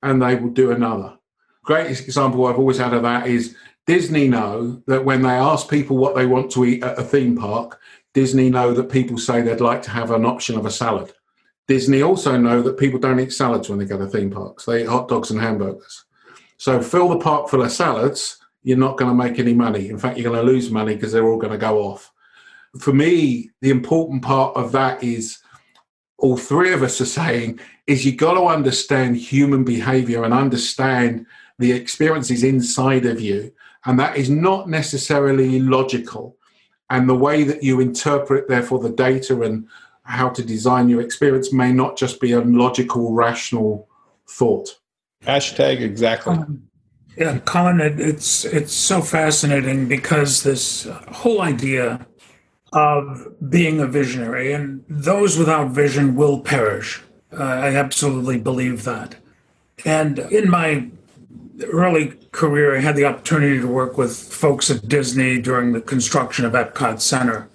and 0.02 0.20
they 0.22 0.34
will 0.34 0.50
do 0.50 0.70
another? 0.70 1.18
Greatest 1.64 2.04
example 2.04 2.46
I've 2.46 2.58
always 2.58 2.78
had 2.78 2.94
of 2.94 3.02
that 3.02 3.26
is 3.26 3.56
Disney 3.86 4.28
know 4.28 4.82
that 4.86 5.04
when 5.04 5.22
they 5.22 5.30
ask 5.30 5.68
people 5.68 5.96
what 5.96 6.14
they 6.14 6.26
want 6.26 6.50
to 6.52 6.64
eat 6.64 6.84
at 6.84 6.98
a 6.98 7.02
theme 7.02 7.36
park, 7.36 7.80
Disney 8.12 8.48
know 8.48 8.72
that 8.72 8.90
people 8.90 9.18
say 9.18 9.42
they'd 9.42 9.60
like 9.60 9.82
to 9.82 9.90
have 9.90 10.10
an 10.10 10.24
option 10.24 10.56
of 10.56 10.66
a 10.66 10.70
salad. 10.70 11.12
Disney 11.66 12.02
also 12.02 12.36
know 12.36 12.62
that 12.62 12.78
people 12.78 13.00
don't 13.00 13.18
eat 13.18 13.32
salads 13.32 13.68
when 13.68 13.78
they 13.78 13.86
go 13.86 13.98
to 13.98 14.06
theme 14.06 14.30
parks. 14.30 14.64
They 14.64 14.82
eat 14.82 14.88
hot 14.88 15.08
dogs 15.08 15.30
and 15.30 15.40
hamburgers. 15.40 16.04
So 16.58 16.80
fill 16.80 17.08
the 17.08 17.18
park 17.18 17.48
full 17.48 17.62
of 17.62 17.72
salads, 17.72 18.38
you're 18.62 18.78
not 18.78 18.96
going 18.96 19.10
to 19.10 19.14
make 19.14 19.38
any 19.38 19.54
money. 19.54 19.88
In 19.88 19.98
fact, 19.98 20.16
you're 20.16 20.30
going 20.30 20.44
to 20.44 20.52
lose 20.52 20.70
money 20.70 20.94
because 20.94 21.12
they're 21.12 21.26
all 21.26 21.38
going 21.38 21.52
to 21.52 21.58
go 21.58 21.82
off. 21.82 22.10
For 22.78 22.92
me, 22.92 23.50
the 23.60 23.70
important 23.70 24.22
part 24.22 24.56
of 24.56 24.72
that 24.72 25.02
is 25.02 25.38
all 26.18 26.36
three 26.36 26.72
of 26.72 26.82
us 26.82 27.00
are 27.00 27.06
saying 27.06 27.60
is 27.86 28.04
you've 28.04 28.16
got 28.16 28.34
to 28.34 28.46
understand 28.46 29.16
human 29.16 29.64
behavior 29.64 30.24
and 30.24 30.32
understand 30.32 31.26
the 31.58 31.72
experience 31.72 32.30
is 32.30 32.42
inside 32.42 33.06
of 33.06 33.20
you, 33.20 33.52
and 33.84 33.98
that 33.98 34.16
is 34.16 34.30
not 34.30 34.68
necessarily 34.68 35.60
logical. 35.60 36.36
And 36.90 37.08
the 37.08 37.14
way 37.14 37.44
that 37.44 37.62
you 37.62 37.80
interpret, 37.80 38.48
therefore, 38.48 38.78
the 38.78 38.90
data 38.90 39.40
and 39.42 39.66
how 40.02 40.28
to 40.28 40.44
design 40.44 40.88
your 40.88 41.00
experience 41.00 41.52
may 41.52 41.72
not 41.72 41.96
just 41.96 42.20
be 42.20 42.32
a 42.32 42.40
logical, 42.40 43.12
rational 43.12 43.88
thought. 44.28 44.78
Hashtag 45.24 45.80
exactly. 45.80 46.34
Um, 46.34 46.68
yeah, 47.16 47.38
Colin, 47.38 47.80
it, 47.80 48.00
it's 48.00 48.44
it's 48.44 48.72
so 48.72 49.00
fascinating 49.00 49.86
because 49.88 50.42
this 50.42 50.86
whole 51.12 51.40
idea 51.40 52.06
of 52.72 53.32
being 53.48 53.80
a 53.80 53.86
visionary 53.86 54.52
and 54.52 54.84
those 54.88 55.38
without 55.38 55.70
vision 55.70 56.16
will 56.16 56.40
perish. 56.40 57.00
Uh, 57.32 57.42
I 57.42 57.76
absolutely 57.76 58.38
believe 58.38 58.84
that. 58.84 59.14
And 59.84 60.18
in 60.18 60.50
my 60.50 60.90
early 61.62 62.14
career, 62.32 62.76
I 62.76 62.80
had 62.80 62.96
the 62.96 63.04
opportunity 63.04 63.60
to 63.60 63.66
work 63.66 63.96
with 63.96 64.16
folks 64.16 64.70
at 64.70 64.88
Disney 64.88 65.40
during 65.40 65.72
the 65.72 65.80
construction 65.80 66.44
of 66.44 66.52
Epcot 66.52 67.00
Center. 67.00 67.48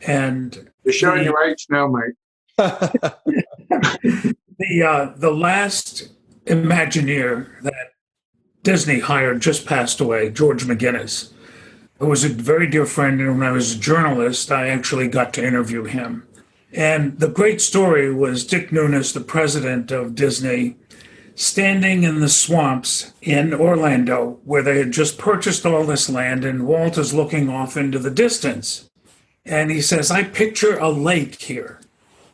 And 0.00 0.70
you're 0.84 0.92
showing 0.92 1.24
your 1.24 1.42
age 1.44 1.66
now, 1.70 1.88
mate. 1.88 2.14
the 2.58 3.16
uh, 4.82 5.12
the 5.16 5.30
last 5.30 6.08
Imagineer 6.46 7.62
that 7.62 7.92
Disney 8.62 9.00
hired 9.00 9.42
just 9.42 9.66
passed 9.66 10.00
away, 10.00 10.30
George 10.30 10.64
McGinnis. 10.64 11.32
who 11.98 12.06
was 12.06 12.24
a 12.24 12.28
very 12.28 12.68
dear 12.68 12.86
friend, 12.86 13.20
and 13.20 13.38
when 13.38 13.48
I 13.48 13.52
was 13.52 13.74
a 13.74 13.78
journalist, 13.78 14.52
I 14.52 14.68
actually 14.68 15.08
got 15.08 15.32
to 15.34 15.46
interview 15.46 15.84
him. 15.84 16.26
And 16.72 17.18
the 17.18 17.28
great 17.28 17.60
story 17.60 18.12
was 18.12 18.46
Dick 18.46 18.70
Nunis, 18.70 19.12
the 19.12 19.20
president 19.20 19.90
of 19.90 20.14
Disney, 20.14 20.76
standing 21.36 22.02
in 22.02 22.20
the 22.20 22.28
swamps 22.28 23.12
in 23.20 23.54
Orlando, 23.54 24.40
where 24.44 24.62
they 24.62 24.78
had 24.78 24.90
just 24.90 25.18
purchased 25.18 25.64
all 25.64 25.84
this 25.84 26.08
land, 26.08 26.44
and 26.44 26.66
Walt 26.66 26.98
is 26.98 27.14
looking 27.14 27.48
off 27.48 27.76
into 27.76 27.98
the 27.98 28.10
distance. 28.10 28.90
And 29.44 29.70
he 29.70 29.80
says, 29.80 30.10
I 30.10 30.24
picture 30.24 30.78
a 30.78 30.88
lake 30.88 31.40
here. 31.42 31.80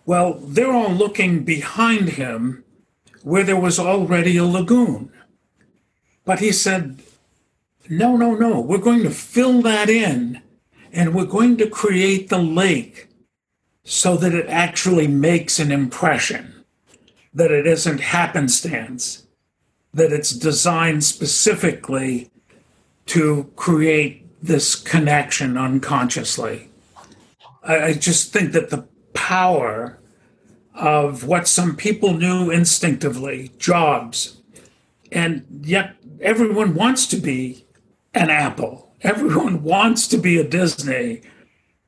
Well, 0.06 0.34
they're 0.34 0.72
all 0.72 0.92
looking 0.92 1.44
behind 1.44 2.10
him 2.10 2.64
where 3.22 3.44
there 3.44 3.60
was 3.60 3.78
already 3.78 4.36
a 4.36 4.44
lagoon. 4.44 5.12
But 6.24 6.38
he 6.38 6.52
said, 6.52 7.00
No, 7.90 8.16
no, 8.16 8.34
no, 8.34 8.60
we're 8.60 8.78
going 8.78 9.02
to 9.02 9.10
fill 9.10 9.62
that 9.62 9.90
in 9.90 10.40
and 10.92 11.14
we're 11.14 11.24
going 11.24 11.56
to 11.56 11.68
create 11.68 12.28
the 12.28 12.38
lake 12.38 13.08
so 13.84 14.16
that 14.16 14.34
it 14.34 14.48
actually 14.48 15.08
makes 15.08 15.58
an 15.58 15.72
impression 15.72 16.61
that 17.34 17.50
it 17.50 17.66
isn't 17.66 18.00
happenstance, 18.00 19.26
that 19.94 20.12
it's 20.12 20.30
designed 20.30 21.04
specifically 21.04 22.30
to 23.06 23.50
create 23.56 24.26
this 24.42 24.74
connection 24.74 25.56
unconsciously. 25.56 26.68
I, 27.62 27.82
I 27.82 27.92
just 27.94 28.32
think 28.32 28.52
that 28.52 28.70
the 28.70 28.86
power 29.14 29.98
of 30.74 31.24
what 31.24 31.46
some 31.46 31.76
people 31.76 32.14
knew 32.14 32.50
instinctively, 32.50 33.52
jobs, 33.58 34.38
and 35.10 35.44
yet 35.62 35.96
everyone 36.20 36.74
wants 36.74 37.06
to 37.08 37.16
be 37.16 37.66
an 38.14 38.30
Apple. 38.30 38.90
Everyone 39.02 39.62
wants 39.74 40.06
to 40.08 40.16
be 40.16 40.38
a 40.38 40.48
Disney, 40.48 41.22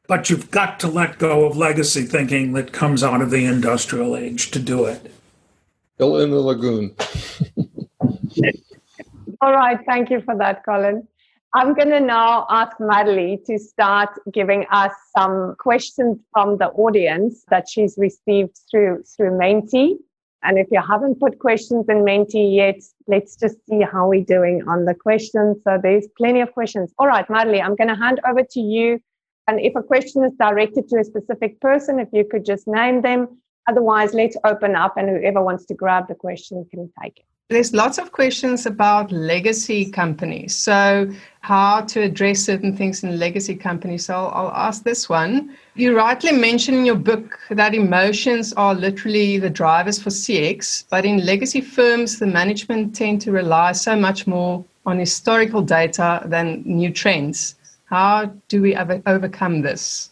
but 0.07 0.29
you've 0.29 0.51
got 0.51 0.79
to 0.81 0.89
let 0.89 1.19
go 1.19 1.45
of 1.47 1.57
legacy 1.57 2.03
thinking 2.03 2.53
that 2.53 2.73
comes 2.73 3.03
out 3.03 3.23
of 3.23 3.31
the 3.31 3.47
industrial 3.47 4.17
age 4.17 4.51
to 4.51 4.59
do 4.59 4.85
it. 4.85 5.14
Fill 5.99 6.21
in 6.21 6.31
the 6.31 6.41
lagoon. 6.41 6.95
All 9.41 9.53
right. 9.53 9.79
Thank 9.87 10.11
you 10.11 10.21
for 10.23 10.37
that, 10.39 10.65
Colin. 10.65 11.07
I'm 11.57 11.73
going 11.75 11.91
to 11.91 12.01
now 12.01 12.47
ask 12.51 12.77
Madeline 12.81 13.45
to 13.47 13.59
start 13.61 14.09
giving 14.33 14.67
us 14.73 14.91
some 15.17 15.55
questions 15.59 16.19
from 16.33 16.59
the 16.59 16.69
audience 16.71 17.45
that 17.49 17.69
she's 17.69 17.95
received 17.97 18.59
through 18.69 19.05
through 19.05 19.39
Menti. 19.39 19.97
And 20.43 20.59
if 20.59 20.67
you 20.73 20.83
haven't 20.83 21.21
put 21.21 21.39
questions 21.39 21.87
in 21.89 22.05
Menti 22.05 22.41
yet, 22.41 22.81
let's 23.07 23.37
just 23.37 23.65
see 23.69 23.81
how 23.81 24.09
we're 24.09 24.25
doing 24.25 24.63
on 24.67 24.85
the 24.85 24.95
questions. 24.95 25.59
So 25.63 25.79
there's 25.81 26.09
plenty 26.19 26.41
of 26.41 26.53
questions. 26.53 26.93
All 26.99 27.07
right, 27.07 27.29
Madeline, 27.31 27.63
I'm 27.63 27.77
going 27.77 27.89
to 27.89 27.95
hand 27.95 28.21
over 28.29 28.43
to 28.43 28.61
you. 28.61 29.01
And 29.47 29.61
if 29.61 29.75
a 29.77 29.83
question 29.83 30.25
is 30.25 30.33
directed 30.39 30.89
to 30.89 30.99
a 30.99 31.05
specific 31.05 31.61
person, 31.61 32.01
if 32.01 32.09
you 32.13 32.25
could 32.29 32.45
just 32.45 32.67
name 32.67 33.03
them 33.03 33.39
Otherwise, 33.69 34.15
let's 34.15 34.37
open 34.45 34.75
up 34.75 34.97
and 34.97 35.09
whoever 35.09 35.43
wants 35.43 35.65
to 35.67 35.75
grab 35.75 36.09
the 36.09 36.15
question 36.15 36.67
can 36.71 36.91
take 37.03 37.19
it. 37.19 37.25
There's 37.51 37.75
lots 37.75 37.99
of 37.99 38.11
questions 38.11 38.65
about 38.65 39.13
legacy 39.13 39.91
companies. 39.91 40.57
So, 40.57 41.11
how 41.43 41.83
to 41.83 42.01
address 42.01 42.41
certain 42.41 42.75
things 42.75 43.05
in 43.05 43.19
legacy 43.19 43.55
companies. 43.55 44.07
So, 44.07 44.15
I'll, 44.15 44.29
I'll 44.29 44.69
ask 44.69 44.83
this 44.83 45.11
one. 45.11 45.55
You 45.75 45.95
rightly 45.95 46.33
mention 46.33 46.75
in 46.75 46.87
your 46.87 46.97
book 46.97 47.39
that 47.51 47.75
emotions 47.75 48.55
are 48.55 48.75
literally 48.75 49.37
the 49.37 49.51
drivers 49.51 50.03
for 50.03 50.09
CX, 50.09 50.87
but 50.89 51.05
in 51.05 51.27
legacy 51.27 51.61
firms, 51.61 52.19
the 52.19 52.27
management 52.27 52.95
tend 52.95 53.21
to 53.21 53.31
rely 53.31 53.73
so 53.73 53.95
much 53.95 54.27
more 54.27 54.65
on 54.87 54.99
historical 54.99 55.61
data 55.61 56.23
than 56.25 56.63
new 56.65 56.91
trends. 56.91 57.57
How 57.85 58.33
do 58.49 58.63
we 58.63 58.75
ever 58.75 59.03
overcome 59.05 59.61
this? 59.61 60.09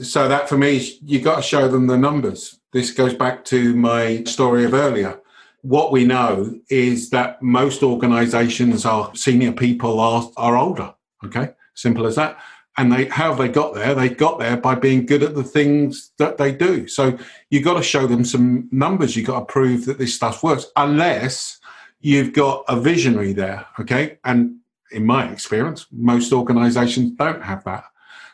So, 0.00 0.26
that 0.26 0.48
for 0.48 0.56
me, 0.56 0.98
you 1.04 1.20
got 1.20 1.36
to 1.36 1.42
show 1.42 1.68
them 1.68 1.86
the 1.86 1.98
numbers 1.98 2.55
this 2.72 2.90
goes 2.90 3.14
back 3.14 3.44
to 3.46 3.74
my 3.74 4.24
story 4.24 4.64
of 4.64 4.74
earlier. 4.74 5.20
What 5.62 5.92
we 5.92 6.04
know 6.04 6.60
is 6.68 7.10
that 7.10 7.42
most 7.42 7.82
organizations 7.82 8.84
are 8.84 9.14
senior 9.14 9.52
people 9.52 9.98
are, 9.98 10.30
are 10.36 10.56
older. 10.56 10.94
Okay. 11.24 11.50
Simple 11.74 12.06
as 12.06 12.16
that. 12.16 12.38
And 12.78 12.92
they 12.92 13.06
how 13.06 13.30
have 13.30 13.38
they 13.38 13.48
got 13.48 13.74
there? 13.74 13.94
They 13.94 14.10
got 14.10 14.38
there 14.38 14.56
by 14.56 14.74
being 14.74 15.06
good 15.06 15.22
at 15.22 15.34
the 15.34 15.42
things 15.42 16.12
that 16.18 16.36
they 16.36 16.52
do. 16.52 16.86
So 16.86 17.18
you 17.50 17.62
got 17.62 17.74
to 17.74 17.82
show 17.82 18.06
them 18.06 18.24
some 18.24 18.68
numbers. 18.70 19.16
You 19.16 19.24
got 19.24 19.40
to 19.40 19.44
prove 19.46 19.86
that 19.86 19.98
this 19.98 20.14
stuff 20.14 20.42
works. 20.42 20.66
Unless 20.76 21.58
you've 22.00 22.32
got 22.32 22.64
a 22.68 22.78
visionary 22.78 23.32
there, 23.32 23.66
okay? 23.80 24.18
And 24.24 24.56
in 24.92 25.06
my 25.06 25.30
experience, 25.30 25.86
most 25.90 26.32
organizations 26.32 27.12
don't 27.12 27.42
have 27.42 27.64
that. 27.64 27.84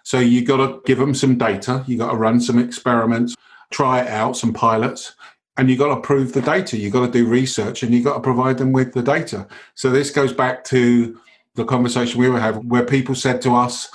So 0.02 0.18
you've 0.18 0.46
got 0.46 0.56
to 0.56 0.80
give 0.84 0.98
them 0.98 1.14
some 1.14 1.38
data, 1.38 1.84
you've 1.86 2.00
got 2.00 2.10
to 2.10 2.16
run 2.16 2.40
some 2.40 2.58
experiments, 2.58 3.36
try 3.72 4.00
it 4.00 4.08
out, 4.08 4.36
some 4.36 4.52
pilots, 4.52 5.14
and 5.56 5.68
you've 5.68 5.78
got 5.78 5.94
to 5.94 6.00
prove 6.00 6.32
the 6.32 6.40
data. 6.40 6.76
You've 6.78 6.92
got 6.92 7.06
to 7.06 7.12
do 7.12 7.26
research 7.26 7.82
and 7.82 7.92
you've 7.92 8.04
got 8.04 8.14
to 8.14 8.20
provide 8.20 8.58
them 8.58 8.72
with 8.72 8.92
the 8.94 9.02
data. 9.02 9.46
So 9.74 9.90
this 9.90 10.10
goes 10.10 10.32
back 10.32 10.64
to 10.64 11.18
the 11.54 11.64
conversation 11.64 12.20
we 12.20 12.30
were 12.30 12.40
having 12.40 12.68
where 12.68 12.84
people 12.84 13.14
said 13.14 13.42
to 13.42 13.52
us, 13.52 13.90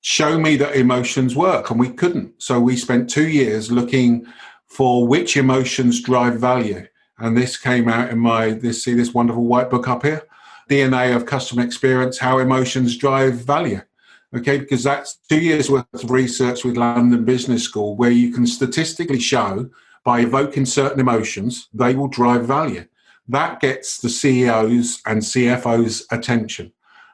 show 0.00 0.38
me 0.38 0.56
that 0.56 0.76
emotions 0.76 1.34
work. 1.34 1.70
And 1.70 1.80
we 1.80 1.90
couldn't. 1.90 2.34
So 2.42 2.60
we 2.60 2.76
spent 2.76 3.08
two 3.08 3.28
years 3.28 3.72
looking 3.72 4.26
for 4.66 5.06
which 5.06 5.36
emotions 5.36 6.02
drive 6.02 6.38
value. 6.38 6.86
And 7.18 7.36
this 7.36 7.56
came 7.56 7.88
out 7.88 8.10
in 8.10 8.18
my 8.18 8.50
this 8.50 8.84
see 8.84 8.94
this 8.94 9.14
wonderful 9.14 9.44
white 9.44 9.70
book 9.70 9.88
up 9.88 10.04
here, 10.04 10.22
DNA 10.70 11.16
of 11.16 11.26
customer 11.26 11.62
experience, 11.64 12.18
how 12.18 12.38
emotions 12.38 12.96
drive 12.96 13.34
value. 13.34 13.80
Okay, 14.36 14.58
because 14.58 14.84
that's 14.84 15.18
two 15.28 15.40
years 15.40 15.70
worth 15.70 15.86
of 15.94 16.10
research 16.10 16.64
with 16.64 16.76
London 16.76 17.24
Business 17.24 17.62
School 17.64 17.96
where 17.96 18.10
you 18.10 18.32
can 18.32 18.46
statistically 18.46 19.20
show 19.20 19.70
by 20.04 20.20
evoking 20.20 20.66
certain 20.66 21.00
emotions, 21.00 21.68
they 21.72 21.94
will 21.94 22.08
drive 22.08 22.46
value. 22.46 22.84
That 23.26 23.60
gets 23.60 23.98
the 23.98 24.08
CEOs 24.08 25.02
and 25.06 25.20
CFOs' 25.20 26.04
attention. 26.10 26.72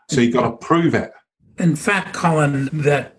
So 0.08 0.20
you've 0.20 0.34
got 0.34 0.50
to 0.50 0.66
prove 0.66 0.94
it. 0.94 1.12
In 1.58 1.76
fact, 1.76 2.14
Colin, 2.14 2.68
that 2.72 3.16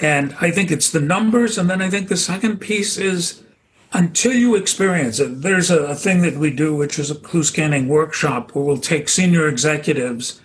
And 0.01 0.35
I 0.41 0.51
think 0.51 0.73
it's 0.73 0.91
the 0.91 1.01
numbers. 1.01 1.57
And 1.57 1.71
then 1.71 1.81
I 1.81 1.89
think 1.89 2.09
the 2.09 2.17
second 2.17 2.59
piece 2.59 2.99
is 2.99 3.45
until 3.93 4.33
you 4.33 4.57
experience 4.57 5.21
it. 5.21 5.43
There's 5.43 5.71
a 5.71 5.95
thing 5.95 6.23
that 6.23 6.37
we 6.37 6.51
do, 6.51 6.75
which 6.75 6.99
is 6.99 7.13
a 7.13 7.15
clue 7.15 7.45
scanning 7.45 7.87
workshop, 7.87 8.57
where 8.57 8.65
we'll 8.65 8.77
take 8.77 9.09
senior 9.09 9.47
executives 9.47 10.41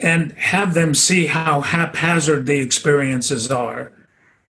and 0.00 0.32
have 0.32 0.74
them 0.74 0.94
see 0.94 1.26
how 1.26 1.60
haphazard 1.60 2.46
the 2.46 2.58
experiences 2.58 3.48
are. 3.48 3.92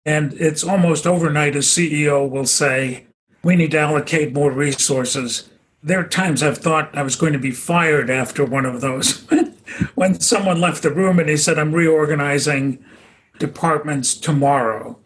And 0.04 0.34
it's 0.34 0.62
almost 0.62 1.04
overnight, 1.04 1.56
a 1.56 1.60
CEO 1.60 2.30
will 2.30 2.46
say, 2.46 3.08
We 3.42 3.56
need 3.56 3.72
to 3.72 3.80
allocate 3.80 4.32
more 4.32 4.52
resources. 4.52 5.48
There 5.86 6.00
are 6.00 6.08
times 6.08 6.42
I've 6.42 6.58
thought 6.58 6.98
I 6.98 7.04
was 7.04 7.14
going 7.14 7.32
to 7.32 7.38
be 7.38 7.52
fired 7.52 8.10
after 8.10 8.44
one 8.44 8.66
of 8.66 8.80
those. 8.80 9.24
when 9.94 10.18
someone 10.18 10.60
left 10.60 10.82
the 10.82 10.90
room 10.90 11.20
and 11.20 11.28
he 11.28 11.36
said, 11.36 11.60
I'm 11.60 11.72
reorganizing 11.72 12.84
departments 13.38 14.16
tomorrow. 14.16 14.98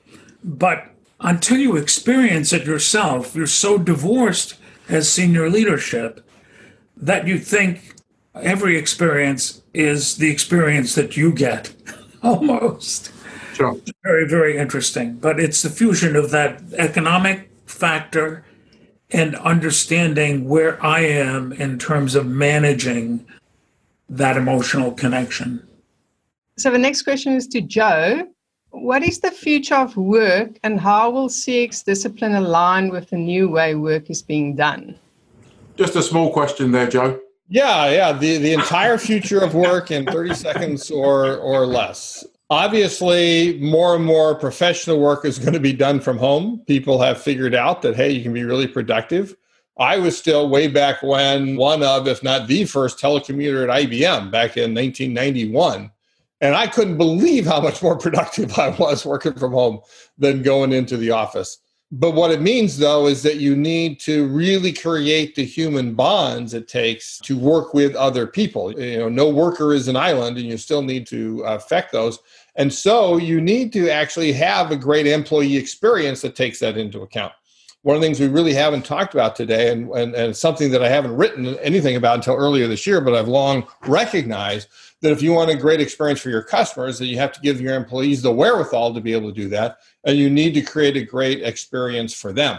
But 0.42 0.86
until 1.20 1.58
you 1.58 1.76
experience 1.76 2.54
it 2.54 2.64
yourself, 2.64 3.36
you're 3.36 3.46
so 3.46 3.76
divorced 3.76 4.54
as 4.88 5.12
senior 5.12 5.50
leadership 5.50 6.26
that 6.96 7.26
you 7.26 7.38
think 7.38 7.96
every 8.34 8.78
experience 8.78 9.60
is 9.74 10.16
the 10.16 10.30
experience 10.30 10.94
that 10.94 11.14
you 11.14 11.30
get 11.30 11.74
almost. 12.22 13.12
Sure. 13.52 13.76
Very, 14.02 14.26
very 14.26 14.56
interesting. 14.56 15.18
But 15.18 15.40
it's 15.40 15.60
the 15.60 15.68
fusion 15.68 16.16
of 16.16 16.30
that 16.30 16.62
economic 16.78 17.50
factor 17.66 18.46
and 19.12 19.34
understanding 19.36 20.48
where 20.48 20.82
I 20.84 21.00
am 21.00 21.52
in 21.52 21.78
terms 21.78 22.14
of 22.14 22.26
managing 22.26 23.26
that 24.08 24.36
emotional 24.36 24.92
connection. 24.92 25.66
So 26.56 26.70
the 26.70 26.78
next 26.78 27.02
question 27.02 27.34
is 27.34 27.46
to 27.48 27.60
Joe. 27.60 28.28
What 28.70 29.02
is 29.02 29.20
the 29.20 29.30
future 29.30 29.74
of 29.74 29.96
work 29.96 30.58
and 30.62 30.78
how 30.78 31.10
will 31.10 31.28
CX 31.28 31.84
discipline 31.84 32.34
align 32.34 32.90
with 32.90 33.10
the 33.10 33.16
new 33.16 33.48
way 33.48 33.74
work 33.74 34.10
is 34.10 34.22
being 34.22 34.54
done? 34.54 34.96
Just 35.76 35.96
a 35.96 36.02
small 36.02 36.32
question 36.32 36.70
there, 36.70 36.88
Joe. 36.88 37.18
Yeah, 37.48 37.90
yeah. 37.90 38.12
The 38.12 38.38
the 38.38 38.52
entire 38.52 38.96
future 38.96 39.40
of 39.40 39.54
work 39.54 39.90
in 39.90 40.06
30 40.06 40.34
seconds 40.34 40.90
or 40.90 41.36
or 41.38 41.66
less. 41.66 42.24
Obviously, 42.50 43.56
more 43.60 43.94
and 43.94 44.04
more 44.04 44.34
professional 44.34 44.98
work 44.98 45.24
is 45.24 45.38
going 45.38 45.52
to 45.52 45.60
be 45.60 45.72
done 45.72 46.00
from 46.00 46.18
home. 46.18 46.60
People 46.66 47.00
have 47.00 47.22
figured 47.22 47.54
out 47.54 47.80
that 47.82 47.94
hey, 47.94 48.10
you 48.10 48.22
can 48.24 48.32
be 48.32 48.42
really 48.42 48.66
productive. 48.66 49.36
I 49.78 49.98
was 49.98 50.18
still 50.18 50.48
way 50.48 50.66
back 50.66 51.00
when 51.02 51.56
one 51.56 51.82
of, 51.84 52.08
if 52.08 52.24
not 52.24 52.48
the 52.48 52.64
first 52.64 52.98
telecommuter 52.98 53.62
at 53.62 53.84
IBM 53.84 54.30
back 54.32 54.56
in 54.56 54.74
1991. 54.74 55.92
And 56.42 56.54
I 56.56 56.66
couldn't 56.66 56.98
believe 56.98 57.46
how 57.46 57.60
much 57.60 57.82
more 57.82 57.96
productive 57.98 58.58
I 58.58 58.70
was 58.70 59.06
working 59.06 59.34
from 59.34 59.52
home 59.52 59.80
than 60.18 60.42
going 60.42 60.72
into 60.72 60.96
the 60.96 61.12
office. 61.12 61.58
But 61.92 62.12
what 62.12 62.30
it 62.30 62.40
means, 62.40 62.78
though, 62.78 63.08
is 63.08 63.24
that 63.24 63.38
you 63.38 63.56
need 63.56 63.98
to 64.00 64.28
really 64.28 64.72
create 64.72 65.34
the 65.34 65.44
human 65.44 65.94
bonds 65.94 66.54
it 66.54 66.68
takes 66.68 67.18
to 67.20 67.36
work 67.36 67.74
with 67.74 67.96
other 67.96 68.28
people. 68.28 68.78
You 68.80 68.98
know, 68.98 69.08
no 69.08 69.28
worker 69.28 69.74
is 69.74 69.88
an 69.88 69.96
island, 69.96 70.36
and 70.38 70.46
you 70.46 70.56
still 70.56 70.82
need 70.82 71.04
to 71.08 71.44
uh, 71.44 71.56
affect 71.56 71.90
those. 71.90 72.20
And 72.56 72.72
so 72.72 73.16
you 73.16 73.40
need 73.40 73.72
to 73.74 73.90
actually 73.90 74.32
have 74.32 74.70
a 74.70 74.76
great 74.76 75.06
employee 75.06 75.56
experience 75.56 76.20
that 76.22 76.36
takes 76.36 76.58
that 76.60 76.76
into 76.76 77.02
account. 77.02 77.32
One 77.82 77.96
of 77.96 78.02
the 78.02 78.06
things 78.06 78.20
we 78.20 78.28
really 78.28 78.52
haven't 78.52 78.84
talked 78.84 79.14
about 79.14 79.34
today, 79.34 79.70
and, 79.70 79.90
and, 79.92 80.14
and 80.14 80.36
something 80.36 80.70
that 80.70 80.82
I 80.82 80.88
haven't 80.88 81.16
written 81.16 81.56
anything 81.58 81.96
about 81.96 82.16
until 82.16 82.34
earlier 82.34 82.66
this 82.66 82.86
year, 82.86 83.00
but 83.00 83.14
I've 83.14 83.28
long 83.28 83.66
recognized 83.86 84.68
that 85.00 85.12
if 85.12 85.22
you 85.22 85.32
want 85.32 85.50
a 85.50 85.56
great 85.56 85.80
experience 85.80 86.20
for 86.20 86.28
your 86.28 86.42
customers, 86.42 86.98
that 86.98 87.06
you 87.06 87.16
have 87.16 87.32
to 87.32 87.40
give 87.40 87.58
your 87.58 87.74
employees 87.74 88.20
the 88.20 88.32
wherewithal 88.32 88.92
to 88.92 89.00
be 89.00 89.14
able 89.14 89.32
to 89.32 89.40
do 89.40 89.48
that, 89.48 89.78
and 90.04 90.18
you 90.18 90.28
need 90.28 90.52
to 90.52 90.60
create 90.60 90.96
a 90.96 91.04
great 91.04 91.42
experience 91.42 92.12
for 92.12 92.34
them. 92.34 92.58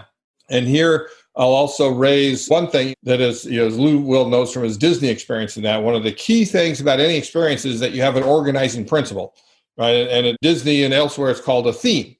And 0.49 0.67
here, 0.67 1.09
I'll 1.35 1.53
also 1.53 1.89
raise 1.89 2.49
one 2.49 2.67
thing 2.67 2.95
that 3.03 3.21
is, 3.21 3.45
you 3.45 3.59
know, 3.59 3.67
as 3.67 3.77
Lou 3.77 3.99
Will 3.99 4.27
knows 4.27 4.51
from 4.51 4.63
his 4.63 4.77
Disney 4.77 5.07
experience 5.07 5.55
in 5.55 5.63
that, 5.63 5.83
one 5.83 5.95
of 5.95 6.03
the 6.03 6.11
key 6.11 6.45
things 6.45 6.81
about 6.81 6.99
any 6.99 7.15
experience 7.15 7.63
is 7.63 7.79
that 7.79 7.91
you 7.91 8.01
have 8.01 8.17
an 8.17 8.23
organizing 8.23 8.85
principle, 8.85 9.35
right? 9.82 10.07
And 10.07 10.27
at 10.27 10.38
Disney 10.41 10.84
and 10.84 10.93
elsewhere, 10.93 11.32
it's 11.32 11.41
called 11.41 11.67
a 11.67 11.73
theme. 11.73 12.15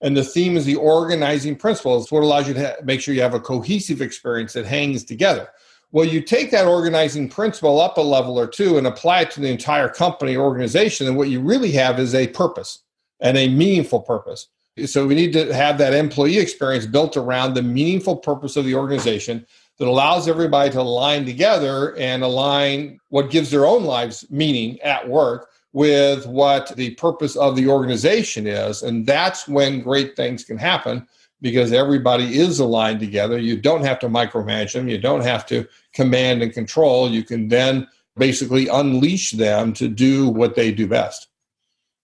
And 0.00 0.16
the 0.16 0.24
theme 0.24 0.56
is 0.56 0.64
the 0.64 0.76
organizing 0.76 1.56
principle. 1.56 2.00
It's 2.00 2.10
what 2.10 2.22
allows 2.22 2.48
you 2.48 2.54
to 2.54 2.76
make 2.84 3.00
sure 3.00 3.14
you 3.14 3.20
have 3.20 3.34
a 3.34 3.40
cohesive 3.40 4.00
experience 4.00 4.54
that 4.54 4.64
hangs 4.64 5.04
together. 5.04 5.48
Well, 5.92 6.06
you 6.06 6.22
take 6.22 6.50
that 6.52 6.66
organizing 6.66 7.28
principle 7.28 7.80
up 7.80 7.98
a 7.98 8.00
level 8.00 8.38
or 8.38 8.46
two 8.46 8.78
and 8.78 8.86
apply 8.86 9.20
it 9.20 9.30
to 9.32 9.40
the 9.40 9.50
entire 9.50 9.90
company 9.90 10.36
organization, 10.38 11.06
and 11.06 11.16
what 11.16 11.28
you 11.28 11.40
really 11.40 11.70
have 11.72 12.00
is 12.00 12.14
a 12.14 12.28
purpose 12.28 12.82
and 13.20 13.36
a 13.36 13.46
meaningful 13.46 14.00
purpose. 14.00 14.48
So 14.86 15.06
we 15.06 15.14
need 15.14 15.34
to 15.34 15.52
have 15.52 15.76
that 15.78 15.92
employee 15.92 16.38
experience 16.38 16.86
built 16.86 17.18
around 17.18 17.52
the 17.52 17.62
meaningful 17.62 18.16
purpose 18.16 18.56
of 18.56 18.64
the 18.64 18.74
organization 18.74 19.46
that 19.78 19.86
allows 19.86 20.28
everybody 20.28 20.70
to 20.70 20.80
align 20.80 21.26
together 21.26 21.94
and 21.98 22.22
align 22.22 22.98
what 23.10 23.30
gives 23.30 23.50
their 23.50 23.66
own 23.66 23.84
lives 23.84 24.24
meaning 24.30 24.80
at 24.80 25.06
work 25.06 25.51
with 25.72 26.26
what 26.26 26.74
the 26.76 26.94
purpose 26.96 27.36
of 27.36 27.56
the 27.56 27.68
organization 27.68 28.46
is. 28.46 28.82
And 28.82 29.06
that's 29.06 29.48
when 29.48 29.80
great 29.80 30.16
things 30.16 30.44
can 30.44 30.58
happen 30.58 31.06
because 31.40 31.72
everybody 31.72 32.38
is 32.38 32.60
aligned 32.60 33.00
together. 33.00 33.38
You 33.38 33.60
don't 33.60 33.84
have 33.84 33.98
to 34.00 34.08
micromanage 34.08 34.74
them, 34.74 34.88
you 34.88 34.98
don't 34.98 35.22
have 35.22 35.44
to 35.46 35.66
command 35.92 36.42
and 36.42 36.52
control. 36.52 37.10
You 37.10 37.24
can 37.24 37.48
then 37.48 37.88
basically 38.16 38.68
unleash 38.68 39.32
them 39.32 39.72
to 39.74 39.88
do 39.88 40.28
what 40.28 40.54
they 40.54 40.70
do 40.70 40.86
best. 40.86 41.28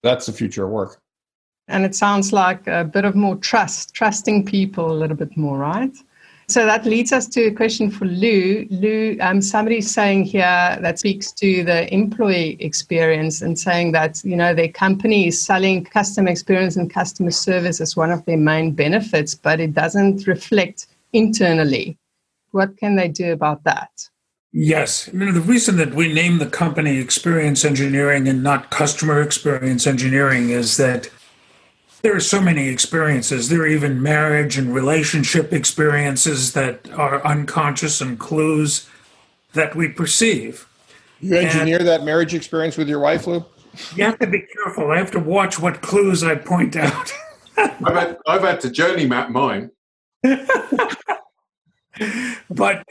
That's 0.03 0.27
the 0.27 0.33
future 0.33 0.65
of 0.65 0.71
work. 0.71 1.01
And 1.69 1.85
it 1.85 1.95
sounds 1.95 2.33
like 2.33 2.67
a 2.67 2.85
bit 2.85 3.05
of 3.05 3.15
more 3.15 3.37
trust, 3.37 3.93
trusting 3.93 4.47
people 4.47 4.91
a 4.91 4.97
little 4.97 5.17
bit 5.17 5.37
more, 5.37 5.59
right? 5.59 5.95
So 6.51 6.65
that 6.65 6.87
leads 6.87 7.13
us 7.13 7.27
to 7.29 7.45
a 7.45 7.51
question 7.51 7.91
for 7.91 8.07
Lou. 8.07 8.67
Lou, 8.71 9.19
um, 9.21 9.43
somebody's 9.43 9.91
saying 9.91 10.25
here 10.25 10.79
that 10.81 10.99
speaks 10.99 11.31
to 11.33 11.63
the 11.63 11.93
employee 11.93 12.57
experience 12.59 13.43
and 13.43 13.59
saying 13.59 13.93
that 13.93 14.25
you 14.25 14.35
know 14.35 14.55
their 14.55 14.69
company 14.69 15.29
is 15.29 15.41
selling 15.41 15.85
customer 15.85 16.31
experience 16.31 16.77
and 16.77 16.91
customer 16.91 17.33
service 17.33 17.83
as 17.83 17.97
one 17.97 18.11
of 18.11 18.25
their 18.25 18.39
main 18.39 18.73
benefits, 18.73 19.35
but 19.35 19.61
it 19.61 19.75
doesn't 19.75 20.27
reflect 20.27 20.87
internally. 21.13 21.99
What 22.53 22.79
can 22.79 22.97
they 22.97 23.09
do 23.09 23.31
about 23.33 23.65
that? 23.65 24.09
Yes. 24.51 25.11
I 25.11 25.13
mean, 25.13 25.35
the 25.35 25.43
reason 25.43 25.77
that 25.77 25.95
we 25.95 26.11
name 26.11 26.39
the 26.39 26.47
company 26.47 26.99
Experience 26.99 27.63
Engineering 27.63 28.27
and 28.27 28.43
not 28.43 28.71
Customer 28.71 29.21
Experience 29.21 29.87
Engineering 29.87 30.49
is 30.49 30.79
that 30.79 31.11
there 32.03 32.15
are 32.15 32.21
so 32.21 32.41
many 32.41 32.69
experiences. 32.69 33.49
There 33.49 33.63
are 33.63 33.67
even 33.67 34.03
marriage 34.03 34.57
and 34.57 34.75
relationship 34.75 35.53
experiences 35.53 36.53
that 36.53 36.89
are 36.93 37.25
unconscious 37.27 38.01
and 38.01 38.19
clues 38.19 38.89
that 39.55 39.75
we 39.75 39.89
perceive. 39.89 40.69
You 41.21 41.37
engineer 41.37 41.79
and 41.79 41.89
that 41.89 42.05
marriage 42.05 42.35
experience 42.35 42.77
with 42.77 42.89
your 42.89 43.01
wife, 43.01 43.27
Lou? 43.27 43.45
You 43.97 44.05
have 44.05 44.19
to 44.21 44.27
be 44.27 44.41
careful. 44.41 44.91
I 44.91 44.99
have 44.99 45.11
to 45.13 45.21
watch 45.21 45.59
what 45.59 45.83
clues 45.83 46.23
I 46.23 46.37
point 46.37 46.77
out. 46.77 47.13
I've, 47.57 47.95
had, 47.95 48.19
I've 48.27 48.43
had 48.43 48.61
to 48.61 48.71
journey 48.71 49.07
map 49.07 49.31
mine. 49.31 49.71
but 50.23 50.45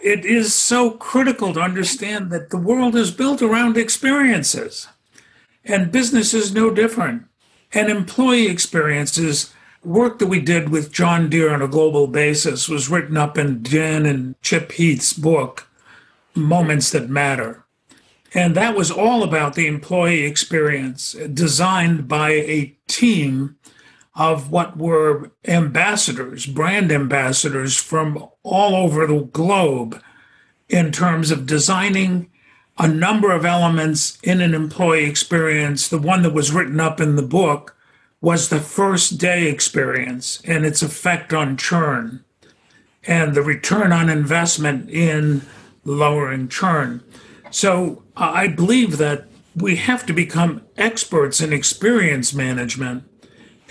it 0.03 0.25
is 0.25 0.53
so 0.53 0.91
critical 0.91 1.53
to 1.53 1.61
understand 1.61 2.31
that 2.31 2.49
the 2.49 2.57
world 2.57 2.95
is 2.95 3.11
built 3.11 3.41
around 3.41 3.77
experiences, 3.77 4.87
and 5.63 5.91
business 5.91 6.33
is 6.33 6.53
no 6.53 6.69
different. 6.69 7.26
And 7.73 7.89
employee 7.89 8.47
experiences, 8.47 9.53
work 9.83 10.19
that 10.19 10.27
we 10.27 10.39
did 10.39 10.69
with 10.69 10.91
John 10.91 11.29
Deere 11.29 11.53
on 11.53 11.61
a 11.61 11.67
global 11.67 12.07
basis, 12.07 12.69
was 12.69 12.89
written 12.89 13.17
up 13.17 13.37
in 13.37 13.61
Dan 13.61 14.05
and 14.05 14.39
Chip 14.41 14.71
Heath's 14.73 15.13
book, 15.13 15.67
Moments 16.35 16.91
That 16.91 17.09
Matter. 17.09 17.65
And 18.33 18.55
that 18.55 18.75
was 18.75 18.91
all 18.91 19.23
about 19.23 19.55
the 19.55 19.67
employee 19.67 20.23
experience, 20.23 21.13
designed 21.33 22.07
by 22.07 22.31
a 22.31 22.75
team 22.87 23.57
of 24.15 24.51
what 24.51 24.77
were 24.77 25.31
ambassadors, 25.47 26.45
brand 26.45 26.91
ambassadors 26.91 27.77
from 27.77 28.27
all 28.43 28.75
over 28.75 29.05
the 29.05 29.21
globe 29.21 30.01
in 30.69 30.91
terms 30.91 31.31
of 31.31 31.45
designing 31.45 32.29
a 32.77 32.87
number 32.87 33.31
of 33.31 33.45
elements 33.45 34.17
in 34.21 34.41
an 34.41 34.53
employee 34.53 35.05
experience. 35.05 35.87
The 35.87 35.97
one 35.97 36.21
that 36.21 36.33
was 36.33 36.51
written 36.51 36.79
up 36.79 36.99
in 37.01 37.15
the 37.15 37.23
book 37.23 37.75
was 38.21 38.49
the 38.49 38.59
first 38.59 39.17
day 39.17 39.47
experience 39.47 40.41
and 40.45 40.65
its 40.65 40.81
effect 40.81 41.33
on 41.33 41.57
churn 41.57 42.23
and 43.05 43.33
the 43.33 43.41
return 43.41 43.91
on 43.91 44.09
investment 44.09 44.89
in 44.89 45.41
lowering 45.85 46.49
churn. 46.49 47.03
So 47.49 48.03
I 48.15 48.47
believe 48.47 48.97
that 48.97 49.27
we 49.55 49.77
have 49.77 50.05
to 50.05 50.13
become 50.13 50.61
experts 50.77 51.41
in 51.41 51.53
experience 51.53 52.33
management 52.33 53.03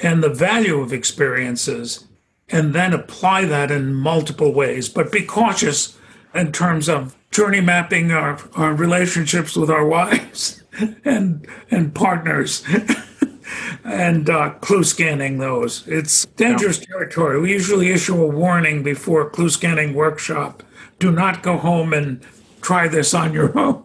and 0.02 0.22
the 0.22 0.30
value 0.30 0.80
of 0.80 0.92
experiences 0.92 2.07
and 2.48 2.74
then 2.74 2.92
apply 2.92 3.44
that 3.44 3.70
in 3.70 3.94
multiple 3.94 4.52
ways. 4.52 4.88
But 4.88 5.12
be 5.12 5.22
cautious 5.22 5.98
in 6.34 6.52
terms 6.52 6.88
of 6.88 7.15
journey 7.31 7.61
mapping 7.61 8.12
our, 8.12 8.39
our 8.55 8.74
relationships 8.74 9.57
with 9.57 9.70
our 9.70 9.87
wives 9.87 10.62
and 11.05 11.47
and 11.70 11.95
partners 11.95 12.64
and 13.85 14.29
uh, 14.29 14.51
clue 14.61 14.85
scanning 14.85 15.39
those. 15.39 15.87
It's 15.87 16.27
dangerous 16.37 16.81
yeah. 16.81 16.87
territory. 16.87 17.41
We 17.41 17.53
usually 17.53 17.91
issue 17.91 18.22
a 18.22 18.27
warning 18.27 18.83
before 18.83 19.22
a 19.22 19.31
clue 19.31 19.49
scanning 19.49 19.95
workshop. 19.95 20.62
Do 20.99 21.12
not 21.12 21.43
go 21.43 21.57
home 21.57 21.93
and 21.93 22.20
try 22.62 22.89
this 22.89 23.14
on 23.14 23.33
your 23.33 23.57
own 23.59 23.85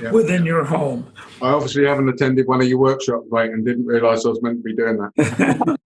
yeah. 0.00 0.12
within 0.12 0.44
your 0.44 0.64
home. 0.64 1.12
I 1.40 1.48
obviously 1.48 1.84
haven't 1.84 2.08
attended 2.08 2.46
one 2.46 2.60
of 2.60 2.68
your 2.68 2.78
workshops, 2.78 3.26
right, 3.30 3.50
and 3.50 3.64
didn't 3.64 3.86
realise 3.86 4.24
I 4.24 4.28
was 4.28 4.42
meant 4.42 4.58
to 4.58 4.62
be 4.62 4.74
doing 4.74 4.96
that. 4.98 5.78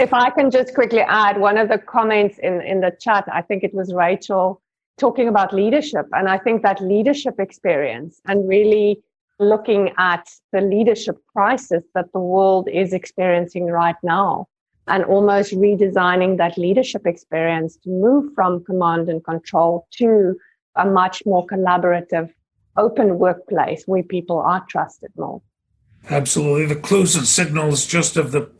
if 0.00 0.12
I 0.12 0.30
can 0.30 0.50
just 0.50 0.74
quickly 0.74 1.00
add 1.00 1.38
one 1.38 1.56
of 1.58 1.68
the 1.68 1.78
comments 1.78 2.38
in, 2.38 2.60
in 2.62 2.80
the 2.80 2.96
chat, 2.98 3.24
I 3.32 3.40
think 3.42 3.62
it 3.62 3.72
was 3.72 3.94
Rachel 3.94 4.60
talking 4.98 5.28
about 5.28 5.52
leadership. 5.52 6.06
And 6.12 6.28
I 6.28 6.38
think 6.38 6.62
that 6.62 6.80
leadership 6.80 7.38
experience 7.38 8.20
and 8.26 8.48
really 8.48 9.02
looking 9.40 9.90
at 9.98 10.28
the 10.52 10.60
leadership 10.60 11.16
crisis 11.32 11.82
that 11.94 12.12
the 12.12 12.20
world 12.20 12.68
is 12.72 12.92
experiencing 12.92 13.66
right 13.66 13.96
now 14.02 14.46
and 14.86 15.04
almost 15.04 15.52
redesigning 15.52 16.36
that 16.38 16.56
leadership 16.58 17.06
experience 17.06 17.76
to 17.78 17.90
move 17.90 18.32
from 18.34 18.62
command 18.64 19.08
and 19.08 19.24
control 19.24 19.86
to 19.90 20.36
a 20.76 20.84
much 20.84 21.22
more 21.26 21.46
collaborative, 21.46 22.30
open 22.76 23.18
workplace 23.18 23.84
where 23.86 24.02
people 24.02 24.38
are 24.38 24.64
trusted 24.68 25.10
more. 25.16 25.40
Absolutely. 26.10 26.66
The 26.66 26.80
clues 26.80 27.16
and 27.16 27.26
signals 27.26 27.86
just 27.86 28.16
of 28.16 28.32
the 28.32 28.50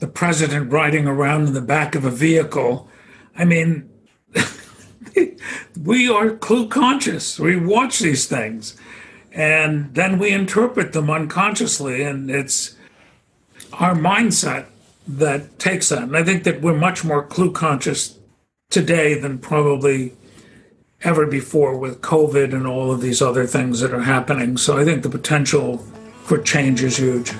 the 0.00 0.08
president 0.08 0.72
riding 0.72 1.06
around 1.06 1.48
in 1.48 1.52
the 1.52 1.60
back 1.60 1.94
of 1.94 2.06
a 2.06 2.10
vehicle. 2.10 2.88
I 3.36 3.44
mean, 3.44 3.90
we 5.82 6.08
are 6.08 6.30
clue 6.30 6.68
conscious. 6.68 7.38
We 7.38 7.56
watch 7.56 7.98
these 7.98 8.26
things 8.26 8.76
and 9.32 9.94
then 9.94 10.18
we 10.18 10.30
interpret 10.30 10.92
them 10.92 11.10
unconsciously. 11.10 12.02
And 12.02 12.30
it's 12.30 12.76
our 13.72 13.94
mindset 13.94 14.66
that 15.06 15.58
takes 15.58 15.88
that. 15.88 16.02
And 16.02 16.16
I 16.16 16.24
think 16.24 16.44
that 16.44 16.60
we're 16.60 16.76
much 16.76 17.04
more 17.04 17.22
clue 17.22 17.52
conscious 17.52 18.18
today 18.70 19.18
than 19.18 19.38
probably 19.38 20.12
ever 21.02 21.26
before 21.26 21.76
with 21.76 22.02
COVID 22.02 22.52
and 22.52 22.66
all 22.66 22.92
of 22.92 23.00
these 23.00 23.22
other 23.22 23.46
things 23.46 23.80
that 23.80 23.94
are 23.94 24.02
happening. 24.02 24.56
So 24.56 24.78
I 24.78 24.84
think 24.84 25.02
the 25.02 25.08
potential 25.08 25.78
for 26.24 26.38
change 26.38 26.82
is 26.82 26.98
huge. 26.98 27.32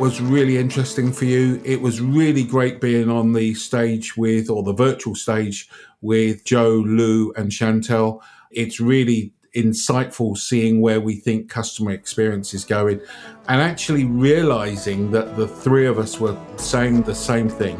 Was 0.00 0.18
really 0.18 0.56
interesting 0.56 1.12
for 1.12 1.26
you. 1.26 1.60
It 1.62 1.82
was 1.82 2.00
really 2.00 2.42
great 2.42 2.80
being 2.80 3.10
on 3.10 3.34
the 3.34 3.52
stage 3.52 4.16
with, 4.16 4.48
or 4.48 4.62
the 4.62 4.72
virtual 4.72 5.14
stage 5.14 5.68
with 6.00 6.42
Joe, 6.44 6.82
Lou, 6.86 7.32
and 7.36 7.50
Chantel. 7.50 8.20
It's 8.50 8.80
really 8.80 9.34
insightful 9.54 10.38
seeing 10.38 10.80
where 10.80 11.02
we 11.02 11.16
think 11.16 11.50
customer 11.50 11.90
experience 11.90 12.54
is 12.54 12.64
going 12.64 13.00
and 13.48 13.60
actually 13.60 14.06
realizing 14.06 15.10
that 15.10 15.36
the 15.36 15.46
three 15.46 15.86
of 15.86 15.98
us 15.98 16.18
were 16.18 16.38
saying 16.56 17.02
the 17.02 17.14
same 17.14 17.50
thing. 17.50 17.78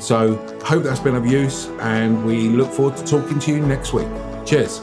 So, 0.00 0.36
hope 0.64 0.82
that's 0.82 1.00
been 1.00 1.14
of 1.14 1.24
use, 1.24 1.68
and 1.80 2.26
we 2.26 2.50
look 2.50 2.70
forward 2.70 2.98
to 2.98 3.04
talking 3.04 3.38
to 3.38 3.52
you 3.52 3.60
next 3.60 3.94
week. 3.94 4.08
Cheers. 4.44 4.82